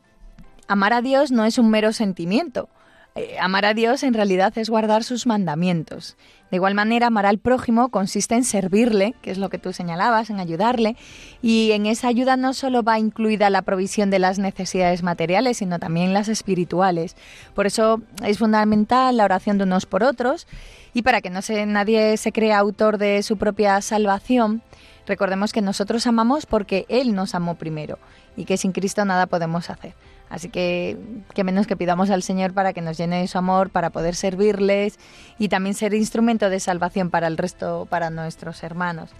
Amar 0.67 0.93
a 0.93 1.01
Dios 1.01 1.31
no 1.31 1.45
es 1.45 1.57
un 1.57 1.69
mero 1.69 1.93
sentimiento. 1.93 2.69
Eh, 3.15 3.37
amar 3.39 3.63
a 3.65 3.75
Dios 3.75 4.01
en 4.01 4.15
realidad 4.15 4.57
es 4.57 4.71
guardar 4.71 5.03
sus 5.03 5.27
mandamientos. 5.27 6.17
De 6.49 6.57
igual 6.57 6.73
manera, 6.73 7.07
amar 7.07 7.27
al 7.27 7.37
prójimo 7.37 7.89
consiste 7.89 8.33
en 8.33 8.43
servirle, 8.43 9.13
que 9.21 9.29
es 9.29 9.37
lo 9.37 9.49
que 9.49 9.59
tú 9.59 9.71
señalabas, 9.71 10.31
en 10.31 10.39
ayudarle, 10.39 10.95
y 11.41 11.71
en 11.73 11.85
esa 11.85 12.07
ayuda 12.07 12.37
no 12.37 12.55
solo 12.55 12.81
va 12.81 12.97
incluida 12.97 13.51
la 13.51 13.61
provisión 13.61 14.09
de 14.09 14.17
las 14.17 14.39
necesidades 14.39 15.03
materiales, 15.03 15.57
sino 15.57 15.77
también 15.77 16.13
las 16.13 16.27
espirituales. 16.27 17.15
Por 17.53 17.67
eso 17.67 18.01
es 18.23 18.39
fundamental 18.39 19.17
la 19.17 19.25
oración 19.25 19.59
de 19.59 19.65
unos 19.65 19.85
por 19.85 20.03
otros, 20.03 20.47
y 20.95 21.03
para 21.03 21.21
que 21.21 21.29
no 21.29 21.43
se, 21.43 21.67
nadie 21.67 22.17
se 22.17 22.31
crea 22.31 22.57
autor 22.57 22.97
de 22.97 23.21
su 23.21 23.37
propia 23.37 23.79
salvación, 23.81 24.63
recordemos 25.05 25.53
que 25.53 25.61
nosotros 25.61 26.07
amamos 26.07 26.47
porque 26.47 26.85
Él 26.89 27.13
nos 27.13 27.35
amó 27.35 27.55
primero, 27.55 27.99
y 28.35 28.45
que 28.45 28.57
sin 28.57 28.71
Cristo 28.71 29.05
nada 29.05 29.27
podemos 29.27 29.69
hacer. 29.69 29.93
Así 30.29 30.49
que, 30.49 30.97
que 31.35 31.43
menos 31.43 31.67
que 31.67 31.77
pidamos 31.77 32.09
al 32.09 32.23
Señor 32.23 32.53
para 32.53 32.73
que 32.73 32.81
nos 32.81 32.97
llene 32.97 33.21
de 33.21 33.27
su 33.27 33.37
amor, 33.37 33.69
para 33.69 33.91
poder 33.91 34.15
servirles 34.15 34.97
y 35.37 35.49
también 35.49 35.75
ser 35.75 35.93
instrumento 35.93 36.49
de 36.49 36.59
salvación 36.59 37.09
para 37.11 37.27
el 37.27 37.37
resto, 37.37 37.87
para 37.89 38.09
nuestros 38.09 38.63
hermanos. 38.63 39.11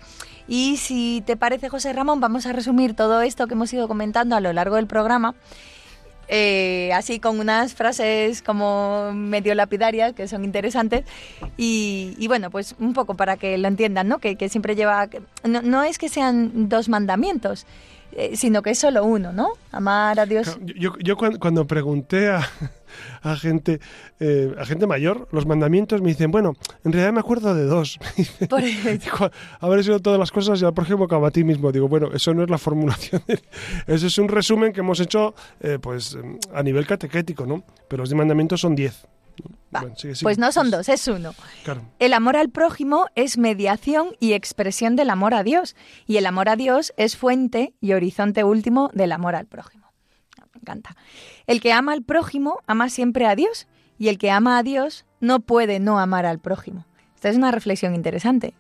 Y 0.48 0.78
si 0.78 1.24
te 1.26 1.38
parece, 1.38 1.70
José 1.70 1.94
Ramón, 1.94 2.20
vamos 2.20 2.46
a 2.46 2.54
resumir 2.54 2.96
todo 2.96 3.22
esto 3.22 3.48
que 3.48 3.54
hemos 3.54 3.72
ido 3.74 3.88
comentando 3.88 4.36
a 4.36 4.42
lo 4.42 4.52
largo 4.54 4.76
del 4.76 4.88
programa. 4.88 5.36
Eh, 6.30 6.90
así 6.94 7.20
con 7.20 7.40
unas 7.40 7.74
frases 7.74 8.42
como 8.42 9.12
medio 9.14 9.54
lapidarias 9.56 10.14
que 10.14 10.30
son 10.30 10.46
interesantes 10.46 11.04
y, 11.58 12.26
bueno 12.30 12.50
pues 12.50 12.76
un 12.80 12.94
poco 12.94 13.16
para 13.16 13.36
que 13.36 13.58
lo 13.58 13.68
entiendan 13.68 14.08
no 14.08 14.20
que, 14.20 14.38
siempre 14.48 14.78
lleva 14.78 15.10
no, 15.44 15.62
no 15.62 15.84
es 15.84 15.98
que 15.98 16.08
sean 16.08 16.70
dos 16.70 16.88
mandamientos 16.88 17.68
eh, 18.16 18.36
sino 18.36 18.62
que 18.62 18.72
es 18.72 18.80
solo 18.80 19.04
uno, 19.04 19.32
¿no? 19.32 19.50
Amar 19.72 20.20
a 20.20 20.26
Dios. 20.26 20.58
Yo, 20.62 20.94
yo 21.00 21.18
cuando, 21.18 21.66
pregunté 21.66 22.30
a, 22.30 22.48
a 23.22 23.36
gente 23.36 23.80
eh, 24.20 24.54
a 24.58 24.66
gente 24.66 24.88
mayor 24.88 25.28
los 25.32 25.46
mandamientos 25.46 26.02
me 26.02 26.10
dicen 26.10 26.32
bueno 26.32 26.54
en 26.84 26.92
realidad 26.92 27.14
me 27.14 27.20
acuerdo 27.20 27.56
de 27.56 27.66
dos 27.66 28.00
por 28.50 28.62
haber 29.60 29.84
sido 29.84 30.00
todas 30.00 30.20
las 30.20 30.32
cosas 30.32 30.62
y 30.62 30.66
al 30.66 30.74
próximo 30.74 31.08
como 31.08 31.26
a 31.26 31.32
ti 31.32 31.44
mismo 31.44 31.72
digo 31.72 31.88
bueno 31.88 32.10
eso 32.14 32.34
no 32.34 32.44
es 32.44 32.50
la 32.50 32.58
formulación 32.58 33.24
eso 33.88 34.08
es 34.08 34.18
un 34.18 34.28
resumen 34.28 34.74
que 34.74 34.82
hemos 34.82 35.00
hecho 35.00 35.34
eh, 35.62 35.80
pues 35.82 36.18
a 36.54 36.64
nivel 36.64 36.86
catequético 36.86 37.46
no 37.46 37.64
pero 37.88 38.04
los 38.04 38.14
mandamientos 38.14 38.62
son 38.62 38.76
diez 38.76 39.08
pues 40.22 40.38
no 40.38 40.52
son 40.52 40.72
dos, 40.72 40.90
es 40.90 41.08
uno. 41.08 41.34
El 42.00 42.14
amor 42.14 42.38
al 42.38 42.50
prójimo 42.50 43.08
es 43.16 43.38
mediación 43.38 44.16
y 44.20 44.34
expresión 44.34 44.96
del 44.96 45.10
amor 45.10 45.34
a 45.34 45.44
Dios. 45.44 45.76
Y 46.06 46.18
el 46.18 46.26
amor 46.26 46.50
a 46.50 46.56
Dios 46.56 46.94
es 46.98 47.18
fuente 47.18 47.74
y 47.82 47.94
horizonte 47.94 48.44
último 48.44 48.90
del 48.94 49.12
amor 49.12 49.36
al 49.36 49.48
prójimo. 49.48 49.92
Me 50.54 50.60
encanta. 50.62 50.96
El 51.48 51.62
que 51.62 51.74
ama 51.74 51.94
al 51.94 52.04
prójimo 52.04 52.60
ama 52.68 52.90
siempre 52.90 53.26
a 53.26 53.36
Dios. 53.36 53.68
Y 53.98 54.10
el 54.10 54.18
que 54.18 54.32
ama 54.32 54.58
a 54.58 54.64
Dios 54.64 55.06
no 55.20 55.40
puede 55.40 55.80
no 55.80 56.00
amar 56.00 56.26
al 56.26 56.40
prójimo. 56.40 56.86
Esta 57.16 57.30
es 57.30 57.38
una 57.38 57.52
reflexión 57.52 57.96
interesante. 57.96 58.54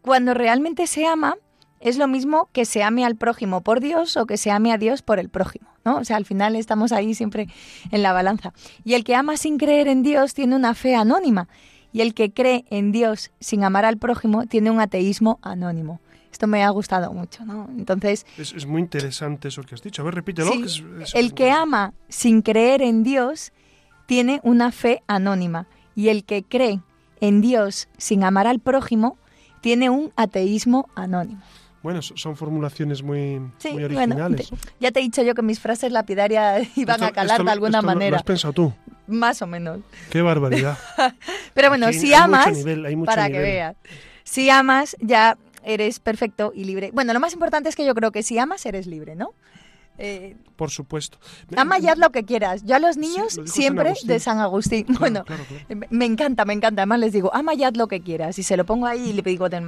Cuando 0.00 0.34
realmente 0.34 0.86
se 0.86 1.04
ama, 1.06 1.36
es 1.80 1.98
lo 1.98 2.08
mismo 2.08 2.48
que 2.52 2.64
se 2.64 2.82
ame 2.82 3.04
al 3.04 3.16
prójimo 3.16 3.60
por 3.60 3.80
Dios 3.80 4.16
o 4.16 4.26
que 4.26 4.36
se 4.36 4.50
ame 4.50 4.72
a 4.72 4.78
Dios 4.78 5.02
por 5.02 5.18
el 5.18 5.28
prójimo. 5.28 5.68
¿No? 5.86 5.98
O 5.98 6.04
sea, 6.04 6.16
al 6.16 6.26
final 6.26 6.56
estamos 6.56 6.92
ahí 6.92 7.14
siempre 7.14 7.48
en 7.90 8.02
la 8.02 8.12
balanza. 8.12 8.52
Y 8.84 8.94
el 8.94 9.04
que 9.04 9.14
ama 9.14 9.36
sin 9.38 9.56
creer 9.56 9.88
en 9.88 10.02
Dios 10.02 10.34
tiene 10.34 10.56
una 10.56 10.74
fe 10.74 10.94
anónima. 10.94 11.48
Y 11.92 12.02
el 12.02 12.12
que 12.12 12.30
cree 12.30 12.66
en 12.68 12.92
Dios 12.92 13.30
sin 13.40 13.64
amar 13.64 13.86
al 13.86 13.96
prójimo 13.96 14.44
tiene 14.46 14.70
un 14.70 14.80
ateísmo 14.80 15.38
anónimo. 15.40 16.00
Esto 16.30 16.46
me 16.46 16.62
ha 16.62 16.68
gustado 16.68 17.12
mucho, 17.14 17.46
¿no? 17.46 17.70
Entonces... 17.78 18.26
Es, 18.36 18.66
muy 18.66 18.82
interesante 18.82 19.48
eso 19.48 19.62
que 19.62 19.74
has 19.74 19.82
dicho. 19.82 20.02
A 20.02 20.04
ver, 20.04 20.16
repítelo. 20.16 20.52
el 21.14 21.32
que 21.32 21.50
ama 21.50 21.94
sin 22.08 22.42
creer 22.42 22.82
en 22.82 23.02
Dios 23.02 23.52
tiene 24.06 24.40
una 24.42 24.72
fe 24.72 25.02
anónima 25.06 25.66
y 25.94 26.08
el 26.08 26.24
que 26.24 26.42
cree 26.42 26.80
en 27.20 27.40
Dios 27.40 27.88
sin 27.96 28.24
amar 28.24 28.46
al 28.46 28.58
prójimo 28.58 29.16
tiene 29.62 29.88
un 29.88 30.12
ateísmo 30.16 30.90
anónimo. 30.94 31.40
Bueno, 31.86 32.02
son 32.02 32.34
formulaciones 32.34 33.00
muy, 33.00 33.38
muy 33.38 33.84
originales. 33.84 34.50
ya 34.80 34.90
te 34.90 34.98
he 34.98 35.02
dicho 35.04 35.22
yo 35.22 35.36
que 35.36 35.42
mis 35.42 35.60
frases 35.60 35.92
lapidarias 35.92 36.66
iban 36.76 37.00
a 37.00 37.12
calar 37.12 37.44
de 37.44 37.50
alguna 37.52 37.80
manera. 37.80 38.10
Lo 38.10 38.16
has 38.16 38.22
pensado 38.24 38.52
tú? 38.52 38.72
Más 39.06 39.40
o 39.40 39.46
menos. 39.46 39.78
Qué 40.10 40.20
barbaridad. 40.20 40.76
Pero 41.54 41.68
bueno, 41.68 41.92
si 41.92 42.12
amas, 42.12 42.58
para 43.04 43.30
que 43.30 43.38
veas, 43.38 43.76
si 44.24 44.50
amas 44.50 44.96
ya 44.98 45.38
eres 45.62 46.00
perfecto 46.00 46.50
y 46.52 46.64
libre. 46.64 46.90
Bueno, 46.92 47.12
lo 47.12 47.20
más 47.20 47.34
importante 47.34 47.68
es 47.68 47.76
que 47.76 47.86
yo 47.86 47.94
creo 47.94 48.10
que 48.10 48.24
si 48.24 48.36
amas 48.36 48.66
eres 48.66 48.88
libre, 48.88 49.14
¿no? 49.14 49.34
Eh, 49.98 50.36
Por 50.56 50.70
supuesto. 50.70 51.18
Ama 51.56 51.78
ya 51.78 51.94
lo 51.94 52.10
que 52.10 52.24
quieras. 52.24 52.64
Yo 52.64 52.76
a 52.76 52.78
los 52.78 52.96
niños 52.96 53.40
siempre 53.44 53.94
de 54.04 54.20
San 54.20 54.38
Agustín. 54.38 54.86
bueno, 54.98 55.24
me 55.90 56.04
encanta, 56.04 56.44
me 56.44 56.52
encanta. 56.52 56.82
Además 56.82 57.00
les 57.00 57.12
digo, 57.12 57.34
ama 57.34 57.54
ya 57.54 57.70
lo 57.70 57.88
que 57.88 58.00
quieras. 58.00 58.38
Y 58.38 58.42
se 58.42 58.56
lo 58.56 58.64
pongo 58.64 58.86
ahí 58.86 59.10
y 59.10 59.12
le 59.12 59.22
digo 59.22 59.48
del, 59.48 59.62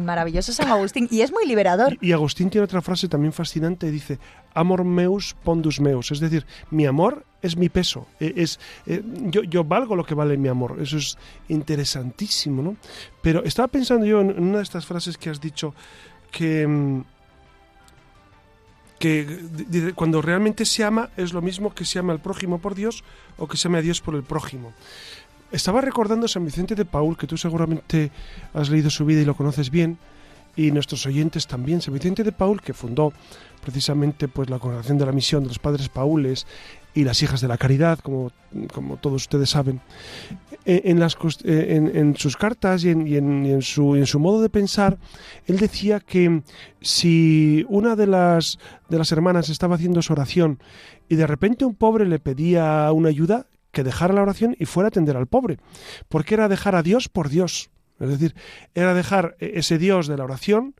maravilloso 0.00 0.52
San 0.52 0.70
Agustín. 0.70 1.08
Y 1.10 1.22
es 1.22 1.32
muy 1.32 1.46
liberador. 1.46 1.96
Y, 2.00 2.12
Agustín 2.12 2.50
tiene 2.50 2.64
otra 2.64 2.82
frase 2.82 3.08
también 3.08 3.32
fascinante. 3.32 3.90
Dice, 3.90 4.18
amor 4.54 4.84
meus 4.84 5.34
pondus 5.44 5.80
meus. 5.80 6.10
Es 6.10 6.20
decir, 6.20 6.46
mi 6.70 6.86
amor 6.86 7.24
es 7.42 7.56
mi 7.56 7.68
peso. 7.68 8.06
E, 8.18 8.34
es, 8.36 8.58
eh, 8.86 9.02
yo, 9.04 9.42
yo, 9.42 9.64
valgo 9.64 9.96
lo 9.96 10.04
que 10.04 10.14
vale 10.14 10.36
mi 10.36 10.48
amor. 10.48 10.78
Eso 10.80 10.98
es 10.98 11.16
interesantísimo, 11.48 12.62
¿no? 12.62 12.76
Pero 13.22 13.44
estaba 13.44 13.68
pensando 13.68 14.06
yo 14.06 14.20
en 14.20 14.42
una 14.42 14.58
de 14.58 14.64
estas 14.64 14.86
frases 14.86 15.16
que 15.16 15.30
has 15.30 15.40
dicho 15.40 15.74
que 16.30 17.02
que 18.98 19.92
cuando 19.94 20.20
realmente 20.22 20.64
se 20.64 20.84
ama 20.84 21.10
es 21.16 21.32
lo 21.32 21.42
mismo 21.42 21.74
que 21.74 21.84
se 21.84 21.98
ama 21.98 22.12
al 22.12 22.20
prójimo 22.20 22.58
por 22.58 22.74
Dios 22.74 23.04
o 23.36 23.46
que 23.46 23.56
se 23.56 23.68
ama 23.68 23.78
a 23.78 23.82
Dios 23.82 24.00
por 24.00 24.14
el 24.14 24.22
prójimo. 24.22 24.72
Estaba 25.50 25.80
recordando 25.80 26.26
a 26.26 26.28
San 26.28 26.44
Vicente 26.44 26.74
de 26.74 26.84
Paul, 26.84 27.16
que 27.16 27.26
tú 27.26 27.36
seguramente 27.36 28.10
has 28.52 28.68
leído 28.68 28.90
su 28.90 29.06
vida 29.06 29.22
y 29.22 29.24
lo 29.24 29.34
conoces 29.34 29.70
bien, 29.70 29.98
y 30.56 30.72
nuestros 30.72 31.06
oyentes 31.06 31.46
también. 31.46 31.80
San 31.80 31.94
Vicente 31.94 32.22
de 32.24 32.32
Paul, 32.32 32.60
que 32.60 32.74
fundó 32.74 33.12
precisamente 33.62 34.28
pues 34.28 34.50
la 34.50 34.58
congregación 34.58 34.98
de 34.98 35.06
la 35.06 35.12
misión 35.12 35.42
de 35.44 35.48
los 35.48 35.58
padres 35.58 35.88
paules 35.88 36.46
y 36.94 37.04
las 37.04 37.22
hijas 37.22 37.40
de 37.40 37.48
la 37.48 37.56
caridad, 37.56 37.98
como, 38.00 38.32
como 38.74 38.96
todos 38.96 39.22
ustedes 39.22 39.50
saben, 39.50 39.80
en, 40.68 41.00
las, 41.00 41.16
e, 41.44 41.76
en, 41.76 42.14
sus 42.16 42.36
cartas 42.36 42.84
y, 42.84 42.90
en, 42.90 43.62
su, 43.62 44.18
modo 44.18 44.42
de 44.42 44.50
pensar, 44.50 44.98
él 45.46 45.56
decía 45.58 45.98
que 45.98 46.42
si 46.82 47.64
una 47.70 47.96
de 47.96 48.06
las, 48.06 48.58
de 48.90 48.98
las 48.98 49.10
hermanas 49.10 49.48
estaba 49.48 49.76
haciendo 49.76 50.02
su 50.02 50.12
oración 50.12 50.60
y 51.08 51.16
de 51.16 51.26
repente 51.26 51.64
un 51.64 51.74
pobre 51.74 52.04
le 52.04 52.18
pedía 52.18 52.92
una 52.92 53.08
ayuda, 53.08 53.46
que 53.72 53.82
dejara 53.82 54.14
la 54.14 54.22
oración 54.22 54.56
y 54.58 54.66
fuera 54.66 54.88
a 54.88 54.88
atender 54.88 55.16
al 55.16 55.26
pobre, 55.26 55.58
porque 56.08 56.34
era 56.34 56.48
dejar 56.48 56.74
a 56.74 56.82
Dios 56.82 57.08
por 57.08 57.30
Dios. 57.30 57.70
Es 57.98 58.10
decir, 58.10 58.34
era 58.74 58.92
dejar 58.92 59.36
e, 59.40 59.52
ese 59.54 59.78
Dios 59.78 60.06
de 60.06 60.18
la 60.18 60.24
oración 60.24 60.74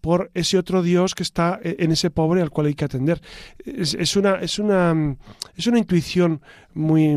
por 0.00 0.30
ese 0.34 0.56
otro 0.58 0.82
Dios 0.82 1.14
que 1.14 1.22
está 1.22 1.58
en 1.62 1.90
ese 1.90 2.10
pobre 2.10 2.42
al 2.42 2.50
cual 2.50 2.66
hay 2.66 2.74
que 2.74 2.84
atender. 2.84 3.20
Es, 3.64 4.16
una, 4.16 4.34
es, 4.36 4.58
una, 4.58 5.16
es 5.56 5.66
una 5.66 5.78
intuición 5.78 6.42
muy 6.74 7.16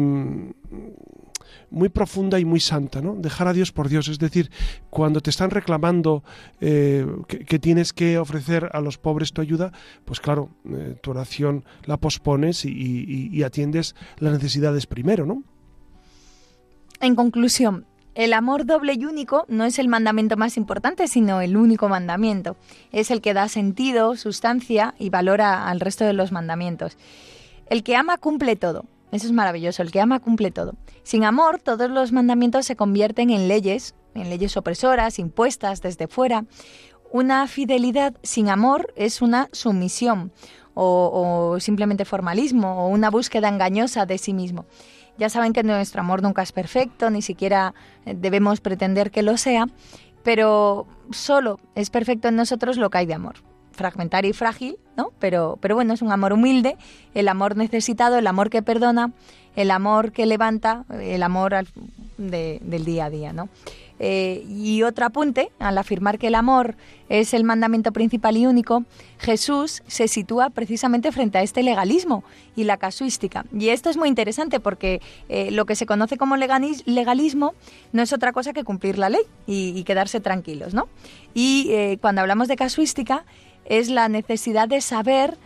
muy 1.69 1.89
profunda 1.89 2.39
y 2.39 2.45
muy 2.45 2.59
santa, 2.59 3.01
¿no? 3.01 3.15
Dejar 3.15 3.47
a 3.47 3.53
Dios 3.53 3.71
por 3.71 3.89
Dios, 3.89 4.07
es 4.07 4.19
decir, 4.19 4.51
cuando 4.89 5.21
te 5.21 5.29
están 5.29 5.49
reclamando 5.49 6.23
eh, 6.61 7.05
que, 7.27 7.59
tienes 7.59 7.93
que 7.93 8.17
ofrecer 8.17 8.69
a 8.73 8.81
los 8.81 8.97
pobres 8.97 9.33
tu 9.33 9.41
ayuda, 9.41 9.71
pues 10.05 10.19
claro, 10.19 10.49
eh, 10.69 10.95
tu 11.01 11.11
oración 11.11 11.65
la 11.85 11.97
pospones 11.97 12.65
y, 12.65 13.29
y 13.31 13.43
atiendes 13.43 13.95
las 14.17 14.33
necesidades 14.33 14.87
primero, 14.87 15.25
¿no? 15.25 15.43
En 16.99 17.15
conclusión, 17.15 17.85
el 18.17 18.33
amor 18.33 18.65
doble 18.65 18.93
y 18.93 19.05
único 19.05 19.45
no 19.47 19.63
es 19.63 19.77
el 19.77 19.87
mandamiento 19.87 20.37
más 20.37 20.57
importante, 20.57 21.07
sino 21.07 21.39
el 21.39 21.55
único 21.55 21.87
mandamiento. 21.87 22.57
Es 22.91 23.11
el 23.11 23.21
que 23.21 23.35
da 23.35 23.47
sentido, 23.47 24.15
sustancia 24.15 24.95
y 24.97 25.11
valor 25.11 25.41
al 25.41 25.79
resto 25.79 26.03
de 26.03 26.13
los 26.13 26.31
mandamientos. 26.31 26.97
El 27.69 27.83
que 27.83 27.95
ama 27.95 28.17
cumple 28.17 28.55
todo. 28.55 28.85
Eso 29.11 29.27
es 29.27 29.31
maravilloso. 29.31 29.81
El 29.81 29.91
que 29.91 30.01
ama 30.01 30.19
cumple 30.19 30.51
todo. 30.51 30.75
Sin 31.03 31.23
amor, 31.23 31.59
todos 31.59 31.89
los 31.89 32.11
mandamientos 32.11 32.65
se 32.65 32.75
convierten 32.75 33.29
en 33.29 33.47
leyes, 33.47 33.95
en 34.15 34.29
leyes 34.29 34.57
opresoras, 34.57 35.19
impuestas 35.19 35.81
desde 35.81 36.07
fuera. 36.07 36.45
Una 37.11 37.47
fidelidad 37.47 38.15
sin 38.23 38.49
amor 38.49 38.93
es 38.95 39.21
una 39.21 39.47
sumisión 39.53 40.33
o, 40.73 41.51
o 41.53 41.59
simplemente 41.59 42.03
formalismo 42.03 42.85
o 42.85 42.87
una 42.89 43.09
búsqueda 43.09 43.47
engañosa 43.47 44.05
de 44.05 44.17
sí 44.17 44.33
mismo. 44.33 44.65
Ya 45.17 45.29
saben 45.29 45.53
que 45.53 45.63
nuestro 45.63 46.01
amor 46.01 46.21
nunca 46.21 46.43
es 46.43 46.51
perfecto, 46.51 47.09
ni 47.09 47.21
siquiera 47.21 47.73
eh, 48.05 48.13
debemos 48.15 48.61
pretender 48.61 49.09
que 49.09 49.23
lo 49.23 49.37
sea, 49.37 49.67
pero 50.23 50.85
solo 51.11 51.59
es 51.75 51.89
perfecto 51.89 52.27
en 52.27 52.35
nosotros 52.35 52.77
lo 52.77 52.89
que 52.89 52.99
hay 52.99 53.05
de 53.05 53.15
amor. 53.15 53.35
Fragmentario 53.77 54.31
y 54.31 54.33
frágil, 54.33 54.77
¿no? 54.97 55.11
Pero, 55.19 55.57
pero 55.61 55.75
bueno, 55.75 55.93
es 55.93 56.01
un 56.01 56.11
amor 56.11 56.33
humilde, 56.33 56.75
el 57.13 57.29
amor 57.29 57.55
necesitado, 57.55 58.17
el 58.17 58.27
amor 58.27 58.49
que 58.49 58.61
perdona, 58.61 59.13
el 59.55 59.71
amor 59.71 60.11
que 60.11 60.25
levanta, 60.25 60.83
el 60.99 61.23
amor 61.23 61.53
del 62.17 62.85
día 62.85 63.05
a 63.05 63.09
día, 63.09 63.33
¿no? 63.33 63.49
Eh, 63.99 64.45
y 64.47 64.83
otro 64.83 65.05
apunte, 65.05 65.51
al 65.59 65.77
afirmar 65.77 66.19
que 66.19 66.27
el 66.27 66.35
amor 66.35 66.75
es 67.09 67.33
el 67.33 67.43
mandamiento 67.43 67.91
principal 67.91 68.37
y 68.37 68.45
único, 68.45 68.83
Jesús 69.17 69.81
se 69.87 70.07
sitúa 70.07 70.51
precisamente 70.51 71.11
frente 71.11 71.39
a 71.39 71.41
este 71.41 71.63
legalismo 71.63 72.23
y 72.55 72.65
la 72.65 72.77
casuística. 72.77 73.45
Y 73.51 73.69
esto 73.69 73.89
es 73.89 73.97
muy 73.97 74.09
interesante 74.09 74.59
porque 74.59 75.01
eh, 75.29 75.49
lo 75.51 75.65
que 75.65 75.75
se 75.75 75.85
conoce 75.85 76.17
como 76.17 76.37
legalismo 76.37 77.53
no 77.91 78.01
es 78.03 78.13
otra 78.13 78.33
cosa 78.33 78.53
que 78.53 78.63
cumplir 78.63 78.99
la 78.99 79.09
ley 79.09 79.23
y, 79.47 79.83
quedarse 79.83 80.19
tranquilos, 80.19 80.73
¿no? 80.73 80.87
Y 81.33 81.69
eh, 81.71 81.97
cuando 82.01 82.21
hablamos 82.21 82.47
de 82.49 82.57
casuística 82.57 83.23
es 83.67 83.89
la 83.89 84.09
necesidad 84.09 84.67
de 84.67 84.81
saber 84.81 85.37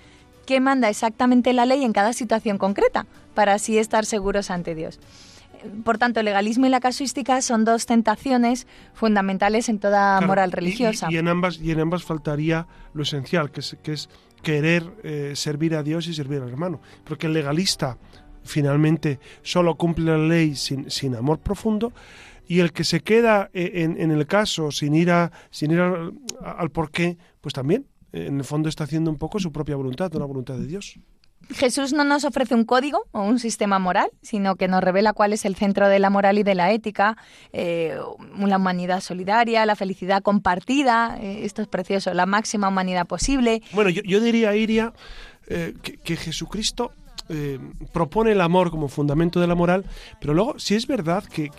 qué 0.45 0.59
manda 0.59 0.89
exactamente 0.89 1.53
la 1.53 1.65
ley 1.65 1.84
en 1.84 1.93
cada 1.93 2.13
situación 2.13 2.57
concreta 2.57 3.05
para 3.34 3.53
así 3.53 3.78
estar 3.78 4.05
seguros 4.05 4.49
ante 4.49 4.76
Dios 4.76 4.99
por 5.84 5.97
tanto, 5.97 6.19
el 6.19 6.26
legalismo 6.26 6.65
y 6.65 6.69
la 6.69 6.80
casuística 6.80 7.41
son 7.41 7.65
dos 7.65 7.86
tentaciones 7.86 8.67
fundamentales 8.93 9.69
en 9.69 9.80
toda 9.80 10.22
moral 10.22 10.51
religiosa. 10.51 11.07
Y, 11.09 11.17
en 11.17 11.28
ambas, 11.28 11.59
y 11.59 11.72
en 11.72 11.80
ambas 11.80 12.03
faltaría 12.03 12.67
lo 12.93 13.03
esencial, 13.03 13.51
que 13.51 13.59
es, 13.59 13.78
que 13.84 13.93
es 13.93 14.09
querer 14.41 14.84
eh, 15.03 15.34
servir 15.36 15.76
a 15.76 15.84
Dios 15.84 16.07
y 16.07 16.13
servir 16.13 16.41
al 16.41 16.49
hermano. 16.49 16.82
Porque 17.03 17.28
el 17.28 17.34
legalista 17.34 17.97
finalmente 18.43 19.19
solo 19.43 19.76
cumple 19.76 20.05
la 20.05 20.17
ley 20.17 20.55
sin, 20.55 20.89
sin 20.89 21.15
amor 21.15 21.39
profundo 21.39 21.93
y 22.47 22.59
el 22.59 22.74
que 22.74 22.84
se 22.84 23.01
queda 23.01 23.49
eh, 23.53 23.72
en, 23.97 24.11
el 24.11 24.26
caso 24.26 24.72
sin 24.72 24.95
ir, 24.95 25.11
a, 25.11 25.32
sin 25.51 25.72
ir 25.72 25.80
al, 25.80 26.13
al 26.43 26.69
porqué, 26.72 27.17
pues 27.39 27.53
también 27.53 27.86
en 28.14 28.38
el 28.38 28.43
fondo 28.43 28.70
está 28.70 28.84
haciendo 28.84 29.12
un 29.12 29.18
poco 29.18 29.39
su 29.39 29.51
propia 29.51 29.76
voluntad, 29.76 30.14
una 30.16 30.26
voluntad 30.26 30.55
de 30.55 30.68
Dios. 30.68 30.99
Jesús 31.49 31.91
no 31.93 32.03
nos 32.03 32.24
ofrece 32.24 32.55
un 32.55 32.66
código 32.66 33.07
o 33.12 33.24
un 33.24 33.39
sistema 33.39 33.80
moral, 33.80 34.09
sino 34.22 34.55
que 34.55 34.68
nos 34.68 34.84
revela 34.84 35.14
cuál 35.14 35.34
es 35.34 35.45
el 35.45 35.55
centro 35.55 35.89
de 35.89 35.99
la 35.99 36.09
moral 36.09 36.38
y 36.38 36.43
de 36.43 36.55
la 36.55 36.72
ética, 36.72 37.18
eh, 37.51 37.97
la 38.38 38.57
humanidad 38.57 39.01
solidaria, 39.01 39.66
la 39.66 39.76
felicidad 39.76 40.22
compartida, 40.22 41.18
eh, 41.20 41.43
esto 41.43 41.62
es 41.62 41.68
precioso, 41.68 42.14
la 42.14 42.26
máxima 42.26 42.70
humanidad 42.70 43.05
posible. 43.05 43.62
Bueno, 43.74 43.89
yo, 43.89 44.20
diría, 44.20 44.55
Iria, 44.55 44.93
eh, 45.47 45.74
que, 45.82 46.16
Jesucristo 46.16 46.91
eh, 47.30 47.59
propone 47.93 48.32
el 48.32 48.41
amor 48.41 48.72
como 48.72 48.88
fundamento 48.88 49.39
de 49.39 49.47
la 49.47 49.55
moral, 49.55 49.86
pero 50.19 50.34
luego 50.34 50.59
sí 50.59 50.76
es 50.76 50.88
verdad 50.88 51.24
que, 51.24 51.49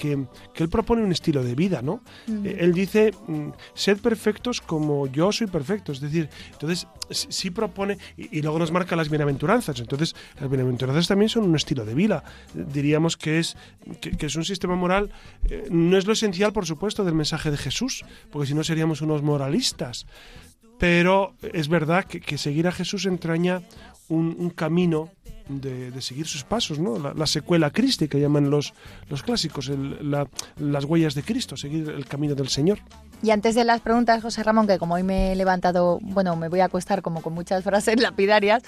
él 0.57 0.69
propone 0.69 1.03
un 1.03 1.13
estilo 1.13 1.43
de 1.43 1.55
vida, 1.55 1.83
¿no? 1.83 2.03
Eh, 2.29 2.59
él 2.61 2.73
dice, 2.73 3.13
mm, 3.27 3.49
sed 3.75 3.99
perfectos 3.99 4.61
como 4.61 5.07
yo 5.07 5.33
soy 5.33 5.47
perfecto, 5.47 5.93
es 5.93 6.01
decir, 6.01 6.29
entonces 6.53 6.87
sí 7.11 7.51
propone, 7.51 7.99
y, 8.17 8.43
luego 8.43 8.59
nos 8.59 8.73
marca 8.73 8.97
las 8.97 9.09
bienaventuranzas, 9.09 9.79
entonces 9.81 10.15
las 10.41 10.49
bienaventuranzas 10.49 11.09
también 11.09 11.29
son 11.29 11.45
un 11.45 11.57
estilo 11.57 11.85
de 11.85 11.95
vida, 11.95 12.25
diríamos 12.55 13.17
que 13.17 13.39
es, 13.39 13.57
que, 14.01 14.27
es 14.27 14.37
un 14.37 14.45
sistema 14.45 14.75
moral, 14.75 15.11
eh, 15.49 15.69
no 15.71 15.97
es 15.97 16.07
lo 16.07 16.13
esencial, 16.13 16.53
por 16.53 16.67
supuesto, 16.67 17.05
del 17.05 17.15
mensaje 17.15 17.51
de 17.51 17.57
Jesús, 17.57 18.05
porque 18.31 18.49
si 18.49 18.55
no 18.55 18.65
seríamos 18.65 19.01
unos 19.01 19.23
moralistas, 19.23 20.07
pero 20.79 21.35
es 21.53 21.69
verdad 21.69 22.05
que, 22.05 22.39
seguir 22.39 22.67
a 22.67 22.73
Jesús 22.73 23.07
entraña 23.07 23.63
un 24.09 24.51
camino 24.51 25.11
de, 25.49 26.01
seguir 26.01 26.27
sus 26.27 26.45
pasos, 26.45 26.79
¿no? 26.79 26.99
La, 27.15 27.27
secuela 27.27 27.71
crística, 27.71 28.19
llaman 28.19 28.51
los, 28.51 28.75
los 29.09 29.23
clásicos, 29.23 29.71
las 30.57 30.85
huellas 30.85 31.15
de 31.15 31.23
Cristo, 31.23 31.57
seguir 31.57 31.89
el 31.89 32.07
camino 32.07 32.35
del 32.35 32.49
Señor. 32.49 32.79
Y 33.23 33.31
antes 33.31 33.55
de 33.55 33.65
las 33.65 33.81
preguntas, 33.81 34.21
José 34.21 34.43
Ramón, 34.43 34.67
que 34.67 34.79
como 34.79 34.95
hoy 34.95 35.05
me 35.05 35.33
he 35.33 35.37
levantado, 35.37 36.01
bueno, 36.03 36.35
me 36.35 36.49
voy 36.49 36.61
a 36.61 36.65
acostar 36.65 37.03
como 37.03 37.23
con 37.23 37.33
muchas 37.33 37.63
frases 37.65 38.01
lapidarias, 38.01 38.63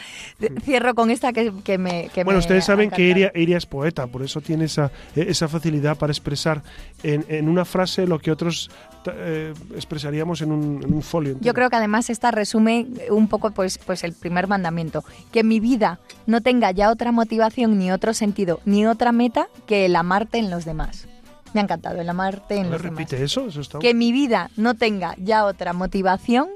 cierro 0.62 0.94
con 0.94 1.10
esta 1.10 1.32
que, 1.32 1.50
me... 1.78 2.08
Que 2.14 2.22
bueno, 2.24 2.38
ustedes 2.38 2.64
saben 2.64 2.90
que 2.90 3.02
Iria, 3.02 3.56
es 3.56 3.66
poeta, 3.66 4.06
por 4.06 4.22
eso 4.22 4.40
tiene 4.40 4.66
esa, 4.66 4.90
esa 5.16 5.48
facilidad 5.48 5.96
para 5.96 6.12
expresar 6.12 6.62
en, 7.02 7.24
en 7.28 7.48
una 7.48 7.64
frase 7.64 8.06
lo 8.06 8.18
que 8.18 8.30
otros 8.30 8.70
eh, 9.12 9.52
expresaríamos 9.74 10.40
en 10.42 10.52
un, 10.52 11.02
folio. 11.02 11.36
Yo 11.40 11.54
creo 11.54 11.70
que 11.70 11.76
además 11.76 12.10
esta 12.10 12.30
resume 12.30 12.86
un 13.10 13.28
poco 13.28 13.50
pues, 13.50 13.78
pues 13.78 14.04
el 14.04 14.12
primer 14.12 14.46
mandamiento, 14.48 15.04
que 15.32 15.44
mi 15.44 15.60
vida 15.60 16.00
no 16.26 16.40
tenga 16.40 16.70
ya 16.70 16.90
otra 16.90 17.12
motivación, 17.12 17.78
ni 17.78 17.92
otro 17.92 18.14
sentido, 18.14 18.60
ni 18.64 18.86
otra 18.86 19.12
meta 19.12 19.48
que 19.66 19.86
el 19.86 19.96
amarte 19.96 20.38
en 20.38 20.50
los 20.50 20.64
demás. 20.64 21.06
Me 21.52 21.60
ha 21.60 21.64
encantado, 21.64 22.00
el 22.00 22.08
amarte 22.08 22.56
en 22.56 22.70
los 22.70 22.82
repite 22.82 23.22
eso? 23.22 23.46
eso 23.46 23.60
está... 23.60 23.78
Que 23.78 23.94
mi 23.94 24.10
vida 24.10 24.50
no 24.56 24.74
tenga 24.74 25.14
ya 25.18 25.44
otra 25.44 25.72
motivación, 25.72 26.48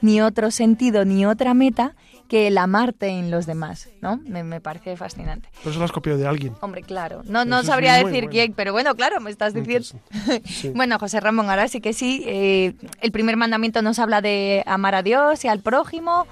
ni 0.00 0.20
otro 0.20 0.50
sentido, 0.50 1.04
ni 1.04 1.26
otra 1.26 1.52
meta 1.52 1.94
que 2.28 2.48
el 2.48 2.58
amarte 2.58 3.08
en 3.08 3.30
los 3.30 3.46
demás, 3.46 3.88
¿no? 4.00 4.20
Me, 4.24 4.60
parece 4.60 4.96
fascinante. 4.96 5.48
Pero 5.58 5.70
eso 5.70 5.78
lo 5.78 5.84
has 5.84 5.92
copiado 5.92 6.18
de 6.18 6.26
alguien. 6.26 6.54
Hombre, 6.60 6.82
claro. 6.82 7.22
No, 7.24 7.44
no 7.44 7.62
sabría 7.62 8.04
decir 8.04 8.28
quién, 8.28 8.52
pero 8.52 8.72
bueno, 8.72 8.94
claro, 8.94 9.20
me 9.20 9.30
estás 9.30 9.54
diciendo. 9.54 9.88
bueno, 10.74 10.98
José 10.98 11.20
Ramón, 11.20 11.48
ahora 11.50 11.68
sí 11.68 11.80
que 11.80 11.92
sí. 11.92 12.22
Eh, 12.26 12.74
el 13.00 13.12
primer 13.12 13.36
mandamiento 13.36 13.82
nos 13.82 13.98
habla 13.98 14.20
de 14.20 14.62
amar 14.66 14.94
a 14.94 15.02
Dios 15.02 15.44
y 15.44 15.48
al 15.48 15.60
prójimo. 15.60 16.26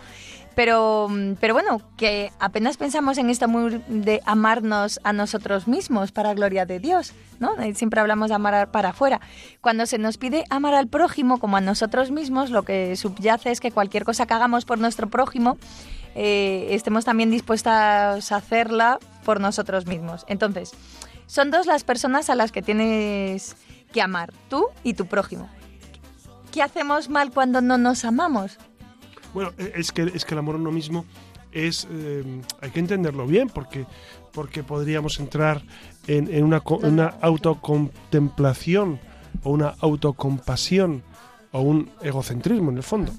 Pero, 0.55 1.09
pero 1.41 1.55
bueno, 1.55 1.81
que 1.97 2.31
apenas 2.39 2.77
pensamos 2.77 3.19
en 3.19 3.31
muy 3.49 3.83
de 3.89 4.21
amarnos 4.25 5.01
a 5.03 5.13
nosotros 5.13 5.67
mismos 5.67 6.13
para 6.13 6.35
gloria 6.35 6.65
de 6.65 6.79
Dios, 6.79 7.13
¿no? 7.41 7.61
Eh, 7.61 7.75
siempre 7.75 8.01
hablamos 8.01 8.29
de 8.29 8.37
amar 8.37 8.71
para 8.71 8.91
afuera. 8.91 9.21
Cuando 9.61 9.87
se 9.87 9.99
nos 9.99 10.17
pide 10.17 10.45
amar 10.51 10.75
al 10.75 10.87
prójimo 10.87 11.39
como 11.39 11.57
a 11.57 11.61
nosotros 11.61 12.11
mismos, 12.11 12.51
lo 12.51 12.63
que 12.63 12.95
subyace 12.97 13.51
es 13.51 13.61
que 13.61 13.73
cualquier 13.73 14.05
cosa 14.05 14.27
que 14.27 14.35
hagamos 14.35 14.65
por 14.65 14.79
nuestro 14.79 15.09
prójimo, 15.09 15.59
eh, 16.15 16.69
estemos 16.71 17.05
también 17.05 17.31
dispuestos 17.31 17.73
a 17.73 18.37
hacerla 18.37 18.99
por 19.25 19.41
nosotros 19.41 19.87
mismos. 19.87 20.25
Entonces, 20.29 20.73
son 21.27 21.51
dos 21.51 21.67
las 21.67 21.85
personas 21.85 22.31
a 22.31 22.35
las 22.35 22.53
que 22.53 22.63
tienes 22.63 23.57
que 23.93 24.03
amar, 24.03 24.33
tú 24.49 24.67
y 24.85 24.95
tu 24.95 25.07
prójimo. 25.07 25.49
¿Qué 26.53 26.63
hacemos 26.63 27.09
mal 27.09 27.33
cuando 27.33 27.61
no 27.61 27.79
nos 27.79 28.05
amamos? 28.05 28.59
Bueno, 29.35 29.53
e, 29.59 29.73
es 29.77 29.93
que, 29.93 30.03
es 30.15 30.25
que 30.25 30.35
el 30.35 30.39
amor 30.39 30.55
a 30.55 30.59
uno 30.59 30.71
mismo 30.71 31.05
es, 31.53 31.87
eh, 31.91 32.25
hay 32.61 32.71
que 32.71 32.81
entenderlo 32.81 33.27
bien, 33.27 33.49
porque, 33.49 33.85
porque 34.33 34.63
podríamos 34.63 35.21
entrar 35.21 35.63
en, 36.07 36.43
una, 36.43 36.63
una 36.83 37.07
autocontemplación 37.21 38.99
o 39.43 39.51
una 39.51 39.75
autocompasión 39.81 41.03
o 41.53 41.61
un 41.61 41.91
egocentrismo 42.03 42.71
en 42.71 42.77
el 42.79 42.83
fondo. 42.83 43.13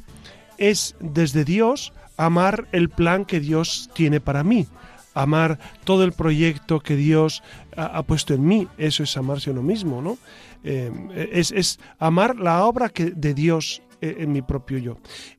Es 0.58 0.96
desde 1.00 1.46
Dios 1.46 1.94
amar 2.18 2.68
el 2.72 2.90
plan 2.90 3.26
que 3.26 3.40
Dios 3.40 3.90
tiene 3.94 4.20
para 4.20 4.44
mí, 4.44 4.68
amar 5.14 5.60
todo 5.84 6.04
el 6.04 6.12
proyecto 6.12 6.80
que 6.80 6.96
Dios 6.96 7.44
ha, 7.76 8.04
puesto 8.04 8.34
en 8.34 8.46
mí. 8.46 8.68
Eso 8.78 9.04
es 9.04 9.16
amarse 9.18 9.50
a 9.50 9.54
uno 9.54 9.64
mismo, 9.64 10.02
¿no? 10.02 10.18
Eh, 10.64 11.30
es, 11.32 11.52
es, 11.52 11.80
amar 12.00 12.38
la 12.38 12.66
obra 12.66 12.90
que, 12.90 13.12
de 13.12 13.34
Dios 13.34 13.82
eh, 14.06 14.18
en 14.20 14.32
mi 14.32 14.44
propio 14.44 14.78
yo. 14.78 14.98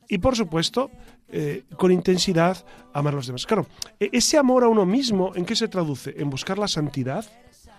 Y 0.09 0.19
por 0.19 0.35
supuesto, 0.35 0.91
eh, 1.29 1.62
con 1.77 1.93
intensidad, 1.93 2.64
amar 2.93 3.12
a 3.12 3.17
los 3.17 3.27
demás. 3.29 3.47
Claro, 3.47 3.67
e-, 4.01 4.11
ese 4.12 4.39
amor 4.39 4.64
a 4.64 4.69
uno 4.69 4.85
mismo, 4.85 5.33
¿en 5.37 5.45
qué 5.45 5.55
se 5.55 5.69
traduce? 5.69 6.14
En 6.19 6.31
buscar 6.31 6.59
la 6.59 6.67
santidad. 6.67 7.25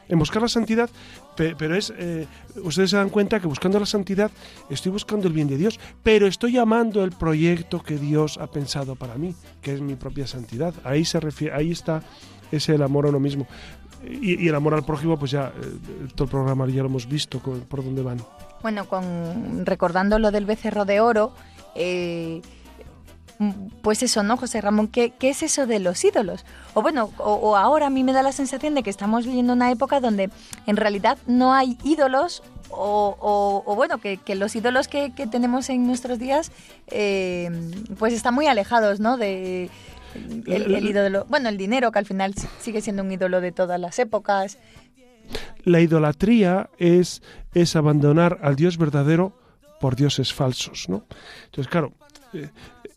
En 0.07 0.17
buscar 0.17 0.41
la 0.41 0.47
santidad, 0.47 0.89
pero 1.35 1.75
es, 1.75 1.93
eh, 1.97 2.25
ustedes 2.63 2.91
se 2.91 2.95
dan 2.95 3.09
cuenta 3.09 3.41
que 3.41 3.47
buscando 3.47 3.77
la 3.77 3.85
santidad 3.85 4.31
estoy 4.69 4.93
buscando 4.93 5.27
el 5.27 5.33
bien 5.33 5.49
de 5.49 5.57
Dios, 5.57 5.81
pero 6.01 6.27
estoy 6.27 6.57
amando 6.57 7.03
el 7.03 7.11
proyecto 7.11 7.83
que 7.83 7.97
Dios 7.97 8.37
ha 8.37 8.47
pensado 8.47 8.95
para 8.95 9.15
mí, 9.15 9.35
que 9.61 9.73
es 9.73 9.81
mi 9.81 9.95
propia 9.95 10.25
santidad. 10.25 10.73
Ahí 10.85 11.03
se 11.03 11.19
refiere, 11.19 11.53
ahí 11.53 11.71
está 11.71 12.03
ese 12.53 12.75
el 12.75 12.83
amor 12.83 13.05
a 13.05 13.09
uno 13.09 13.19
mismo. 13.19 13.47
Y, 14.09 14.47
el 14.47 14.55
amor 14.55 14.75
al 14.75 14.85
prójimo, 14.85 15.19
pues 15.19 15.31
ya 15.31 15.51
todo 16.15 16.23
el 16.23 16.29
programa 16.29 16.65
ya 16.69 16.83
lo 16.83 16.87
hemos 16.87 17.05
visto 17.05 17.39
por 17.39 17.83
dónde 17.83 18.01
van. 18.01 18.19
Bueno, 18.61 18.85
con, 18.87 19.65
recordando 19.65 20.19
lo 20.19 20.31
del 20.31 20.45
becerro 20.45 20.85
de 20.85 20.99
oro, 20.99 21.31
eh, 21.75 22.41
pues 23.81 24.01
eso, 24.01 24.23
¿no, 24.23 24.37
José 24.37 24.61
Ramón? 24.61 24.87
¿qué, 24.87 25.13
es 25.19 25.43
eso 25.43 25.67
de 25.67 25.79
los 25.79 26.03
ídolos? 26.03 26.43
O 26.73 26.81
bueno, 26.81 27.11
o, 27.17 27.55
ahora 27.55 27.87
a 27.87 27.89
mí 27.89 28.03
me 28.03 28.13
da 28.13 28.23
la 28.23 28.31
sensación 28.31 28.73
de 28.73 28.83
que 28.83 28.89
estamos 28.89 29.25
viviendo 29.25 29.53
una 29.53 29.71
época 29.71 29.99
donde 29.99 30.29
en 30.65 30.77
realidad 30.77 31.17
no 31.27 31.53
hay 31.53 31.77
ídolos 31.83 32.41
o, 32.69 33.73
bueno, 33.75 33.99
que, 33.99 34.19
los 34.35 34.55
ídolos 34.55 34.87
que, 34.87 35.09
tenemos 35.31 35.69
en 35.69 35.85
nuestros 35.85 36.19
días 36.19 36.51
eh, 36.87 37.49
pues 37.97 38.13
están 38.13 38.33
muy 38.33 38.47
alejados, 38.47 38.99
¿no? 38.99 39.17
De 39.17 39.69
el, 40.47 40.73
el, 40.73 40.87
ídolo, 40.87 41.25
bueno, 41.29 41.49
el 41.49 41.57
dinero 41.57 41.91
que 41.91 41.99
al 41.99 42.05
final 42.05 42.33
sigue 42.59 42.81
siendo 42.81 43.03
un 43.03 43.11
ídolo 43.11 43.39
de 43.39 43.51
todas 43.51 43.79
las 43.79 43.99
épocas. 43.99 44.57
La 45.63 45.81
idolatría 45.81 46.69
es, 46.77 47.21
es 47.53 47.75
abandonar 47.75 48.39
al 48.41 48.55
Dios 48.55 48.77
verdadero 48.77 49.33
por 49.79 49.95
dioses 49.95 50.33
falsos, 50.33 50.89
¿no? 50.89 51.05
Entonces, 51.45 51.69
claro, 51.69 51.93
eh, 52.33 52.49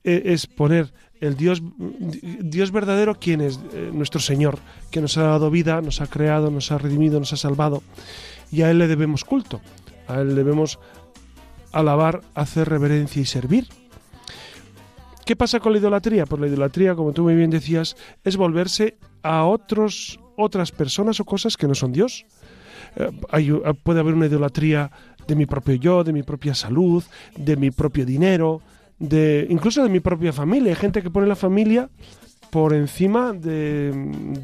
eh, 0.04 0.22
es 0.26 0.46
poner 0.46 0.92
el 1.20 1.36
Dios, 1.36 1.62
Dios 1.78 2.70
verdadero, 2.72 3.16
quien 3.16 3.42
es 3.42 3.61
eh, 3.74 3.90
nuestro 3.92 4.20
Señor, 4.20 4.58
que 4.90 5.00
nos 5.00 5.18
ha 5.18 5.22
dado 5.24 5.50
vida, 5.50 5.82
nos 5.82 6.00
ha 6.00 6.06
creado, 6.06 6.50
nos 6.50 6.72
ha 6.72 6.78
redimido, 6.78 7.18
nos 7.18 7.32
ha 7.32 7.36
salvado, 7.36 7.82
y 8.50 8.62
a 8.62 8.70
Él 8.70 8.78
le 8.78 8.88
debemos 8.88 9.24
culto, 9.24 9.61
a 10.08 10.20
Él 10.20 10.34
debemos 10.34 10.78
alabar, 11.72 12.22
hacer 12.34 12.68
reverencia 12.68 13.20
y 13.20 13.26
servir. 13.26 13.68
¿Qué 15.26 15.36
pasa 15.36 15.61
con 15.61 15.72
la 15.72 15.78
idolatría? 15.78 16.26
Pues 16.26 16.40
la 16.40 16.48
idolatría, 16.48 16.94
como 16.94 17.12
tú 17.12 17.22
muy 17.22 17.34
bien 17.34 17.50
decías, 17.50 17.96
es 18.24 18.36
volverse 18.36 18.96
a 19.22 19.44
otros 19.44 20.18
otras 20.36 20.72
personas 20.72 21.20
o 21.20 21.24
cosas 21.24 21.56
que 21.56 21.68
no 21.68 21.74
son 21.74 21.92
Dios. 21.92 22.24
Eh, 22.97 23.11
eh, 23.32 23.74
puede 23.82 24.01
haber 24.01 24.14
una 24.14 24.26
idolatría 24.26 24.91
de 25.26 25.34
mi 25.34 25.47
propio 25.47 25.74
yo, 25.74 26.05
de 26.05 26.12
mi 26.12 26.22
propia 26.22 26.55
salud, 26.55 27.05
de 27.36 27.57
mi 27.57 27.70
propio 27.70 28.05
dinero, 28.05 28.61
de 28.99 29.47
incluso 29.49 29.82
de 29.82 29.88
mi 29.88 30.01
propia 30.01 30.32
familia. 30.32 30.70
Hay 30.70 30.76
gente 30.76 31.03
que 31.03 31.11
pone 31.11 31.26
la 31.26 31.36
familia 31.36 31.88
por 32.51 32.74
encima 32.74 33.32
de, 33.32 33.93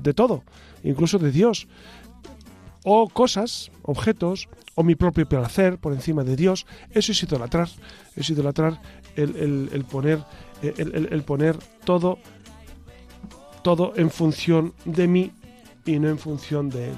de 0.02 0.14
todo, 0.14 0.42
incluso 0.84 1.18
de 1.18 1.32
Dios. 1.32 1.66
O 2.84 3.08
cosas, 3.08 3.72
objetos, 3.82 4.48
o 4.76 4.84
mi 4.84 4.94
propio 4.94 5.28
placer 5.28 5.78
por 5.78 5.92
encima 5.92 6.22
de 6.22 6.36
Dios. 6.36 6.66
Eso 6.90 7.10
es 7.12 7.22
idolatrar. 7.22 7.68
Es 8.14 8.30
idolatrar 8.30 8.80
el, 9.16 9.70
el 9.72 11.22
poner 11.24 11.56
todo 11.84 12.18
todo 13.66 13.94
en 13.96 14.10
función 14.10 14.74
de 14.84 15.08
mí 15.08 15.32
y 15.84 15.98
no 15.98 16.08
en 16.08 16.18
función 16.18 16.70
de 16.70 16.90
él. 16.90 16.94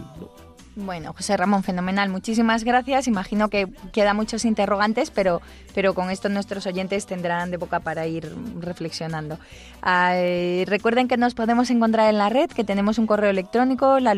Bueno, 0.80 1.12
José 1.12 1.36
Ramón, 1.36 1.64
fenomenal. 1.64 2.08
Muchísimas 2.08 2.62
gracias. 2.62 3.08
Imagino 3.08 3.48
que 3.48 3.66
quedan 3.92 4.14
muchos 4.14 4.44
interrogantes, 4.44 5.10
pero, 5.10 5.42
pero 5.74 5.92
con 5.92 6.08
esto 6.08 6.28
nuestros 6.28 6.66
oyentes 6.66 7.04
tendrán 7.04 7.50
de 7.50 7.56
boca 7.56 7.80
para 7.80 8.06
ir 8.06 8.32
reflexionando. 8.60 9.40
recuerden 9.82 11.08
que 11.08 11.16
nos 11.16 11.34
podemos 11.34 11.70
encontrar 11.70 12.08
en 12.08 12.18
la 12.18 12.28
red, 12.28 12.48
que 12.48 12.62
tenemos 12.62 12.98
un 12.98 13.08
correo 13.08 13.30
electrónico, 13.30 13.98
la 13.98 14.14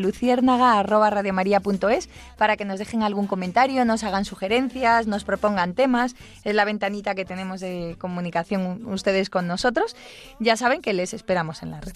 para 2.37 2.57
que 2.57 2.65
nos 2.65 2.77
dejen 2.77 3.01
algún 3.01 3.25
comentario, 3.25 3.83
nos 3.83 4.03
hagan 4.03 4.23
sugerencias, 4.23 5.07
nos 5.07 5.23
propongan 5.23 5.73
temas. 5.73 6.15
Es 6.43 6.53
la 6.53 6.63
ventanita 6.63 7.15
que 7.15 7.25
tenemos 7.25 7.59
de 7.59 7.95
comunicación 7.97 8.85
ustedes 8.85 9.31
con 9.31 9.47
nosotros. 9.47 9.95
Ya 10.39 10.55
saben 10.57 10.83
que 10.83 10.93
les 10.93 11.15
esperamos 11.15 11.63
en 11.63 11.71
la 11.71 11.81
red 11.81 11.93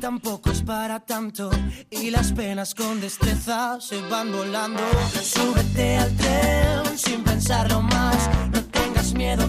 tampoco 0.00 0.50
es 0.50 0.62
para 0.62 1.00
tanto 1.00 1.50
y 1.90 2.10
las 2.10 2.32
penas 2.32 2.74
con 2.74 3.00
destreza 3.00 3.78
se 3.80 4.00
van 4.08 4.32
volando. 4.32 4.82
Súbete 5.22 5.96
al 5.98 6.16
tren 6.16 6.98
sin 6.98 7.22
pensarlo 7.24 7.82
más, 7.82 8.30
no 8.52 8.62
tengas 8.64 9.14
miedo, 9.14 9.48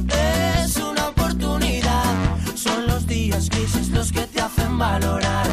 es 0.64 0.78
una 0.78 1.10
oportunidad. 1.10 2.14
Son 2.56 2.88
los 2.88 3.08
días 3.08 3.50
grises 3.50 3.90
los 3.90 4.12
que 4.12 4.22
te 4.28 4.42
hacen 4.42 4.78
valorar 4.78 5.47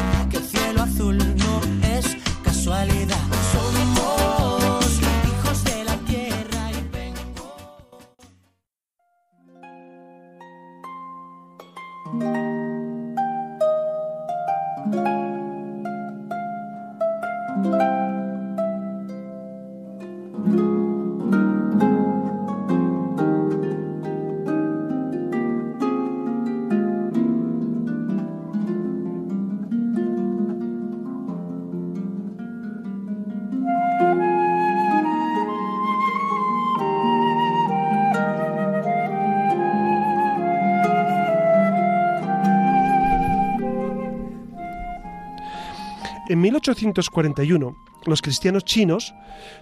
1841, 46.71 47.75
los 48.05 48.21
cristianos 48.21 48.65
chinos 48.65 49.13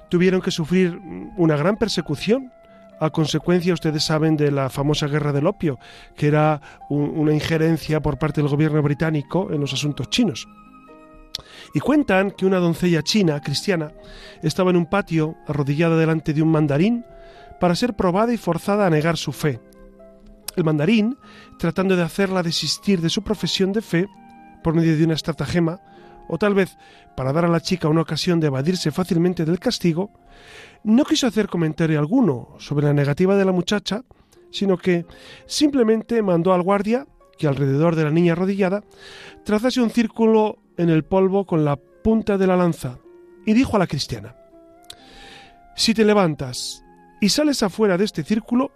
tuvieron 0.10 0.42
que 0.42 0.52
sufrir 0.52 1.00
una 1.38 1.56
gran 1.56 1.78
persecución 1.78 2.52
a 3.00 3.10
consecuencia, 3.10 3.74
ustedes 3.74 4.04
saben, 4.04 4.38
de 4.38 4.52
la 4.52 4.70
famosa 4.70 5.08
guerra 5.08 5.34
del 5.34 5.48
opio, 5.48 5.78
que 6.16 6.28
era 6.28 6.62
una 6.90 7.34
injerencia 7.34 8.02
por 8.02 8.18
parte 8.18 8.42
del 8.42 8.50
gobierno 8.50 8.82
británico 8.82 9.50
en 9.52 9.60
los 9.60 9.74
asuntos 9.74 10.10
chinos. 10.10 10.48
Y 11.74 11.80
cuentan 11.80 12.32
que 12.32 12.46
una 12.46 12.60
doncella 12.60 13.02
china, 13.02 13.42
cristiana, 13.42 13.92
estaba 14.42 14.70
en 14.70 14.78
un 14.78 14.86
patio 14.86 15.36
arrodillada 15.48 15.98
delante 15.98 16.34
de 16.34 16.42
un 16.42 16.52
mandarín 16.52 17.04
para 17.60 17.76
ser 17.76 17.96
probada 17.96 18.34
y 18.34 18.38
forzada 18.38 18.86
a 18.86 18.90
negar 18.90 19.18
su 19.18 19.32
fe. 19.32 19.60
El 20.56 20.64
mandarín, 20.64 21.18
tratando 21.58 21.96
de 21.96 22.04
hacerla 22.04 22.44
desistir 22.44 23.02
de 23.02 23.10
su 23.10 23.24
profesión 23.24 23.74
de 23.74 23.82
fe 23.82 24.08
por 24.64 24.76
medio 24.76 24.96
de 24.96 25.04
una 25.04 25.16
estratagema, 25.16 25.82
o 26.28 26.38
tal 26.38 26.54
vez 26.54 26.78
para 27.16 27.34
dar 27.34 27.46
a 27.46 27.50
la 27.50 27.62
chica 27.62 27.88
una 27.88 28.02
ocasión 28.02 28.40
de 28.40 28.48
evadirse 28.48 28.92
fácilmente 28.92 29.46
del 29.46 29.60
castigo, 29.60 30.12
no 30.84 31.06
quiso 31.06 31.28
hacer 31.28 31.48
comentario 31.48 32.00
alguno 32.00 32.56
sobre 32.60 32.88
la 32.88 32.94
negativa 32.94 33.36
de 33.36 33.46
la 33.46 33.52
muchacha, 33.52 34.04
sino 34.52 34.78
que 34.78 35.06
simplemente 35.46 36.22
mandó 36.22 36.54
al 36.54 36.62
guardia 36.62 37.08
que 37.38 37.48
alrededor 37.48 37.96
de 37.96 38.04
la 38.04 38.12
niña 38.12 38.34
arrodillada 38.34 38.84
trazase 39.44 39.82
un 39.82 39.90
círculo 39.90 40.60
en 40.78 40.90
el 40.90 41.04
polvo 41.04 41.46
con 41.46 41.66
la 41.66 41.76
punta 41.76 42.38
de 42.38 42.48
la 42.48 42.58
lanza 42.58 43.00
y 43.46 43.54
dijo 43.54 43.76
a 43.76 43.80
la 43.80 43.88
cristiana, 43.88 44.36
Si 45.76 45.94
te 45.94 46.06
levantas 46.06 46.84
y 47.20 47.30
sales 47.30 47.64
afuera 47.64 47.98
de 47.98 48.06
este 48.06 48.24
círculo, 48.24 48.72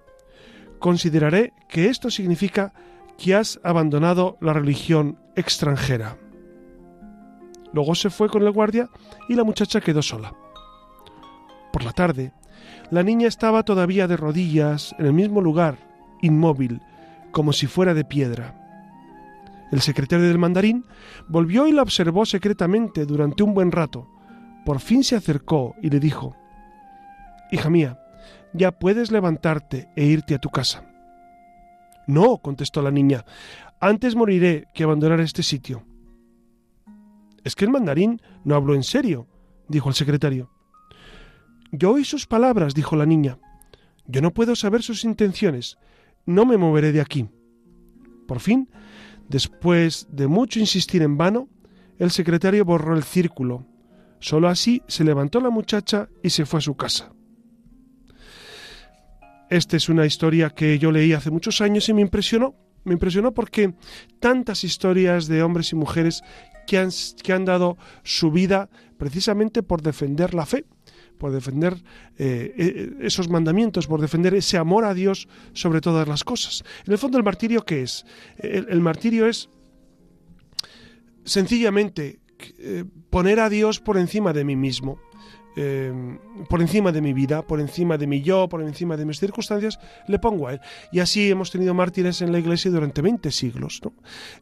consideraré 0.79 1.53
que 1.69 1.89
esto 1.89 2.09
significa 2.09 2.73
que 3.17 3.35
has 3.35 3.59
abandonado 3.63 4.37
la 4.41 4.53
religión 4.53 5.19
extranjera. 5.35 6.17
Luego 7.73 7.95
se 7.95 8.09
fue 8.09 8.29
con 8.29 8.43
el 8.43 8.51
guardia 8.51 8.89
y 9.29 9.35
la 9.35 9.43
muchacha 9.43 9.81
quedó 9.81 10.01
sola. 10.01 10.33
Por 11.71 11.83
la 11.83 11.91
tarde, 11.91 12.33
la 12.89 13.03
niña 13.03 13.27
estaba 13.27 13.63
todavía 13.63 14.07
de 14.07 14.17
rodillas 14.17 14.95
en 14.97 15.05
el 15.05 15.13
mismo 15.13 15.41
lugar, 15.41 15.77
inmóvil, 16.21 16.81
como 17.31 17.53
si 17.53 17.67
fuera 17.67 17.93
de 17.93 18.05
piedra. 18.05 18.55
El 19.71 19.81
secretario 19.81 20.27
del 20.27 20.37
mandarín 20.37 20.85
volvió 21.27 21.67
y 21.67 21.73
la 21.73 21.81
observó 21.81 22.25
secretamente 22.25 23.05
durante 23.05 23.43
un 23.43 23.53
buen 23.53 23.71
rato. 23.71 24.07
Por 24.65 24.79
fin 24.79 25.03
se 25.03 25.15
acercó 25.15 25.75
y 25.81 25.89
le 25.89 25.99
dijo, 25.99 26.35
Hija 27.51 27.69
mía, 27.69 27.99
ya 28.53 28.71
puedes 28.71 29.11
levantarte 29.11 29.89
e 29.95 30.05
irte 30.05 30.35
a 30.35 30.39
tu 30.39 30.49
casa. 30.49 30.83
No, 32.07 32.37
contestó 32.37 32.81
la 32.81 32.91
niña, 32.91 33.25
antes 33.79 34.15
moriré 34.15 34.67
que 34.73 34.83
abandonar 34.83 35.19
este 35.19 35.43
sitio. 35.43 35.83
Es 37.47 37.55
que 37.55 37.63
el 37.63 37.71
mandarín 37.71 38.21
no 38.43 38.55
habló 38.55 38.75
en 38.75 38.83
serio, 38.83 39.25
dijo 39.69 39.87
el 39.87 39.95
secretario. 39.95 40.51
Yo 41.71 41.93
oí 41.93 42.03
sus 42.03 42.27
palabras, 42.27 42.73
dijo 42.73 42.97
la 42.97 43.05
niña. 43.05 43.39
Yo 44.05 44.21
no 44.21 44.33
puedo 44.33 44.53
saber 44.53 44.83
sus 44.83 45.05
intenciones. 45.05 45.77
No 46.25 46.45
me 46.45 46.57
moveré 46.57 46.91
de 46.91 46.99
aquí. 46.99 47.29
Por 48.27 48.41
fin, 48.41 48.69
después 49.29 50.09
de 50.11 50.27
mucho 50.27 50.59
insistir 50.59 51.01
en 51.01 51.15
vano, 51.15 51.47
el 51.99 52.11
secretario 52.11 52.65
borró 52.65 52.97
el 52.97 53.03
círculo. 53.03 53.65
Solo 54.19 54.49
así 54.49 54.83
se 54.89 55.05
levantó 55.05 55.39
la 55.39 55.49
muchacha 55.49 56.09
y 56.21 56.31
se 56.31 56.45
fue 56.45 56.57
a 56.57 56.61
su 56.61 56.75
casa. 56.75 57.13
Esta 59.49 59.77
es 59.77 59.87
una 59.87 60.05
historia 60.05 60.49
que 60.49 60.79
yo 60.79 60.91
leí 60.91 61.13
hace 61.13 61.31
muchos 61.31 61.61
años 61.61 61.87
y 61.87 61.93
me 61.93 62.01
impresionó. 62.01 62.55
Me 62.87 62.93
impresionó 62.93 63.33
porque 63.33 63.73
tantas 64.21 64.63
historias 64.63 65.27
de 65.27 65.43
hombres 65.43 65.73
y 65.73 65.75
mujeres 65.75 66.23
que 66.67 66.77
han, 66.77 66.89
que 67.23 67.33
han 67.33 67.45
dado 67.45 67.77
su 68.03 68.29
vida 68.29 68.69
precisamente 68.97 69.63
por 69.63 69.81
defender 69.81 70.35
la 70.35 70.45
fe, 70.45 70.65
por 71.17 71.31
defender 71.31 71.73
eh, 72.17 72.53
eh, 72.57 72.97
esos 73.01 73.29
mandamientos, 73.29 73.87
por 73.87 74.01
defender 74.01 74.35
ese 74.35 74.57
amor 74.57 74.85
a 74.85 74.93
Dios 74.93 75.27
sobre 75.53 75.81
todas 75.81 76.07
las 76.07 76.23
cosas. 76.23 76.63
En 76.85 76.91
el 76.91 76.99
fondo, 76.99 77.17
el 77.17 77.23
martirio, 77.23 77.63
¿qué 77.63 77.81
es? 77.81 78.05
El, 78.37 78.81
martirio 78.81 79.27
es 79.27 79.49
sencillamente 81.23 82.19
eh, 82.59 82.83
poner 83.09 83.39
a 83.39 83.49
Dios 83.49 83.79
por 83.79 83.97
encima 83.97 84.33
de 84.33 84.43
mí 84.43 84.55
mismo. 84.55 84.99
Em, 85.59 86.19
por 86.47 86.61
encima 86.61 86.91
de 86.91 87.01
mi 87.01 87.13
vida, 87.13 87.41
por 87.41 87.59
encima 87.59 87.97
de 87.97 88.05
mi 88.05 88.21
yo, 88.21 88.47
por 88.47 88.61
encima 88.61 88.95
de 88.95 89.05
mis 89.05 89.19
circunstancias, 89.19 89.79
le 90.07 90.19
pongo 90.19 90.47
a 90.47 90.53
Él. 90.53 90.61
Y 90.91 90.99
así 90.99 91.31
hemos 91.31 91.49
tenido 91.49 91.73
mártires 91.73 92.21
en 92.21 92.31
la 92.31 92.37
Iglesia 92.37 92.69
durante 92.69 93.01
20 93.01 93.31
siglos. 93.31 93.81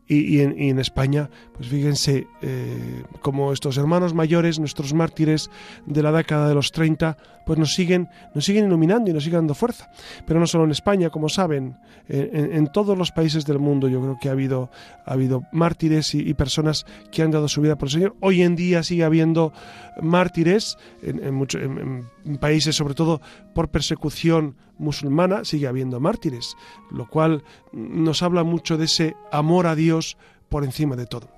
Y, 0.08 0.42
en, 0.42 0.78
España, 0.78 1.30
pues 1.56 1.70
fíjense, 1.70 2.28
eh, 2.42 3.04
como 3.22 3.54
estos 3.54 3.78
hermanos 3.78 4.14
mayores, 4.14 4.60
nuestros 4.60 4.94
mártires 4.94 5.50
de 5.86 6.04
la 6.04 6.12
década 6.12 6.50
de 6.50 6.54
los 6.54 6.74
30, 6.74 7.16
pues 7.46 7.58
nos 7.58 7.74
siguen, 7.74 8.10
nos 8.34 8.44
siguen 8.44 8.66
iluminando 8.66 9.10
y 9.10 9.14
nos 9.14 9.24
siguen 9.24 9.40
dando 9.40 9.56
fuerza. 9.56 9.90
Pero 10.28 10.42
no 10.42 10.48
solo 10.48 10.66
en 10.66 10.72
España, 10.72 11.10
como 11.10 11.30
saben, 11.30 11.78
en, 12.10 12.68
todos 12.68 12.98
los 12.98 13.12
países 13.12 13.46
del 13.46 13.60
mundo 13.60 13.88
yo 13.88 14.02
creo 14.02 14.18
que 14.20 14.28
ha 14.28 14.34
habido, 14.34 14.70
ha 15.06 15.14
habido 15.14 15.44
mártires 15.54 16.14
y 16.14 16.34
personas 16.34 16.86
que 17.12 17.22
han 17.22 17.32
dado 17.32 17.48
su 17.48 17.62
vida 17.62 17.78
por 17.78 17.88
el 17.88 17.94
Señor. 17.94 18.16
Hoy 18.20 18.42
en 18.42 18.58
día 18.58 18.84
sigue 18.84 19.06
habiendo 19.06 19.54
mártires 20.02 20.78
en, 21.06 22.38
países, 22.40 22.76
sobre 22.76 22.94
todo 22.94 23.22
por 23.54 23.70
persecución 23.70 24.56
musulmana, 24.78 25.46
sigue 25.46 25.68
habiendo 25.68 26.00
mártires, 26.00 26.56
lo 26.92 27.08
cual 27.08 27.44
nos 27.72 28.24
habla 28.24 28.44
mucho 28.44 28.78
de 28.78 28.86
ese 28.86 29.16
amor 29.32 29.68
a 29.68 29.76
Dios 29.76 30.18
por 30.50 30.64
encima 30.64 30.96
de 30.96 31.06
todo. 31.06 31.30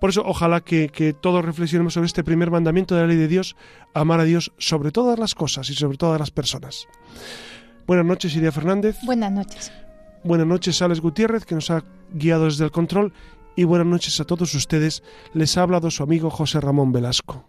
Por 0.00 0.10
eso, 0.10 0.22
ojalá 0.26 0.60
que, 0.60 0.88
que, 0.88 1.12
todos 1.12 1.44
reflexionemos 1.44 1.94
sobre 1.94 2.06
este 2.06 2.24
primer 2.24 2.50
mandamiento 2.50 2.94
de 2.94 3.02
la 3.02 3.06
ley 3.06 3.16
de 3.16 3.28
Dios, 3.28 3.56
amar 3.94 4.18
a 4.20 4.24
Dios 4.24 4.52
sobre 4.58 4.90
todas 4.90 5.18
las 5.18 5.34
cosas 5.34 5.70
y 5.70 5.74
sobre 5.74 5.96
todas 5.96 6.18
las 6.18 6.32
personas. 6.32 6.88
Buenas 7.86 8.06
noches, 8.06 8.34
Iria 8.34 8.50
Fernández. 8.50 8.96
Buenas 9.04 9.30
noches. 9.30 9.72
Buenas 10.24 10.46
noches, 10.46 10.80
Alex 10.82 11.00
Gutiérrez, 11.00 11.44
que 11.44 11.54
nos 11.54 11.70
ha 11.70 11.84
guiado 12.12 12.44
desde 12.44 12.64
el 12.64 12.70
control. 12.70 13.12
Y 13.54 13.64
buenas 13.64 13.86
noches 13.86 14.18
a 14.20 14.24
todos 14.24 14.54
ustedes. 14.54 15.02
Les 15.34 15.56
ha 15.58 15.62
hablado 15.62 15.90
su 15.90 16.02
amigo 16.02 16.30
José 16.30 16.60
Ramón 16.60 16.92
Velasco. 16.92 17.48